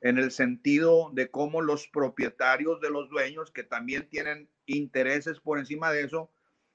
en 0.00 0.18
el 0.18 0.30
sentido 0.30 1.10
de 1.14 1.30
cómo 1.30 1.62
los 1.62 1.88
propietarios 1.88 2.80
de 2.80 2.90
los 2.90 3.08
dueños, 3.08 3.50
que 3.50 3.62
también 3.62 4.08
tienen 4.08 4.50
intereses 4.66 5.40
por 5.40 5.58
encima 5.58 5.90
de 5.92 6.04
eso, 6.04 6.30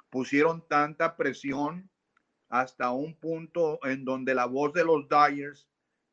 pusieron 0.09 0.67
tanta 0.67 1.15
presión 1.15 1.89
hasta 2.49 2.91
un 2.91 3.15
punto 3.15 3.79
en 3.85 4.03
donde 4.03 4.33
la 4.33 4.45
voz 4.45 4.73
de 4.73 4.83
los 4.83 5.07
Dyers 5.07 5.67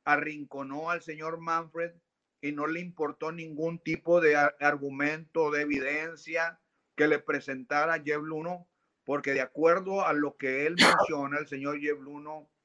arrinconó 0.07 0.89
al 0.89 1.03
señor 1.03 1.39
Manfred 1.39 1.93
y 2.41 2.53
no 2.53 2.67
le 2.67 2.81
importó 2.81 3.33
ningún 3.33 3.81
tipo 3.81 4.21
de 4.21 4.37
argumento, 4.37 5.51
de 5.51 5.63
evidencia 5.63 6.61
que 6.95 7.09
le 7.09 7.19
presentara 7.19 8.03
Jeff 8.03 8.23
porque 9.05 9.35
de 9.35 9.41
acuerdo 9.41 10.07
a 10.07 10.13
lo 10.13 10.37
que 10.37 10.67
él 10.67 10.77
menciona, 10.77 11.39
el 11.39 11.47
señor 11.47 11.81
Jeff 11.81 11.99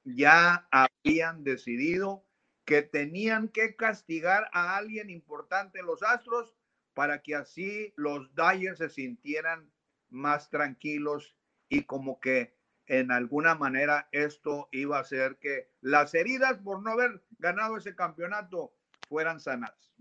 ya 0.03 0.67
habían 0.71 1.43
decidido 1.43 2.25
que 2.65 2.83
tenían 2.83 3.49
que 3.49 3.75
castigar 3.75 4.49
a 4.53 4.77
alguien 4.77 5.09
importante 5.09 5.79
en 5.79 5.87
los 5.87 6.03
Astros 6.03 6.55
para 6.93 7.21
que 7.21 7.35
así 7.35 7.93
los 7.95 8.33
Dyers 8.35 8.77
se 8.77 8.89
sintieran 8.89 9.71
más 10.09 10.49
tranquilos 10.49 11.35
y 11.69 11.83
como 11.83 12.19
que 12.19 12.55
en 12.91 13.09
alguna 13.09 13.55
manera 13.55 14.09
esto 14.11 14.67
iba 14.73 14.97
a 14.97 15.01
hacer 15.01 15.37
que 15.39 15.69
las 15.79 16.13
heridas 16.13 16.57
por 16.61 16.83
no 16.83 16.91
haber 16.91 17.23
ganado 17.39 17.77
ese 17.77 17.95
campeonato 17.95 18.73
fueran 19.07 19.39
sanadas. 19.39 19.93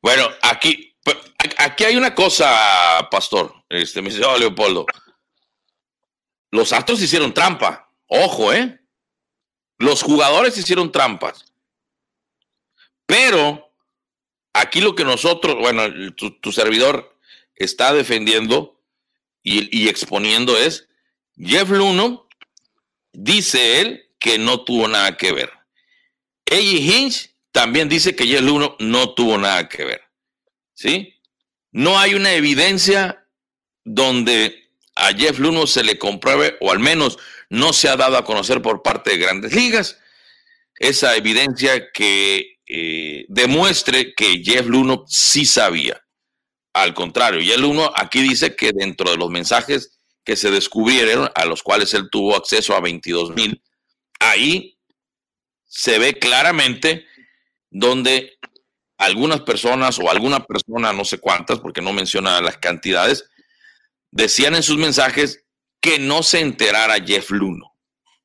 Bueno, 0.00 0.28
aquí, 0.40 0.96
aquí 1.58 1.84
hay 1.84 1.96
una 1.96 2.14
cosa, 2.14 3.06
pastor, 3.10 3.52
este, 3.68 4.00
me 4.00 4.08
dice, 4.08 4.22
Leopoldo. 4.38 4.86
Los 6.50 6.72
Astros 6.72 7.02
hicieron 7.02 7.34
trampa. 7.34 7.92
Ojo, 8.06 8.54
¿eh? 8.54 8.80
Los 9.76 10.02
jugadores 10.02 10.56
hicieron 10.56 10.90
trampas. 10.90 11.52
Pero 13.04 13.74
aquí 14.54 14.80
lo 14.80 14.94
que 14.94 15.04
nosotros, 15.04 15.56
bueno, 15.58 15.82
tu, 16.14 16.50
servidor 16.50 17.14
está 17.54 17.92
defendiendo 17.92 18.80
y 19.42 19.88
exponiendo 19.88 20.56
es 20.56 20.88
Jeff 21.36 21.68
Luno 21.70 22.28
dice 23.12 23.80
él 23.80 24.10
que 24.18 24.38
no 24.38 24.64
tuvo 24.64 24.88
nada 24.88 25.16
que 25.16 25.32
ver. 25.32 25.50
Eddie 26.44 26.80
Hinch 26.80 27.30
también 27.50 27.88
dice 27.88 28.14
que 28.14 28.26
Jeff 28.26 28.42
Luno 28.42 28.76
no 28.78 29.14
tuvo 29.14 29.38
nada 29.38 29.68
que 29.68 29.84
ver. 29.84 30.02
¿Sí? 30.74 31.20
No 31.70 31.98
hay 31.98 32.14
una 32.14 32.32
evidencia 32.32 33.26
donde 33.84 34.70
a 34.94 35.12
Jeff 35.12 35.38
Luno 35.38 35.66
se 35.66 35.82
le 35.82 35.98
compruebe, 35.98 36.56
o 36.60 36.70
al 36.70 36.78
menos 36.78 37.18
no 37.48 37.72
se 37.72 37.88
ha 37.88 37.96
dado 37.96 38.16
a 38.16 38.24
conocer 38.24 38.62
por 38.62 38.82
parte 38.82 39.10
de 39.10 39.18
grandes 39.18 39.54
ligas, 39.54 39.98
esa 40.76 41.16
evidencia 41.16 41.90
que 41.92 42.58
eh, 42.66 43.24
demuestre 43.28 44.14
que 44.14 44.42
Jeff 44.42 44.66
Luno 44.66 45.04
sí 45.06 45.44
sabía. 45.44 46.02
Al 46.74 46.94
contrario, 46.94 47.40
Jeff 47.42 47.58
Luno 47.58 47.92
aquí 47.94 48.22
dice 48.22 48.56
que 48.56 48.72
dentro 48.72 49.10
de 49.10 49.16
los 49.16 49.30
mensajes 49.30 49.98
que 50.24 50.36
se 50.36 50.50
descubrieron, 50.50 51.30
a 51.34 51.44
los 51.44 51.62
cuales 51.62 51.92
él 51.94 52.08
tuvo 52.10 52.36
acceso 52.36 52.74
a 52.74 52.80
22 52.80 53.34
mil, 53.34 53.62
ahí 54.20 54.78
se 55.64 55.98
ve 55.98 56.18
claramente 56.18 57.06
donde 57.70 58.38
algunas 58.98 59.40
personas 59.40 59.98
o 59.98 60.10
alguna 60.10 60.44
persona, 60.44 60.92
no 60.92 61.04
sé 61.04 61.18
cuántas, 61.18 61.58
porque 61.58 61.80
no 61.80 61.92
menciona 61.92 62.40
las 62.40 62.58
cantidades, 62.58 63.28
decían 64.10 64.54
en 64.54 64.62
sus 64.62 64.76
mensajes 64.76 65.44
que 65.80 65.98
no 65.98 66.22
se 66.22 66.40
enterara 66.40 67.04
Jeff 67.04 67.30
Luno. 67.30 67.74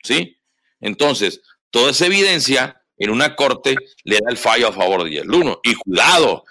¿Sí? 0.03 0.39
Entonces, 0.79 1.41
toda 1.71 1.91
esa 1.91 2.05
evidencia 2.05 2.83
en 2.97 3.09
una 3.09 3.35
corte 3.35 3.75
le 4.03 4.19
da 4.19 4.29
el 4.29 4.37
fallo 4.37 4.67
a 4.67 4.73
favor 4.73 5.03
de 5.03 5.11
Jeff 5.11 5.25
Luno. 5.25 5.59
Y 5.63 5.73
cuidado, 5.73 6.43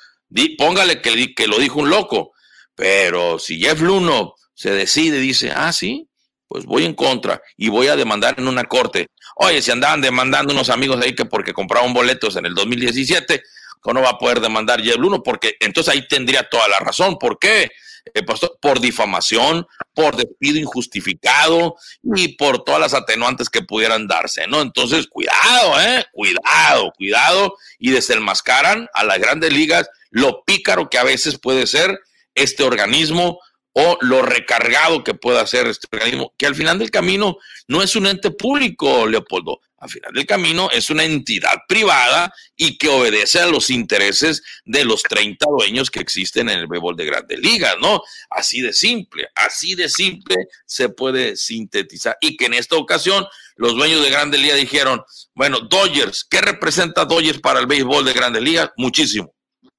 póngale 0.58 1.00
que, 1.00 1.34
que 1.34 1.46
lo 1.46 1.58
dijo 1.58 1.80
un 1.80 1.90
loco, 1.90 2.32
pero 2.74 3.38
si 3.38 3.60
Jeff 3.60 3.80
Luno 3.80 4.34
se 4.56 4.70
decide, 4.70 5.20
dice, 5.20 5.52
ah, 5.54 5.72
sí, 5.72 6.08
pues 6.48 6.64
voy 6.64 6.84
en 6.84 6.94
contra 6.94 7.42
y 7.56 7.68
voy 7.68 7.88
a 7.88 7.96
demandar 7.96 8.34
en 8.38 8.48
una 8.48 8.64
corte. 8.64 9.08
Oye, 9.36 9.60
si 9.60 9.70
andaban 9.70 10.00
demandando 10.00 10.52
unos 10.54 10.70
amigos 10.70 11.00
ahí 11.04 11.14
que 11.14 11.26
porque 11.26 11.52
compraron 11.52 11.92
boletos 11.92 12.36
en 12.36 12.46
el 12.46 12.54
2017, 12.54 13.42
¿cómo 13.80 13.94
no 13.94 14.02
va 14.02 14.10
a 14.10 14.18
poder 14.18 14.40
demandar 14.40 14.82
Jeff 14.82 14.96
Luno? 14.96 15.22
Porque 15.22 15.56
entonces 15.60 15.92
ahí 15.92 16.08
tendría 16.08 16.48
toda 16.48 16.66
la 16.68 16.78
razón. 16.78 17.18
¿Por 17.18 17.38
qué? 17.38 17.70
Eh, 18.14 18.22
por 18.60 18.80
difamación, 18.80 19.66
por 19.92 20.16
despido 20.16 20.58
injustificado 20.58 21.76
y 22.14 22.36
por 22.36 22.62
todas 22.62 22.80
las 22.80 22.94
atenuantes 22.94 23.50
que 23.50 23.62
pudieran 23.62 24.06
darse, 24.06 24.46
¿no? 24.46 24.62
Entonces, 24.62 25.08
cuidado, 25.08 25.80
¿eh? 25.80 26.04
Cuidado, 26.12 26.92
cuidado 26.96 27.56
y 27.78 27.90
desenmascaran 27.90 28.88
a 28.94 29.04
las 29.04 29.18
grandes 29.18 29.52
ligas 29.52 29.90
lo 30.10 30.44
pícaro 30.44 30.88
que 30.88 30.98
a 30.98 31.04
veces 31.04 31.38
puede 31.38 31.66
ser 31.66 31.98
este 32.34 32.62
organismo 32.62 33.40
o 33.78 33.98
lo 34.00 34.22
recargado 34.22 35.04
que 35.04 35.12
pueda 35.12 35.46
ser 35.46 35.66
este 35.66 35.86
organismo, 35.92 36.32
que 36.38 36.46
al 36.46 36.54
final 36.54 36.78
del 36.78 36.90
camino 36.90 37.36
no 37.68 37.82
es 37.82 37.94
un 37.94 38.06
ente 38.06 38.30
público, 38.30 39.06
Leopoldo, 39.06 39.60
al 39.76 39.90
final 39.90 40.12
del 40.14 40.24
camino 40.24 40.70
es 40.72 40.88
una 40.88 41.04
entidad 41.04 41.52
privada 41.68 42.32
y 42.56 42.78
que 42.78 42.88
obedece 42.88 43.38
a 43.38 43.46
los 43.48 43.68
intereses 43.68 44.42
de 44.64 44.86
los 44.86 45.02
30 45.02 45.44
dueños 45.50 45.90
que 45.90 46.00
existen 46.00 46.48
en 46.48 46.60
el 46.60 46.68
béisbol 46.68 46.96
de 46.96 47.04
grandes 47.04 47.38
ligas, 47.38 47.74
¿no? 47.78 48.02
Así 48.30 48.62
de 48.62 48.72
simple, 48.72 49.28
así 49.34 49.74
de 49.74 49.90
simple 49.90 50.36
se 50.64 50.88
puede 50.88 51.36
sintetizar. 51.36 52.16
Y 52.22 52.38
que 52.38 52.46
en 52.46 52.54
esta 52.54 52.76
ocasión 52.76 53.26
los 53.56 53.74
dueños 53.74 54.02
de 54.02 54.08
grandes 54.08 54.40
ligas 54.40 54.58
dijeron, 54.58 55.02
bueno, 55.34 55.60
Dodgers, 55.60 56.24
¿qué 56.24 56.40
representa 56.40 57.04
Dodgers 57.04 57.40
para 57.40 57.60
el 57.60 57.66
béisbol 57.66 58.06
de 58.06 58.14
grandes 58.14 58.42
ligas? 58.42 58.70
Muchísimo, 58.78 59.34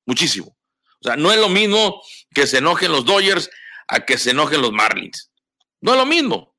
muchísimo. 0.05 0.55
O 1.01 1.03
sea, 1.03 1.15
no 1.15 1.31
es 1.31 1.39
lo 1.39 1.49
mismo 1.49 1.99
que 2.31 2.45
se 2.45 2.59
enojen 2.59 2.91
los 2.91 3.03
Dodgers 3.03 3.49
a 3.87 3.99
que 4.01 4.17
se 4.17 4.31
enojen 4.31 4.61
los 4.61 4.71
Marlins. 4.71 5.31
No 5.81 5.93
es 5.93 5.97
lo 5.97 6.05
mismo. 6.05 6.55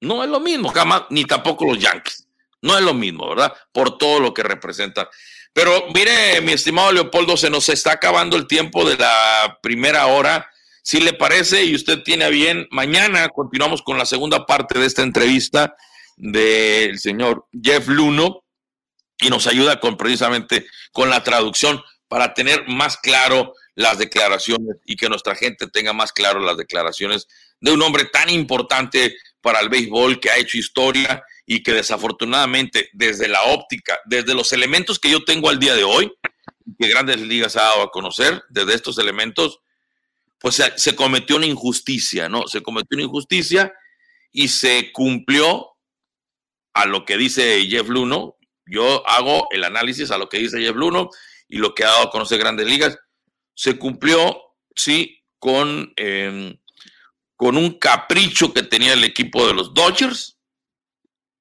No 0.00 0.22
es 0.22 0.28
lo 0.28 0.40
mismo, 0.40 0.68
jamás, 0.68 1.02
ni 1.10 1.24
tampoco 1.24 1.64
los 1.64 1.78
Yankees. 1.78 2.28
No 2.62 2.76
es 2.76 2.84
lo 2.84 2.94
mismo, 2.94 3.28
¿verdad? 3.28 3.52
Por 3.72 3.98
todo 3.98 4.20
lo 4.20 4.34
que 4.34 4.42
representa. 4.42 5.08
Pero 5.52 5.86
mire, 5.94 6.40
mi 6.42 6.52
estimado 6.52 6.92
Leopoldo, 6.92 7.36
se 7.36 7.48
nos 7.48 7.68
está 7.68 7.92
acabando 7.92 8.36
el 8.36 8.46
tiempo 8.46 8.88
de 8.88 8.96
la 8.96 9.58
primera 9.62 10.06
hora. 10.06 10.50
Si 10.82 11.00
le 11.00 11.14
parece 11.14 11.64
y 11.64 11.74
usted 11.74 12.02
tiene 12.02 12.28
bien, 12.30 12.68
mañana 12.70 13.28
continuamos 13.30 13.82
con 13.82 13.96
la 13.98 14.04
segunda 14.04 14.44
parte 14.44 14.78
de 14.78 14.86
esta 14.86 15.02
entrevista 15.02 15.74
del 16.16 16.98
señor 16.98 17.46
Jeff 17.62 17.88
Luno 17.88 18.44
y 19.18 19.30
nos 19.30 19.46
ayuda 19.46 19.80
con 19.80 19.96
precisamente 19.96 20.66
con 20.92 21.10
la 21.10 21.24
traducción 21.24 21.82
para 22.08 22.34
tener 22.34 22.68
más 22.68 22.96
claro 22.98 23.54
las 23.76 23.98
declaraciones 23.98 24.78
y 24.86 24.96
que 24.96 25.08
nuestra 25.08 25.36
gente 25.36 25.68
tenga 25.68 25.92
más 25.92 26.12
claro 26.12 26.40
las 26.40 26.56
declaraciones 26.56 27.28
de 27.60 27.72
un 27.72 27.82
hombre 27.82 28.06
tan 28.06 28.28
importante 28.30 29.14
para 29.42 29.60
el 29.60 29.68
béisbol 29.68 30.18
que 30.18 30.30
ha 30.30 30.38
hecho 30.38 30.58
historia 30.58 31.22
y 31.44 31.62
que 31.62 31.72
desafortunadamente 31.72 32.88
desde 32.94 33.28
la 33.28 33.42
óptica, 33.44 34.00
desde 34.06 34.34
los 34.34 34.52
elementos 34.52 34.98
que 34.98 35.10
yo 35.10 35.24
tengo 35.24 35.50
al 35.50 35.60
día 35.60 35.74
de 35.74 35.84
hoy, 35.84 36.10
que 36.78 36.88
Grandes 36.88 37.20
Ligas 37.20 37.56
ha 37.56 37.62
dado 37.62 37.82
a 37.82 37.90
conocer, 37.90 38.42
desde 38.48 38.74
estos 38.74 38.98
elementos, 38.98 39.60
pues 40.38 40.60
se, 40.76 40.96
cometió 40.96 41.36
una 41.36 41.46
injusticia, 41.46 42.28
¿no? 42.28 42.48
Se 42.48 42.62
cometió 42.62 42.96
una 42.96 43.04
injusticia 43.04 43.72
y 44.32 44.48
se 44.48 44.90
cumplió 44.92 45.68
a 46.72 46.86
lo 46.86 47.04
que 47.04 47.16
dice 47.16 47.64
Jeff 47.68 47.88
Luno. 47.88 48.36
Yo 48.64 49.06
hago 49.08 49.48
el 49.50 49.64
análisis 49.64 50.10
a 50.10 50.18
lo 50.18 50.28
que 50.28 50.38
dice 50.38 50.60
Jeff 50.60 50.74
Luno 50.74 51.10
y 51.46 51.58
lo 51.58 51.74
que 51.74 51.84
ha 51.84 51.88
dado 51.88 52.08
a 52.08 52.10
conocer 52.10 52.38
Grandes 52.38 52.66
Ligas 52.66 52.98
se 53.56 53.78
cumplió, 53.78 54.54
sí, 54.76 55.24
con, 55.38 55.92
em, 55.96 56.56
con 57.34 57.56
un 57.56 57.78
capricho 57.78 58.52
que 58.52 58.62
tenía 58.62 58.92
el 58.92 59.02
equipo 59.02 59.46
de 59.46 59.54
los 59.54 59.74
Dodgers, 59.74 60.38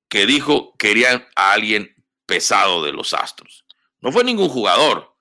que 0.09 0.26
dijo 0.26 0.74
querían 0.78 1.28
a 1.36 1.51
alguien 1.51 1.93
pesado 2.26 2.84
de 2.84 2.93
los 2.93 3.13
Astros. 3.13 3.66
No 3.99 4.11
fue 4.11 4.24
ningún 4.24 4.49
jugador. 4.49 5.13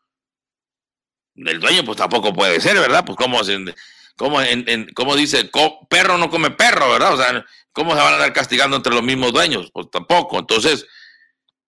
El 1.34 1.58
dueño 1.58 1.84
pues 1.84 1.98
tampoco 1.98 2.32
puede 2.32 2.60
ser, 2.60 2.78
¿verdad? 2.78 3.04
Pues 3.04 3.18
como, 3.18 3.40
como, 4.16 4.38
como 4.94 5.16
dice, 5.16 5.50
perro 5.90 6.16
no 6.16 6.30
come 6.30 6.52
perro, 6.52 6.92
¿verdad? 6.92 7.14
O 7.14 7.16
sea, 7.16 7.44
¿cómo 7.72 7.90
se 7.90 7.98
van 7.98 8.12
a 8.12 8.16
andar 8.16 8.32
castigando 8.32 8.76
entre 8.76 8.94
los 8.94 9.02
mismos 9.02 9.32
dueños? 9.32 9.70
Pues 9.72 9.90
tampoco. 9.90 10.38
Entonces, 10.38 10.86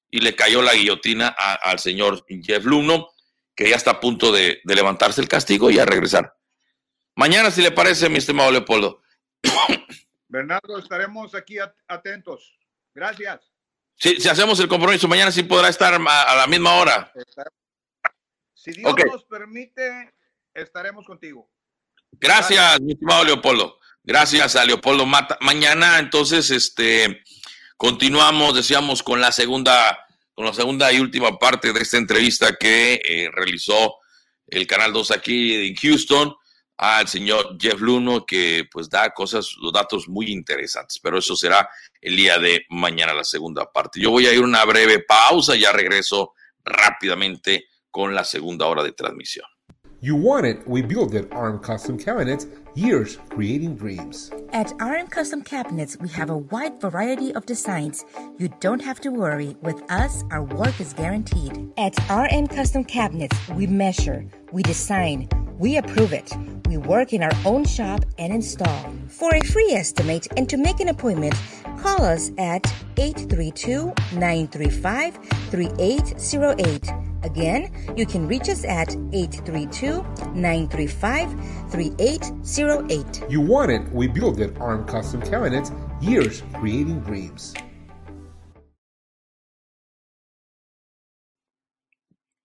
y 0.09 0.21
le 0.21 0.37
cayó 0.37 0.63
la 0.63 0.75
guillotina 0.75 1.29
al 1.29 1.81
señor 1.81 2.25
Jeff 2.29 2.65
Luno 2.65 3.09
que 3.57 3.71
ya 3.71 3.77
está 3.77 3.93
a 3.93 4.01
punto 4.01 4.31
de, 4.31 4.61
levantarse 4.65 5.21
el 5.21 5.29
castigo 5.29 5.71
y 5.71 5.79
a 5.79 5.87
regresar. 5.87 6.37
Mañana, 7.17 7.51
si 7.51 7.63
le 7.63 7.73
parece, 7.73 8.11
mi 8.11 8.19
estimado 8.19 8.53
Leopoldo. 8.53 9.03
Bernardo, 10.29 10.79
estaremos 10.79 11.35
aquí 11.35 11.57
atentos. 11.89 12.59
Gracias. 12.95 13.51
Si 13.97 14.29
hacemos 14.29 14.61
el 14.61 14.69
compromiso, 14.69 15.09
mañana 15.09 15.33
sí 15.33 15.43
podrá 15.43 15.71
estar 15.71 15.95
a, 15.95 16.37
la 16.37 16.47
misma 16.47 16.75
hora. 16.75 17.11
Si 18.53 18.73
Dios 18.73 18.95
nos 19.11 19.25
permite, 19.25 20.13
estaremos 20.53 21.07
contigo. 21.07 21.51
Gracias, 22.13 22.81
mi 22.83 22.93
estimado 22.93 23.25
Leopoldo. 23.25 23.79
Gracias 24.03 24.55
a 24.55 24.67
Leopoldo 24.67 25.07
Mata. 25.07 25.39
Mañana, 25.41 25.99
entonces, 25.99 26.51
este, 26.51 27.23
continuamos, 27.79 28.55
decíamos, 28.55 29.03
con 29.03 29.21
la 29.21 29.33
segunda 29.33 30.06
con 30.37 30.45
la 30.45 30.53
segunda 30.53 30.93
y 30.93 31.01
última 31.01 31.39
parte 31.39 31.73
de 31.73 31.81
esta 31.81 31.97
entrevista 31.97 32.57
que 32.57 33.01
eh, 33.03 33.31
realizó 33.33 33.97
el 34.47 34.67
Canal 34.67 34.93
2 34.93 35.11
aquí 35.13 35.69
en 35.69 35.75
Houston 35.75 36.35
al 36.77 37.09
señor 37.09 37.57
Jeff 37.59 37.81
Luno, 37.81 38.27
que 38.27 38.69
pues 38.71 38.91
da 38.91 39.15
cosas, 39.15 39.55
los 39.63 39.73
datos 39.73 40.09
muy 40.09 40.31
interesantes, 40.31 41.01
pero 41.03 41.19
eso 41.19 41.35
será 41.35 41.67
el 42.03 42.17
día 42.17 42.39
de 42.39 42.67
mañana, 42.69 43.15
la 43.15 43.25
segunda 43.25 43.73
parte. 43.73 43.99
Yo 43.99 44.11
voy 44.11 44.27
a 44.27 44.35
ir 44.35 44.43
una 44.43 44.63
breve 44.67 44.99
pausa 44.99 45.57
ya 45.57 45.73
regreso 45.73 46.35
rápidamente 46.63 47.69
con 47.91 48.15
la 48.15 48.23
segunda 48.23 48.67
hora 48.67 48.83
de 48.83 48.93
transmisión. 48.93 49.47
You 50.07 50.15
want 50.15 50.47
it, 50.47 50.65
we 50.69 50.83
build 50.83 51.17
it. 51.17 51.27
RM 51.35 51.59
Custom 51.59 51.99
Cabinets, 51.99 52.47
years 52.77 53.19
creating 53.29 53.75
dreams. 53.75 54.31
At 54.53 54.73
RM 54.81 55.09
Custom 55.09 55.43
Cabinets, 55.43 55.97
we 55.99 56.09
have 56.11 56.31
a 56.31 56.39
wide 56.39 56.81
variety 56.81 57.35
of 57.35 57.45
designs. 57.45 58.05
You 58.39 58.49
don't 58.61 58.81
have 58.81 59.01
to 59.01 59.11
worry. 59.11 59.57
With 59.63 59.83
us, 59.91 60.23
our 60.31 60.45
work 60.45 60.81
is 60.81 60.93
guaranteed. 60.93 61.73
At 61.77 61.99
RM 62.09 62.47
Custom 62.47 62.85
Cabinets, 62.85 63.37
we 63.49 63.67
measure, 63.67 64.25
we 64.53 64.63
design, 64.63 65.29
we 65.59 65.77
approve 65.77 66.13
it. 66.13 66.33
We 66.69 66.77
work 66.77 67.13
in 67.13 67.25
our 67.25 67.37
own 67.45 67.65
shop 67.65 68.05
and 68.17 68.33
install. 68.33 68.95
For 69.09 69.35
a 69.35 69.41
free 69.41 69.73
estimate 69.73 70.29
and 70.37 70.49
to 70.51 70.57
make 70.57 70.79
an 70.79 70.87
appointment, 70.87 71.35
call 71.79 72.05
us 72.05 72.31
at 72.39 72.65
832 72.97 73.93
935 74.13 75.17
3808. 75.51 77.16
Again, 77.27 77.73
you 77.97 78.07
can 78.07 78.29
reach 78.29 78.49
us 78.49 78.65
at 78.65 78.95
832 79.13 80.03
935 80.35 81.31
3808. 81.71 83.25
You 83.29 83.41
want 83.41 83.73
it, 83.73 83.83
we 83.93 84.07
build 84.07 84.41
it. 84.41 84.57
Arm 84.61 84.87
Custom 84.87 85.21
Cabinets, 85.21 85.73
years 86.01 86.45
creating 86.55 87.01
dreams. 87.01 87.53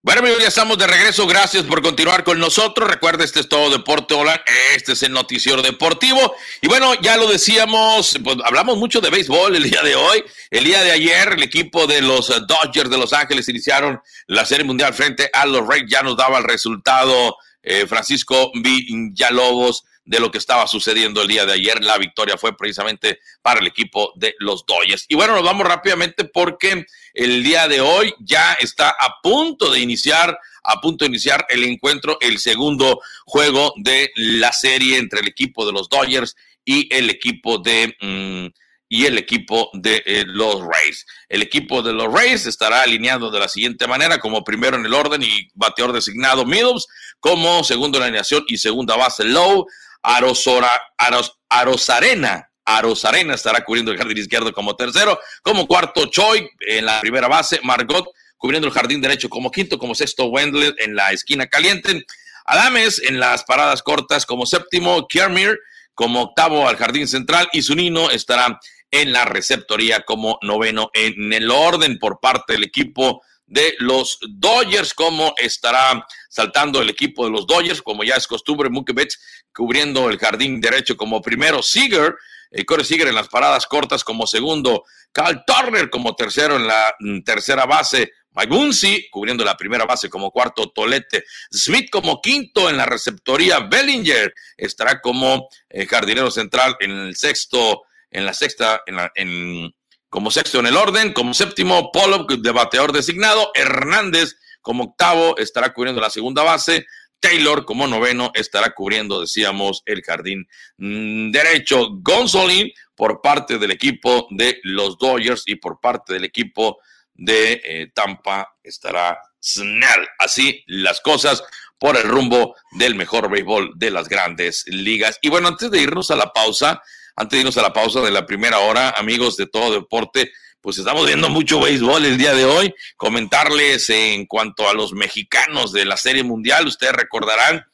Bueno, 0.03 0.21
amigos, 0.21 0.41
ya 0.41 0.47
estamos 0.47 0.79
de 0.79 0.87
regreso. 0.87 1.27
Gracias 1.27 1.63
por 1.63 1.83
continuar 1.83 2.23
con 2.23 2.39
nosotros. 2.39 2.89
Recuerda, 2.89 3.23
este 3.23 3.39
es 3.39 3.47
todo 3.47 3.69
Deporte 3.69 4.15
Hola. 4.15 4.43
Este 4.75 4.93
es 4.93 5.03
el 5.03 5.11
noticiero 5.11 5.61
deportivo. 5.61 6.35
Y 6.59 6.67
bueno, 6.67 6.95
ya 7.03 7.17
lo 7.17 7.27
decíamos, 7.27 8.17
pues 8.23 8.37
hablamos 8.43 8.79
mucho 8.79 8.99
de 8.99 9.11
béisbol 9.11 9.55
el 9.55 9.69
día 9.69 9.83
de 9.83 9.93
hoy. 9.93 10.23
El 10.49 10.63
día 10.63 10.81
de 10.81 10.89
ayer, 10.89 11.33
el 11.33 11.43
equipo 11.43 11.85
de 11.85 12.01
los 12.01 12.29
Dodgers 12.47 12.89
de 12.89 12.97
Los 12.97 13.13
Ángeles 13.13 13.47
iniciaron 13.47 14.01
la 14.25 14.43
Serie 14.43 14.65
Mundial 14.65 14.91
frente 14.95 15.29
a 15.31 15.45
los 15.45 15.67
Reyes. 15.67 15.91
Ya 15.91 16.01
nos 16.01 16.17
daba 16.17 16.39
el 16.39 16.45
resultado 16.45 17.37
eh, 17.61 17.85
Francisco 17.85 18.51
Villalobos 18.55 19.85
de 20.11 20.19
lo 20.19 20.29
que 20.29 20.39
estaba 20.39 20.67
sucediendo 20.67 21.21
el 21.21 21.29
día 21.29 21.45
de 21.45 21.53
ayer. 21.53 21.81
La 21.81 21.97
victoria 21.97 22.37
fue 22.37 22.57
precisamente 22.57 23.21
para 23.41 23.61
el 23.61 23.67
equipo 23.67 24.11
de 24.17 24.35
los 24.39 24.65
Dodgers. 24.65 25.05
Y 25.07 25.15
bueno, 25.15 25.35
nos 25.35 25.43
vamos 25.43 25.65
rápidamente 25.65 26.25
porque 26.25 26.85
el 27.13 27.41
día 27.41 27.69
de 27.69 27.79
hoy 27.79 28.13
ya 28.19 28.51
está 28.59 28.89
a 28.89 29.21
punto 29.23 29.71
de 29.71 29.79
iniciar, 29.79 30.37
a 30.65 30.81
punto 30.81 31.05
de 31.05 31.09
iniciar 31.11 31.45
el 31.47 31.63
encuentro, 31.63 32.17
el 32.19 32.39
segundo 32.39 32.99
juego 33.25 33.73
de 33.77 34.11
la 34.17 34.51
serie 34.51 34.97
entre 34.97 35.21
el 35.21 35.29
equipo 35.29 35.65
de 35.65 35.71
los 35.71 35.87
Dodgers 35.87 36.35
y 36.65 36.93
el 36.93 37.09
equipo 37.09 37.57
de... 37.59 37.95
Mm, 38.01 38.47
y 38.93 39.05
el 39.05 39.17
equipo 39.17 39.69
de 39.71 40.03
eh, 40.05 40.25
los 40.27 40.59
Rays. 40.59 41.05
El 41.29 41.41
equipo 41.41 41.81
de 41.81 41.93
los 41.93 42.13
Rays 42.13 42.45
estará 42.45 42.81
alineado 42.81 43.31
de 43.31 43.39
la 43.39 43.47
siguiente 43.47 43.87
manera, 43.87 44.19
como 44.19 44.43
primero 44.43 44.75
en 44.75 44.85
el 44.85 44.93
orden 44.93 45.23
y 45.23 45.47
bateador 45.53 45.93
designado 45.93 46.45
Middles, 46.45 46.87
como 47.21 47.63
segundo 47.63 47.97
en 47.97 48.01
la 48.01 48.05
alineación 48.07 48.43
y 48.49 48.57
segunda 48.57 48.97
base 48.97 49.23
Lowe, 49.23 49.65
Arosora, 50.03 50.69
Aros, 50.97 51.39
Arosarena. 51.49 52.49
Arosarena 52.63 53.33
estará 53.33 53.63
cubriendo 53.63 53.91
el 53.91 53.97
jardín 53.97 54.17
izquierdo 54.17 54.53
como 54.53 54.75
tercero. 54.75 55.19
Como 55.41 55.67
cuarto, 55.67 56.05
Choi 56.05 56.49
en 56.67 56.85
la 56.85 57.01
primera 57.01 57.27
base. 57.27 57.59
Margot 57.63 58.07
cubriendo 58.37 58.67
el 58.67 58.73
jardín 58.73 59.01
derecho 59.01 59.29
como 59.29 59.51
quinto, 59.51 59.77
como 59.77 59.93
sexto 59.93 60.25
Wendell 60.25 60.75
en 60.79 60.95
la 60.95 61.11
esquina 61.11 61.47
caliente. 61.47 62.05
Adames 62.45 63.01
en 63.03 63.19
las 63.19 63.43
paradas 63.43 63.83
cortas 63.83 64.25
como 64.25 64.45
séptimo, 64.45 65.07
Kiermir 65.07 65.59
como 65.93 66.21
octavo 66.21 66.67
al 66.67 66.77
jardín 66.77 67.07
central 67.07 67.47
y 67.51 67.61
Zunino 67.61 68.09
estará 68.09 68.59
en 68.89 69.13
la 69.13 69.25
receptoría 69.25 70.01
como 70.01 70.39
noveno 70.41 70.89
en 70.93 71.31
el 71.33 71.51
orden 71.51 71.99
por 71.99 72.19
parte 72.19 72.53
del 72.53 72.63
equipo 72.63 73.21
de 73.45 73.75
los 73.79 74.17
Dodgers, 74.27 74.93
como 74.93 75.33
estará 75.37 76.05
saltando 76.29 76.81
el 76.81 76.89
equipo 76.89 77.25
de 77.25 77.31
los 77.31 77.45
Dodgers, 77.45 77.81
como 77.81 78.03
ya 78.03 78.15
es 78.15 78.25
costumbre, 78.25 78.69
Mukevich 78.69 79.17
cubriendo 79.53 80.09
el 80.09 80.17
jardín 80.17 80.61
derecho 80.61 80.97
como 80.97 81.21
primero, 81.21 81.61
Seager, 81.61 82.15
eh, 82.51 82.65
Corey 82.65 82.85
Seager 82.85 83.07
en 83.07 83.15
las 83.15 83.29
paradas 83.29 83.65
cortas 83.65 84.03
como 84.03 84.27
segundo, 84.27 84.83
Carl 85.11 85.43
Turner 85.45 85.89
como 85.89 86.15
tercero 86.15 86.55
en 86.55 86.67
la 86.67 86.95
mm, 86.99 87.21
tercera 87.21 87.65
base, 87.65 88.11
Mike 88.33 88.53
Buncy 88.53 89.09
cubriendo 89.09 89.43
la 89.43 89.57
primera 89.57 89.85
base 89.85 90.09
como 90.09 90.31
cuarto, 90.31 90.71
Tolete, 90.71 91.25
Smith 91.51 91.89
como 91.89 92.21
quinto 92.21 92.69
en 92.69 92.77
la 92.77 92.85
receptoría, 92.85 93.59
Bellinger 93.59 94.33
estará 94.57 95.01
como 95.01 95.49
eh, 95.69 95.85
jardinero 95.85 96.31
central 96.31 96.77
en 96.79 96.91
el 96.91 97.15
sexto, 97.15 97.83
en 98.09 98.25
la 98.25 98.33
sexta, 98.33 98.81
en, 98.85 98.95
la, 98.95 99.11
en 99.15 99.73
como 100.09 100.31
sexto 100.31 100.59
en 100.59 100.67
el 100.67 100.77
orden, 100.77 101.13
como 101.13 101.33
séptimo, 101.33 101.91
Pollock 101.91 102.31
de 102.33 102.51
bateador 102.51 102.91
designado, 102.91 103.51
Hernández 103.53 104.35
como 104.61 104.83
octavo 104.83 105.37
estará 105.37 105.73
cubriendo 105.73 106.01
la 106.01 106.09
segunda 106.09 106.43
base, 106.43 106.85
Taylor 107.21 107.63
como 107.63 107.87
noveno 107.87 108.31
estará 108.33 108.71
cubriendo, 108.71 109.21
decíamos, 109.21 109.83
el 109.85 110.01
jardín 110.01 110.47
mm, 110.77 111.31
derecho. 111.31 111.89
Gonzolin 112.01 112.71
por 112.95 113.21
parte 113.21 113.57
del 113.57 113.71
equipo 113.71 114.27
de 114.31 114.59
los 114.63 114.97
Dodgers 114.97 115.43
y 115.45 115.55
por 115.55 115.79
parte 115.79 116.13
del 116.13 116.25
equipo 116.25 116.79
de 117.13 117.61
eh, 117.63 117.91
Tampa 117.93 118.57
estará 118.63 119.19
Snell. 119.41 120.07
Así 120.19 120.63
las 120.67 120.99
cosas 120.99 121.43
por 121.79 121.97
el 121.97 122.03
rumbo 122.03 122.55
del 122.71 122.95
mejor 122.95 123.29
béisbol 123.29 123.73
de 123.75 123.91
las 123.91 124.09
grandes 124.09 124.65
ligas. 124.67 125.17
Y 125.21 125.29
bueno, 125.29 125.47
antes 125.47 125.71
de 125.71 125.81
irnos 125.81 126.11
a 126.11 126.15
la 126.15 126.33
pausa, 126.33 126.81
antes 127.15 127.37
de 127.37 127.41
irnos 127.41 127.57
a 127.57 127.63
la 127.63 127.73
pausa 127.73 128.01
de 128.01 128.11
la 128.11 128.25
primera 128.25 128.59
hora, 128.59 128.91
amigos 128.97 129.37
de 129.37 129.47
todo 129.47 129.73
deporte, 129.73 130.31
pues 130.61 130.77
estamos 130.77 131.07
viendo 131.07 131.29
mucho 131.29 131.59
béisbol 131.59 132.05
el 132.05 132.17
día 132.17 132.33
de 132.33 132.45
hoy. 132.45 132.73
Comentarles 132.95 133.89
en 133.89 134.27
cuanto 134.27 134.69
a 134.69 134.73
los 134.73 134.93
mexicanos 134.93 135.73
de 135.73 135.85
la 135.85 135.97
Serie 135.97 136.23
Mundial, 136.23 136.67
ustedes 136.67 136.93
recordarán, 136.93 137.65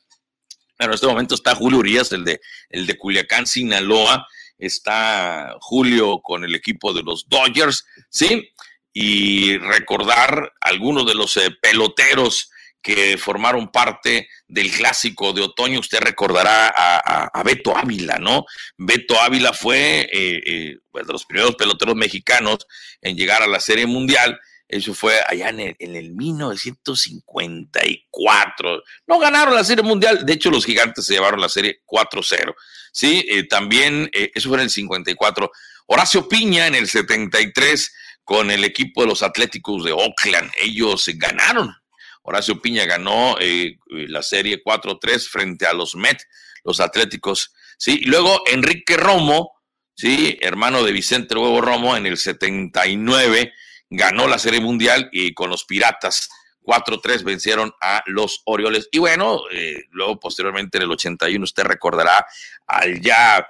en 0.80 0.94
este 0.94 1.08
momento 1.08 1.36
está 1.36 1.54
Julio 1.54 1.80
Urias, 1.80 2.12
el 2.14 2.24
de, 2.24 2.40
el 2.70 2.88
de 2.88 2.98
Culiacán, 2.98 3.46
Sinaloa, 3.46 4.26
está 4.58 5.56
Julio 5.60 6.22
con 6.22 6.46
el 6.46 6.56
equipo 6.56 6.94
de 6.94 7.04
los 7.04 7.28
Dodgers, 7.28 7.86
¿sí? 8.10 8.50
Y 8.94 9.58
recordar 9.58 10.54
algunos 10.62 11.06
de 11.06 11.14
los 11.14 11.36
eh, 11.38 11.52
peloteros 11.62 12.50
que 12.88 13.18
formaron 13.18 13.70
parte 13.70 14.30
del 14.48 14.72
clásico 14.72 15.34
de 15.34 15.42
otoño. 15.42 15.82
Usted 15.82 16.00
recordará 16.00 16.74
a, 16.74 17.44
Beto 17.44 17.76
Ávila, 17.76 18.18
¿no? 18.18 18.46
Beto 18.78 19.20
Ávila 19.20 19.52
fue 19.52 20.04
eh, 20.04 20.42
eh, 20.46 20.78
pues, 20.90 21.06
de 21.06 21.12
los 21.12 21.26
primeros 21.26 21.56
peloteros 21.56 21.98
mexicanos 21.98 22.60
en 23.02 23.18
llegar 23.18 23.44
a 23.44 23.48
la 23.48 23.60
Serie 23.60 23.88
Mundial. 23.88 24.40
Eso 24.70 24.94
fue 24.94 25.20
allá 25.28 25.50
en 25.50 25.76
el, 25.80 26.14
1954. 26.14 28.84
No 29.06 29.20
ganaron 29.20 29.54
la 29.54 29.66
Serie 29.66 29.84
Mundial. 29.84 30.26
De 30.26 30.32
hecho, 30.32 30.50
los 30.50 30.64
gigantes 30.64 31.06
se 31.06 31.16
llevaron 31.16 31.42
la 31.42 31.50
Serie 31.50 31.82
4-0. 31.86 32.56
Sí, 32.94 33.26
eh, 33.30 33.50
también, 33.50 34.10
eso 34.14 34.48
fue 34.48 34.60
en 34.60 34.64
el 34.64 34.70
54. 34.70 35.52
Horacio 35.88 36.30
Piña 36.30 36.68
en 36.68 36.76
el 36.76 36.88
73 36.88 37.94
con 38.24 38.50
el 38.50 38.64
equipo 38.64 39.02
de 39.02 39.08
los 39.08 39.24
Atléticos 39.24 39.84
de 39.84 39.92
Oakland. 39.92 40.50
Ellos 40.62 41.04
ganaron 41.16 41.76
Horacio 42.28 42.62
Piña 42.62 42.86
ganó 42.86 43.38
eh, 43.40 43.78
la 43.88 44.22
serie 44.22 44.62
4-3 44.62 45.30
frente 45.30 45.66
a 45.66 45.72
los 45.72 45.96
Met, 45.96 46.22
los 46.66 46.82
Atléticos. 46.82 47.54
¿sí? 47.78 48.00
Y 48.02 48.06
luego 48.08 48.44
Enrique 48.48 48.98
Romo, 48.98 49.54
¿sí? 49.96 50.38
hermano 50.42 50.84
de 50.84 50.92
Vicente 50.92 51.36
Huevo 51.36 51.62
Romo, 51.62 51.96
en 51.96 52.06
el 52.06 52.18
79 52.18 53.54
ganó 53.90 54.28
la 54.28 54.40
serie 54.40 54.60
mundial 54.60 55.08
y 55.14 55.34
con 55.34 55.50
los 55.50 55.64
Piratas 55.64 56.28
4-3 56.64 57.24
vencieron 57.24 57.72
a 57.80 58.04
los 58.08 58.42
Orioles. 58.44 58.90
Y 58.92 59.00
bueno, 59.00 59.44
eh, 59.50 59.86
luego 59.92 60.20
posteriormente 60.20 60.78
en 60.78 60.84
el 60.84 60.92
81 60.92 61.42
usted 61.42 61.64
recordará 61.64 62.26
al 62.68 63.00
ya 63.00 63.48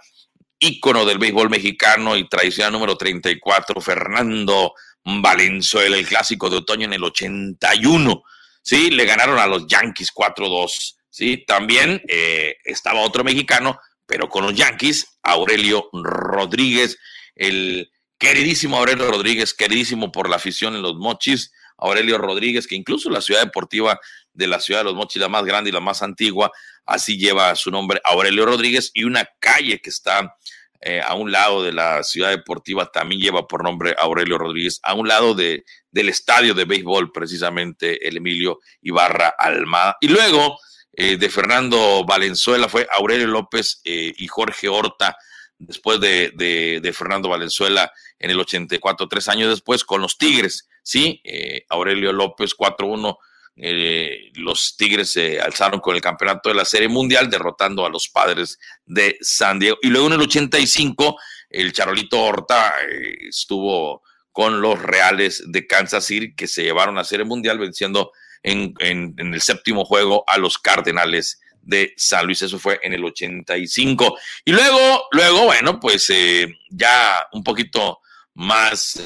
ícono 0.59 1.03
del 1.03 1.17
béisbol 1.17 1.49
mexicano 1.49 2.15
y 2.15 2.30
tradicional 2.30 2.73
número 2.73 2.95
34, 2.95 3.82
Fernando 3.82 4.75
Valenzuela, 5.03 5.97
el 5.97 6.07
clásico 6.07 6.47
de 6.47 6.57
otoño 6.57 6.86
en 6.86 6.93
el 6.93 7.03
81 7.03 8.23
¿sí? 8.68 8.89
Le 8.91 9.05
ganaron 9.05 9.39
a 9.39 9.47
los 9.47 9.65
Yankees 9.65 10.13
4-2, 10.13 10.97
¿sí? 11.09 11.45
También 11.47 12.01
eh, 12.09 12.57
estaba 12.65 12.99
otro 12.99 13.24
mexicano, 13.24 13.80
pero 14.05 14.28
con 14.28 14.43
los 14.43 14.53
Yankees, 14.53 15.20
Aurelio 15.24 15.89
Rodríguez, 15.93 16.97
el 17.36 17.89
queridísimo 18.18 18.78
Aurelio 18.78 19.09
Rodríguez, 19.09 19.53
queridísimo 19.53 20.11
por 20.11 20.30
la 20.30 20.36
afición 20.36 20.76
en 20.76 20.82
los 20.82 20.95
Mochis, 20.95 21.53
Aurelio 21.78 22.18
Rodríguez, 22.18 22.68
que 22.68 22.76
incluso 22.76 23.09
la 23.09 23.22
ciudad 23.22 23.41
deportiva 23.41 24.01
de 24.34 24.47
la 24.47 24.59
ciudad 24.59 24.82
de 24.82 24.86
los 24.86 24.95
Mochis, 24.95 25.22
la 25.22 25.30
más 25.30 25.45
grande 25.45 25.70
y 25.70 25.74
la 25.74 25.80
más 25.80 26.01
antigua, 26.01 26.51
así 26.86 27.18
lleva 27.18 27.55
su 27.55 27.72
nombre 27.72 28.01
Aurelio 28.03 28.45
Rodríguez, 28.45 28.91
y 28.93 29.05
una 29.05 29.30
calle 29.39 29.80
que 29.80 29.89
está 29.89 30.36
eh, 30.82 31.01
a 31.03 31.15
un 31.15 31.32
lado 31.32 31.63
de 31.63 31.71
la 31.71 32.03
ciudad 32.03 32.30
deportiva 32.30 32.91
también 32.91 33.19
lleva 33.21 33.47
por 33.47 33.63
nombre 33.63 33.95
Aurelio 33.97 34.38
Rodríguez, 34.38 34.80
a 34.84 34.93
un 34.93 35.07
lado 35.07 35.34
de, 35.34 35.65
del 35.91 36.09
estadio 36.09 36.53
de 36.53 36.65
béisbol, 36.65 37.11
precisamente 37.11 38.07
el 38.07 38.17
Emilio 38.17 38.59
Ibarra 38.82 39.34
Almada. 39.38 39.97
Y 40.01 40.07
luego 40.07 40.59
eh, 40.93 41.17
de 41.17 41.30
Fernando 41.30 42.05
Valenzuela 42.05 42.69
fue 42.69 42.88
Aurelio 42.91 43.28
López 43.28 43.82
eh, 43.84 44.13
y 44.15 44.28
Jorge 44.28 44.69
Horta, 44.69 45.17
después 45.57 45.99
de, 45.99 46.32
de, 46.36 46.93
Fernando 46.93 47.30
Valenzuela 47.30 47.91
en 48.19 48.30
el 48.30 48.39
84, 48.39 49.07
tres 49.07 49.28
años 49.28 49.49
después, 49.49 49.84
con 49.84 50.01
los 50.01 50.17
Tigres, 50.19 50.69
¿sí? 50.84 51.23
Aurelio 51.69 52.13
López 52.13 52.55
4-1 52.55 53.17
eh, 53.60 54.32
los 54.36 54.76
Tigres 54.78 55.12
se 55.12 55.41
alzaron 55.41 55.80
con 55.80 55.95
el 55.95 56.01
campeonato 56.01 56.49
de 56.49 56.55
la 56.55 56.66
Serie 56.66 56.88
Mundial, 56.88 57.30
derrotando 57.30 57.86
a 57.86 57.89
los 57.89 58.08
padres 58.08 58.60
de 58.86 59.18
San 59.22 59.58
Diego. 59.58 59.78
Y 59.82 59.89
luego 59.89 60.08
en 60.08 60.14
el 60.14 60.22
85, 60.22 61.18
el 61.49 61.74
Charolito 61.74 62.22
Horta 62.22 62.74
eh, 62.88 63.28
estuvo 63.30 64.03
con 64.32 64.62
los 64.62 64.80
Reales 64.80 65.43
de 65.47 65.66
Kansas 65.66 66.05
City, 66.05 66.36
que 66.36 66.47
se 66.47 66.64
llevaron 66.64 66.99
a 66.99 67.03
Serie 67.03 67.26
Mundial, 67.26 67.58
venciendo 67.58 68.12
en, 68.43 68.76
el 69.18 69.41
séptimo 69.41 69.84
juego 69.84 70.24
a 70.28 70.38
los 70.38 70.60
Cardenales 70.60 71.41
de 71.64 71.93
San 71.97 72.28
Luis. 72.28 72.43
Eso 72.43 72.60
fue 72.60 72.80
en 72.84 72.93
el 72.93 73.03
85. 73.03 74.20
Y 74.45 74.51
luego, 74.51 75.08
luego, 75.12 75.45
bueno, 75.45 75.80
pues 75.80 76.08
eh, 76.12 76.47
ya 76.70 77.28
un 77.32 77.43
poquito 77.43 78.01
más 78.36 79.01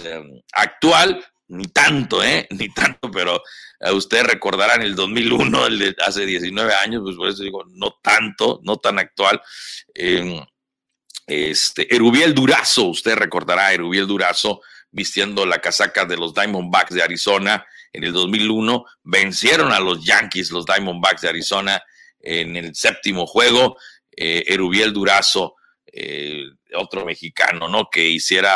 actual, 0.52 1.26
ni 1.52 1.66
tanto, 1.68 2.24
¿eh? 2.24 2.48
Ni 2.58 2.70
tanto, 2.74 3.10
pero 3.12 3.42
Ustedes 3.90 4.26
recordarán 4.26 4.84
el 4.84 4.94
2001, 4.96 5.66
el 5.66 5.80
de 5.80 5.96
hace 6.06 6.26
19 6.26 6.74
años, 6.76 7.02
pues 7.04 7.16
por 7.16 7.28
eso 7.28 7.42
digo, 7.42 7.64
no 7.68 7.98
tanto, 8.04 8.60
no 8.64 8.78
tan 8.78 9.00
actual. 9.00 9.42
este, 11.26 11.94
Erubiel 11.94 12.36
Durazo, 12.36 12.86
usted 12.86 13.16
recordará 13.16 13.68
a 13.68 13.74
Erubiel 13.74 14.06
Durazo 14.06 14.62
vistiendo 14.92 15.46
la 15.46 15.60
casaca 15.60 16.06
de 16.06 16.18
los 16.18 16.34
Diamondbacks 16.34 16.94
de 16.94 17.02
Arizona 17.02 17.66
en 17.92 18.04
el 18.04 18.14
2001. 18.14 18.86
Vencieron 19.04 19.72
a 19.72 19.80
los 19.80 20.06
Yankees, 20.06 20.52
los 20.52 20.66
Diamondbacks 20.66 21.22
de 21.22 21.30
Arizona, 21.30 21.82
en 22.20 22.56
el 22.58 22.76
séptimo 22.76 23.26
juego. 23.26 23.78
Eh, 24.16 24.44
Erubiel 24.48 24.94
Durazo, 24.94 25.56
eh, 25.92 26.44
otro 26.76 27.04
mexicano, 27.04 27.68
¿no? 27.68 27.90
Que 27.90 28.08
hiciera 28.10 28.54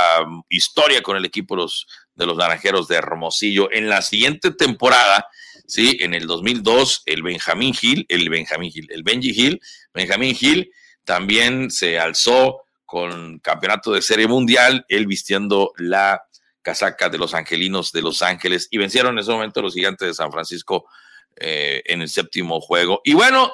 historia 0.50 1.02
con 1.02 1.18
el 1.18 1.26
equipo 1.26 1.56
de 1.56 1.64
los 1.64 1.88
de 2.16 2.26
los 2.26 2.38
Naranjeros 2.38 2.88
de 2.88 2.95
Hermosillo. 2.95 3.70
En 3.72 3.89
la 3.89 4.01
siguiente 4.01 4.51
temporada, 4.51 5.28
sí, 5.68 5.97
en 5.99 6.13
el 6.13 6.28
2002, 6.28 7.03
el 7.05 7.24
Benjamín 7.24 7.74
Gil, 7.74 8.05
el 8.09 8.30
Benjamín 8.30 8.72
Gil, 8.72 8.88
el 8.91 9.03
Benji 9.03 9.34
Gil, 9.34 9.61
Benjamín 9.93 10.36
Gil 10.36 10.72
también 11.03 11.70
se 11.70 11.99
alzó 11.99 12.61
con 12.86 13.39
campeonato 13.39 13.91
de 13.91 14.01
serie 14.01 14.28
mundial, 14.28 14.86
él 14.88 15.07
vistiendo 15.07 15.74
la 15.78 16.24
casaca 16.61 17.09
de 17.09 17.18
los 17.18 17.34
angelinos 17.34 17.91
de 17.91 18.01
Los 18.01 18.22
Ángeles 18.22 18.68
y 18.72 18.78
vencieron 18.78 19.13
en 19.13 19.20
ese 19.20 19.32
momento 19.32 19.61
los 19.61 19.74
gigantes 19.74 20.07
de 20.07 20.13
San 20.13 20.32
Francisco 20.32 20.88
eh, 21.36 21.84
en 21.86 22.01
el 22.01 22.09
séptimo 22.09 22.59
juego. 22.59 23.01
Y 23.03 23.13
bueno, 23.13 23.51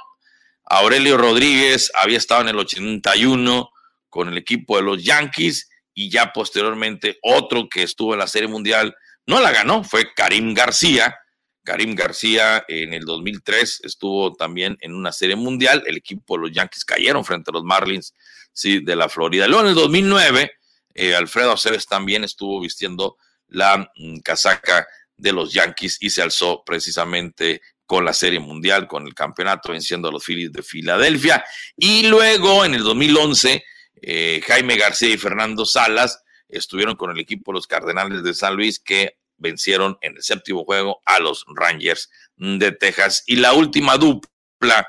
Aurelio 0.66 1.18
Rodríguez 1.18 1.92
había 1.96 2.18
estado 2.18 2.42
en 2.42 2.50
el 2.50 2.58
81 2.58 3.70
con 4.10 4.30
el 4.30 4.38
equipo 4.38 4.78
de 4.78 4.84
los 4.84 5.04
Yankees 5.04 5.71
y 5.94 6.10
ya 6.10 6.32
posteriormente 6.34 7.20
otro 7.22 7.68
que 7.70 7.84
estuvo 7.84 8.14
en 8.14 8.20
la 8.20 8.28
Serie 8.28 8.48
Mundial 8.48 8.96
no 9.26 9.42
la 9.42 9.52
ganó, 9.52 9.84
fue 9.84 10.14
Karim 10.14 10.54
García. 10.54 11.18
Karim 11.64 11.94
García 11.94 12.66
en 12.68 12.94
el 12.94 13.06
2003 13.06 13.82
estuvo 13.84 14.34
también 14.34 14.78
en 14.82 14.94
una 14.94 15.12
Serie 15.12 15.36
Mundial. 15.36 15.84
El 15.86 15.98
equipo 15.98 16.36
de 16.36 16.44
los 16.44 16.52
Yankees 16.52 16.86
cayeron 16.86 17.24
frente 17.24 17.52
a 17.52 17.54
los 17.54 17.64
Marlins 17.64 18.16
sí, 18.52 18.80
de 18.80 18.96
la 18.96 19.10
Florida. 19.10 19.48
Luego 19.48 19.64
en 19.64 19.70
el 19.70 19.76
2009, 19.76 20.52
eh, 20.94 21.16
Alfredo 21.16 21.54
Aceves 21.54 21.86
también 21.86 22.24
estuvo 22.24 22.60
vistiendo 22.60 23.18
la 23.48 23.92
mm, 23.96 24.20
casaca 24.20 24.88
de 25.16 25.32
los 25.32 25.54
Yankees 25.54 25.98
y 26.02 26.10
se 26.10 26.22
alzó 26.22 26.64
precisamente 26.66 27.62
con 27.86 28.06
la 28.06 28.14
Serie 28.14 28.40
Mundial, 28.40 28.88
con 28.88 29.06
el 29.06 29.14
campeonato, 29.14 29.72
venciendo 29.72 30.08
a 30.08 30.12
los 30.12 30.24
Phillies 30.26 30.52
de 30.52 30.64
Filadelfia. 30.64 31.44
Y 31.76 32.08
luego, 32.08 32.66
en 32.66 32.74
el 32.74 32.84
2011, 32.84 33.64
eh, 34.02 34.42
Jaime 34.46 34.78
García 34.78 35.14
y 35.14 35.18
Fernando 35.18 35.66
Salas 35.66 36.24
estuvieron 36.50 36.96
con 36.96 37.12
el 37.12 37.20
equipo 37.20 37.54
los 37.54 37.68
Cardenales 37.68 38.24
de 38.24 38.34
San 38.34 38.56
Luis 38.56 38.80
que 38.80 39.18
vencieron 39.38 39.98
en 40.02 40.16
el 40.18 40.24
séptimo 40.24 40.64
juego 40.66 41.02
a 41.06 41.20
los 41.20 41.46
Rangers 41.48 42.10
de 42.36 42.72
Texas. 42.72 43.24
Y 43.26 43.38
la 43.38 43.54
última 43.54 43.98
dupla 43.98 44.88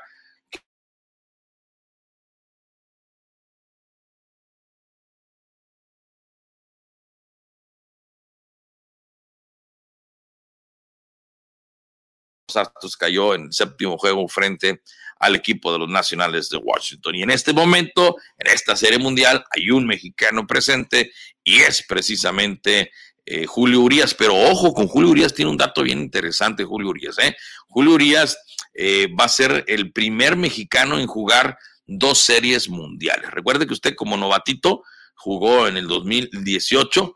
Astros 12.55 12.97
cayó 12.97 13.33
en 13.33 13.45
el 13.45 13.53
séptimo 13.53 13.97
juego 13.97 14.27
frente 14.27 14.83
al 15.23 15.35
equipo 15.35 15.71
de 15.71 15.79
los 15.79 15.89
Nacionales 15.89 16.49
de 16.49 16.57
Washington. 16.57 17.15
Y 17.15 17.23
en 17.23 17.31
este 17.31 17.53
momento, 17.53 18.17
en 18.37 18.47
esta 18.47 18.75
serie 18.75 18.99
mundial, 18.99 19.43
hay 19.51 19.71
un 19.71 19.87
mexicano 19.87 20.45
presente 20.45 21.11
y 21.43 21.61
es 21.61 21.83
precisamente 21.87 22.91
eh, 23.25 23.45
Julio 23.45 23.79
Urias. 23.79 24.13
Pero 24.13 24.35
ojo, 24.35 24.73
con 24.73 24.87
Julio 24.87 25.11
Urias 25.11 25.33
tiene 25.33 25.49
un 25.49 25.57
dato 25.57 25.81
bien 25.81 25.99
interesante, 25.99 26.65
Julio 26.65 26.89
Urias. 26.89 27.17
¿eh? 27.19 27.35
Julio 27.67 27.93
Urias 27.93 28.37
eh, 28.73 29.07
va 29.17 29.25
a 29.25 29.29
ser 29.29 29.63
el 29.67 29.93
primer 29.93 30.35
mexicano 30.35 30.99
en 30.99 31.07
jugar 31.07 31.57
dos 31.85 32.19
series 32.19 32.67
mundiales. 32.67 33.31
Recuerde 33.31 33.65
que 33.65 33.73
usted 33.73 33.95
como 33.95 34.17
novatito 34.17 34.83
jugó 35.15 35.67
en 35.69 35.77
el 35.77 35.87
2018. 35.87 37.15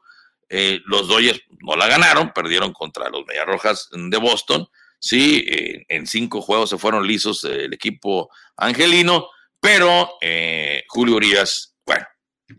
los 0.85 1.07
Dodgers 1.09 1.41
no 1.59 1.75
la 1.75 1.87
ganaron, 1.87 2.31
perdieron 2.33 2.71
contra 2.71 3.09
los 3.09 3.25
Rojas 3.45 3.89
de 3.91 4.17
Boston 4.17 4.65
Sí, 4.99 5.45
en 5.89 6.07
cinco 6.07 6.41
juegos 6.41 6.71
se 6.71 6.77
fueron 6.77 7.05
lisos 7.05 7.43
el 7.43 7.73
equipo 7.73 8.29
angelino, 8.55 9.27
pero 9.59 10.17
eh, 10.21 10.83
Julio 10.87 11.15
Urias, 11.15 11.75
bueno, 11.85 12.05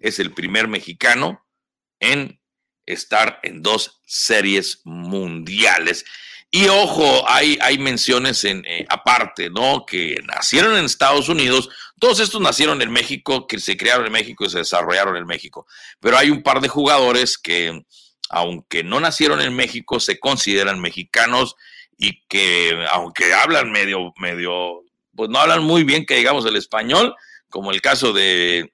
es 0.01 0.19
el 0.19 0.33
primer 0.33 0.69
mexicano 0.69 1.47
en 2.01 2.41
estar 2.87 3.41
en 3.43 3.63
dos 3.63 4.01
series 4.07 4.81
mundiales. 4.85 6.05
Y 6.51 6.67
ojo, 6.69 7.29
hay, 7.29 7.59
hay 7.61 7.79
menciones 7.79 8.43
en, 8.45 8.65
eh, 8.67 8.87
aparte, 8.89 9.51
¿no? 9.51 9.85
Que 9.85 10.19
nacieron 10.25 10.77
en 10.77 10.87
Estados 10.87 11.29
Unidos, 11.29 11.69
todos 12.01 12.21
estos 12.21 12.41
nacieron 12.41 12.81
en 12.81 12.91
México, 12.91 13.47
que 13.47 13.59
se 13.59 13.77
crearon 13.77 14.07
en 14.07 14.13
México 14.13 14.45
y 14.45 14.51
se 14.51 14.59
desarrollaron 14.59 15.17
en 15.17 15.27
México. 15.27 15.67
Pero 16.01 16.17
hay 16.17 16.31
un 16.31 16.43
par 16.43 16.61
de 16.61 16.69
jugadores 16.69 17.37
que, 17.37 17.83
aunque 18.31 18.83
no 18.83 18.99
nacieron 18.99 19.43
en 19.43 19.55
México, 19.55 20.01
se 20.01 20.19
consideran 20.19 20.81
mexicanos 20.81 21.55
y 21.99 22.25
que 22.29 22.87
aunque 22.93 23.35
hablan 23.35 23.71
medio, 23.71 24.15
medio, 24.17 24.85
pues 25.15 25.29
no 25.29 25.39
hablan 25.39 25.65
muy 25.65 25.83
bien 25.83 26.07
que 26.07 26.17
digamos 26.17 26.47
el 26.47 26.57
español, 26.57 27.15
como 27.51 27.73
el 27.73 27.83
caso 27.83 28.13
de, 28.13 28.73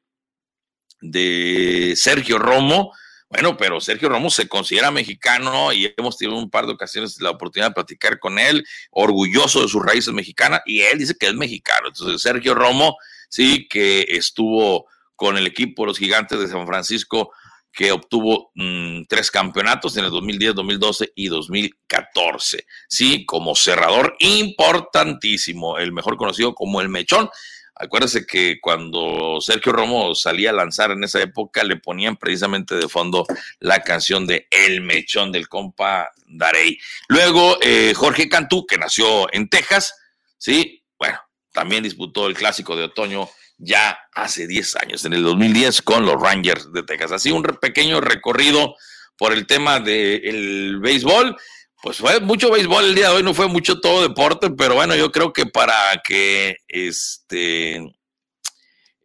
de 1.00 1.94
Sergio 1.96 2.38
Romo, 2.38 2.92
bueno, 3.30 3.56
pero 3.56 3.80
Sergio 3.80 4.08
Romo 4.08 4.30
se 4.30 4.46
considera 4.46 4.92
mexicano 4.92 5.72
y 5.72 5.92
hemos 5.96 6.16
tenido 6.16 6.38
un 6.38 6.50
par 6.50 6.66
de 6.66 6.72
ocasiones 6.72 7.20
la 7.20 7.30
oportunidad 7.30 7.70
de 7.70 7.74
platicar 7.74 8.20
con 8.20 8.38
él, 8.38 8.64
orgulloso 8.90 9.62
de 9.62 9.68
sus 9.68 9.84
raíces 9.84 10.14
mexicanas, 10.14 10.60
y 10.66 10.82
él 10.82 10.98
dice 10.98 11.16
que 11.18 11.26
es 11.26 11.34
mexicano. 11.34 11.88
Entonces, 11.88 12.22
Sergio 12.22 12.54
Romo, 12.54 12.96
sí, 13.28 13.66
que 13.68 14.06
estuvo 14.08 14.86
con 15.16 15.36
el 15.36 15.46
equipo 15.48 15.86
Los 15.86 15.98
Gigantes 15.98 16.38
de 16.38 16.46
San 16.46 16.66
Francisco 16.66 17.32
que 17.74 17.90
obtuvo 17.90 18.52
mm, 18.54 19.02
tres 19.08 19.30
campeonatos 19.32 19.96
en 19.96 20.04
el 20.04 20.10
2010, 20.12 20.54
2012 20.54 21.12
y 21.16 21.26
2014. 21.26 22.66
Sí, 22.88 23.26
como 23.26 23.56
cerrador 23.56 24.14
importantísimo, 24.20 25.78
el 25.78 25.92
mejor 25.92 26.16
conocido 26.16 26.54
como 26.54 26.80
el 26.80 26.88
Mechón. 26.88 27.28
Acuérdese 27.74 28.24
que 28.24 28.60
cuando 28.60 29.40
Sergio 29.40 29.72
Romo 29.72 30.14
salía 30.14 30.50
a 30.50 30.52
lanzar 30.52 30.92
en 30.92 31.02
esa 31.02 31.20
época, 31.20 31.64
le 31.64 31.74
ponían 31.74 32.16
precisamente 32.16 32.76
de 32.76 32.88
fondo 32.88 33.26
la 33.58 33.80
canción 33.80 34.28
de 34.28 34.46
El 34.52 34.80
Mechón 34.80 35.32
del 35.32 35.48
compa 35.48 36.12
Darey. 36.26 36.78
Luego, 37.08 37.58
eh, 37.60 37.92
Jorge 37.96 38.28
Cantú, 38.28 38.64
que 38.64 38.78
nació 38.78 39.26
en 39.34 39.48
Texas, 39.48 39.96
sí, 40.38 40.84
bueno, 40.96 41.18
también 41.52 41.82
disputó 41.82 42.28
el 42.28 42.34
clásico 42.34 42.76
de 42.76 42.84
otoño 42.84 43.28
ya 43.58 43.98
hace 44.12 44.46
10 44.46 44.76
años, 44.76 45.04
en 45.04 45.12
el 45.12 45.22
2010 45.22 45.82
con 45.82 46.04
los 46.06 46.20
Rangers 46.20 46.72
de 46.72 46.82
Texas. 46.82 47.12
Así 47.12 47.30
un 47.30 47.42
pequeño 47.42 48.00
recorrido 48.00 48.74
por 49.16 49.32
el 49.32 49.46
tema 49.46 49.80
del 49.80 50.78
béisbol. 50.80 51.36
Pues 51.82 51.98
fue 51.98 52.18
mucho 52.20 52.50
béisbol 52.50 52.84
el 52.84 52.94
día 52.94 53.10
de 53.10 53.16
hoy, 53.16 53.22
no 53.22 53.34
fue 53.34 53.46
mucho 53.46 53.80
todo 53.80 54.02
deporte, 54.02 54.50
pero 54.50 54.74
bueno, 54.74 54.96
yo 54.96 55.12
creo 55.12 55.32
que 55.32 55.46
para 55.46 55.74
que 56.02 56.56
este 56.66 57.76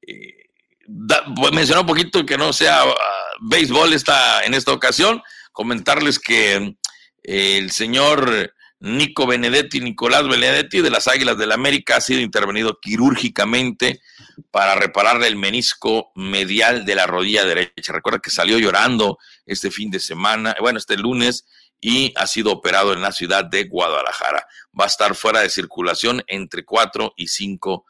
eh, 0.08 0.40
pues 1.36 1.52
mencionar 1.52 1.82
un 1.82 1.88
poquito 1.88 2.26
que 2.26 2.38
no 2.38 2.54
sea 2.54 2.86
uh, 2.86 2.94
béisbol 3.42 3.94
esta, 3.94 4.44
en 4.44 4.54
esta 4.54 4.72
ocasión, 4.72 5.22
comentarles 5.52 6.20
que 6.20 6.76
el 7.24 7.72
señor 7.72 8.54
Nico 8.80 9.28
Benedetti, 9.28 9.82
Nicolás 9.82 10.28
Benedetti 10.28 10.82
de 10.82 10.90
las 10.90 11.08
Águilas 11.08 11.38
del 11.38 11.50
la 11.50 11.56
América 11.56 11.98
ha 11.98 12.02
sido 12.02 12.22
intervenido 12.22 12.80
quirúrgicamente 12.82 14.02
para 14.52 14.76
repararle 14.76 15.28
el 15.28 15.36
menisco 15.36 16.12
medial 16.16 16.86
de 16.86 16.96
la 16.96 17.08
rodilla 17.08 17.46
derecha. 17.46 17.94
Recuerda 17.94 18.20
que 18.20 18.30
salió 18.30 18.58
llorando 18.58 19.18
este 19.46 19.72
fin 19.72 19.92
de 19.92 20.00
semana, 20.00 20.56
bueno, 20.60 20.80
este 20.80 20.98
lunes, 20.98 21.46
y 21.82 22.14
ha 22.18 22.28
sido 22.28 22.52
operado 22.52 22.94
en 22.94 23.02
la 23.02 23.12
ciudad 23.12 23.46
de 23.46 23.66
Guadalajara. 23.66 24.46
Va 24.78 24.86
a 24.86 24.88
estar 24.88 25.16
fuera 25.16 25.42
de 25.42 25.50
circulación 25.50 26.24
entre 26.28 26.66
cuatro 26.66 27.14
y 27.16 27.28
cinco 27.28 27.86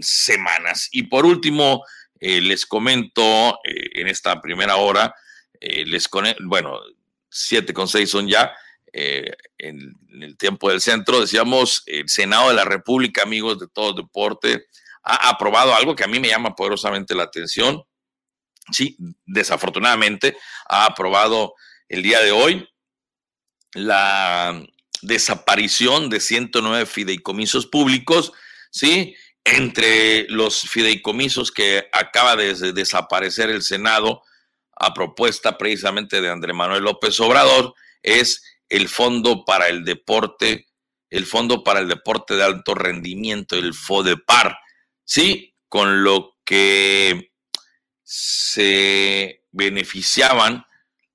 semanas. 0.00 0.88
Y 0.92 1.04
por 1.04 1.24
último, 1.24 1.84
eh, 2.20 2.40
les 2.40 2.66
comento 2.66 3.58
eh, 3.64 4.00
en 4.00 4.08
esta 4.08 4.40
primera 4.40 4.76
hora, 4.76 5.14
eh, 5.60 5.84
les 5.86 6.08
bueno, 6.40 6.80
siete 7.28 7.72
con 7.72 7.88
seis 7.88 8.10
son 8.10 8.28
ya, 8.28 8.54
en, 8.92 9.92
el 10.22 10.36
tiempo 10.36 10.70
del 10.70 10.80
centro, 10.80 11.20
decíamos, 11.20 11.82
el 11.86 12.08
Senado 12.08 12.48
de 12.48 12.54
la 12.54 12.64
República, 12.64 13.22
amigos 13.22 13.58
de 13.58 13.66
todo 13.66 13.92
deporte, 13.92 14.66
ha 15.04 15.28
aprobado 15.28 15.74
algo 15.74 15.94
que 15.94 16.04
a 16.04 16.08
mí 16.08 16.18
me 16.18 16.28
llama 16.28 16.54
poderosamente 16.54 17.14
la 17.14 17.24
atención. 17.24 17.84
Sí, 18.72 18.96
desafortunadamente 19.26 20.36
ha 20.68 20.86
aprobado 20.86 21.54
el 21.88 22.02
día 22.02 22.20
de 22.20 22.32
hoy 22.32 22.68
la 23.74 24.62
desaparición 25.02 26.08
de 26.08 26.20
109 26.20 26.86
fideicomisos 26.86 27.66
públicos, 27.66 28.32
¿sí? 28.70 29.14
Entre 29.44 30.26
los 30.30 30.62
fideicomisos 30.62 31.52
que 31.52 31.88
acaba 31.92 32.36
de 32.36 32.72
desaparecer 32.72 33.50
el 33.50 33.62
Senado 33.62 34.22
a 34.76 34.94
propuesta 34.94 35.58
precisamente 35.58 36.22
de 36.22 36.30
Andrés 36.30 36.56
Manuel 36.56 36.84
López 36.84 37.20
Obrador 37.20 37.74
es 38.02 38.42
el 38.70 38.88
Fondo 38.88 39.44
para 39.44 39.68
el 39.68 39.84
Deporte, 39.84 40.66
el 41.10 41.26
Fondo 41.26 41.62
para 41.62 41.80
el 41.80 41.88
Deporte 41.88 42.34
de 42.34 42.44
Alto 42.44 42.74
Rendimiento, 42.74 43.56
el 43.56 43.74
FODEPAR, 43.74 44.56
¿sí? 45.04 45.54
Con 45.68 46.04
lo 46.04 46.36
que 46.44 47.32
se 48.02 49.44
beneficiaban 49.50 50.66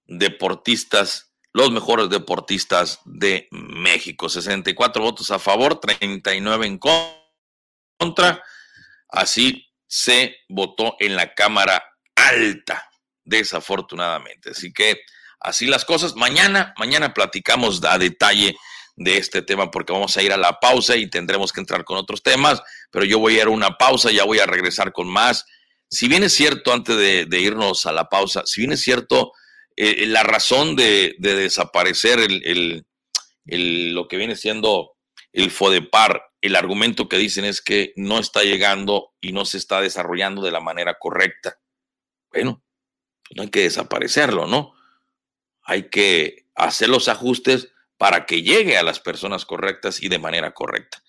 deportistas, 0.06 1.34
los 1.54 1.72
mejores 1.72 2.10
deportistas 2.10 3.00
de 3.06 3.48
México. 3.52 4.30
64 4.30 5.02
votos 5.02 5.32
a 5.32 5.40
favor, 5.40 5.80
39 5.80 6.68
en 6.68 6.80
contra. 6.80 8.44
Así 9.08 9.66
se 9.88 10.38
votó 10.48 10.96
en 11.00 11.16
la 11.16 11.34
Cámara 11.34 11.84
Alta, 12.16 12.90
desafortunadamente. 13.24 14.52
Así 14.52 14.74
que 14.74 15.02
así 15.40 15.68
las 15.68 15.86
cosas. 15.86 16.16
Mañana, 16.16 16.74
mañana 16.78 17.14
platicamos 17.14 17.84
a 17.84 17.98
detalle 17.98 18.56
de 19.00 19.18
este 19.18 19.42
tema 19.42 19.72
porque 19.72 19.94
vamos 19.94 20.16
a 20.18 20.22
ir 20.22 20.34
a 20.34 20.38
la 20.38 20.60
pausa 20.60 20.98
y 20.98 21.10
tendremos 21.10 21.54
que 21.54 21.62
entrar 21.62 21.86
con 21.86 21.98
otros 21.98 22.22
temas, 22.22 22.62
pero 22.92 23.06
yo 23.06 23.18
voy 23.18 23.36
a 23.36 23.42
ir 23.44 23.48
a 23.48 23.50
una 23.50 23.78
pausa, 23.78 24.12
ya 24.12 24.26
voy 24.26 24.40
a 24.40 24.46
regresar 24.46 24.92
con 24.92 25.08
más. 25.08 25.46
Si 25.90 26.10
bien 26.10 26.22
es 26.24 26.34
cierto, 26.34 26.74
antes 26.74 26.98
de, 26.98 27.40
irnos 27.40 27.86
a 27.86 27.94
la 27.94 28.10
pausa, 28.10 28.44
si 28.46 28.62
bien 28.62 28.74
es 28.74 28.82
cierto, 28.82 29.32
eh, 29.78 30.06
la 30.06 30.24
razón 30.24 30.76
de, 30.76 31.16
desaparecer 31.18 32.20
el, 32.20 32.86
lo 33.46 34.08
que 34.10 34.18
viene 34.18 34.36
siendo 34.36 34.92
el 35.32 35.50
FODEPAR, 35.50 36.22
el 36.42 36.58
argumento 36.58 37.08
que 37.08 37.18
dicen 37.18 37.46
es 37.46 37.62
que 37.62 37.94
no 37.96 38.20
está 38.20 38.44
llegando 38.44 39.14
y 39.22 39.32
no 39.32 39.46
se 39.46 39.58
está 39.58 39.80
desarrollando 39.80 40.42
de 40.42 40.52
la 40.52 40.60
manera 40.60 40.98
correcta. 41.00 41.58
Bueno, 42.32 42.62
pues 43.24 43.38
no 43.38 43.44
hay 43.44 43.50
que 43.50 43.62
desaparecerlo, 43.62 44.46
¿no? 44.46 44.74
Hay 45.64 45.90
que 45.90 46.48
hacer 46.56 46.90
los 46.90 47.08
ajustes 47.08 47.70
para 48.00 48.26
que 48.26 48.42
llegue 48.42 48.78
a 48.78 48.84
las 48.84 49.00
personas 49.00 49.46
correctas 49.46 50.02
y 50.02 50.08
de 50.10 50.18
manera 50.18 50.52
correcta. 50.52 51.04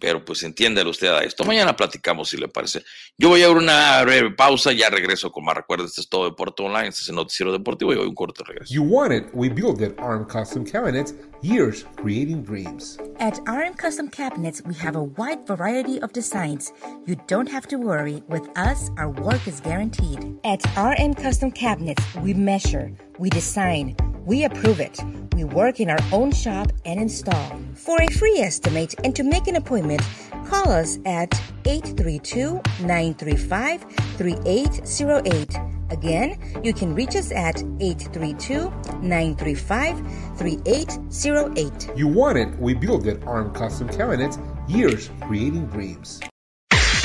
pero 0.00 0.24
pues 0.24 0.44
entiéndelo 0.44 0.90
usted 0.90 1.08
a 1.08 1.24
esto. 1.24 1.44
Mañana 1.44 1.74
platicamos 1.74 2.28
si 2.28 2.36
le 2.36 2.46
parece. 2.46 2.84
Yo 3.16 3.30
voy 3.30 3.42
a 3.42 3.50
una 3.50 4.00
breve 4.04 4.30
pausa, 4.30 4.70
ya 4.72 4.88
regreso 4.90 5.32
con 5.32 5.44
más. 5.44 5.56
Recuerda, 5.56 5.86
este 5.86 6.02
es 6.02 6.08
todo 6.08 6.26
Deporte 6.26 6.62
Online, 6.62 6.86
este 6.88 7.02
es 7.02 7.08
el 7.08 7.16
noticiero 7.16 7.50
deportivo 7.50 7.92
y 7.92 7.96
hoy 7.96 8.06
un 8.06 8.14
corto 8.14 8.44
regreso. 8.44 8.72
You 8.72 8.84
want 8.84 9.26
we 9.32 9.48
build 9.48 9.82
it. 9.82 9.98
ARM 9.98 10.24
Custom 10.26 10.64
Cabinets, 10.64 11.16
years 11.42 11.84
creating 11.96 12.42
dreams. 12.42 12.98
At 13.18 13.38
RM 13.46 13.74
Custom 13.74 14.08
Cabinets, 14.08 14.62
we 14.64 14.74
have 14.74 14.96
a 14.96 15.02
wide 15.02 15.46
variety 15.46 16.00
of 16.00 16.12
designs. 16.12 16.72
You 17.06 17.16
don't 17.26 17.48
have 17.48 17.66
to 17.68 17.76
worry. 17.76 18.22
With 18.28 18.48
us, 18.56 18.90
our 18.96 19.10
work 19.10 19.46
is 19.46 19.60
guaranteed. 19.60 20.38
At 20.44 20.64
RM 20.76 21.14
Custom 21.14 21.50
Cabinets, 21.50 22.02
we 22.16 22.34
measure, 22.34 22.92
we 23.18 23.30
design, 23.30 23.96
we 24.24 24.44
approve 24.44 24.80
it. 24.80 25.00
We 25.34 25.44
work 25.44 25.80
in 25.80 25.88
our 25.88 26.00
own 26.12 26.32
shop 26.32 26.72
and 26.84 27.00
install. 27.00 27.58
For 27.74 27.96
a 28.02 28.12
free 28.14 28.38
estimate 28.38 28.94
and 29.04 29.14
to 29.16 29.22
make 29.22 29.46
an 29.46 29.56
appointment, 29.56 30.02
call 30.46 30.70
us 30.70 30.98
at 31.06 31.32
832 31.64 32.60
935 32.80 33.82
3808. 34.16 35.77
Again, 35.90 36.38
you 36.62 36.72
can 36.72 36.94
reach 36.94 37.16
us 37.16 37.32
at 37.32 37.62
832 37.80 38.70
935 39.00 39.96
3808. 40.36 41.90
You 41.96 42.08
want 42.08 42.38
it, 42.38 42.58
we 42.58 42.74
build 42.74 43.06
it. 43.06 43.22
ARM 43.26 43.52
Custom 43.52 43.88
Cabinets, 43.88 44.38
years 44.68 45.10
creating 45.26 45.66
dreams. 45.66 46.20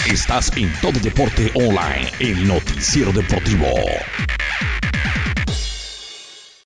Estás 0.06 0.52
en 0.58 0.70
todo 0.82 1.00
deporte 1.00 1.50
online, 1.56 2.10
el 2.20 2.46
noticiero 2.46 3.12
deportivo. 3.14 3.66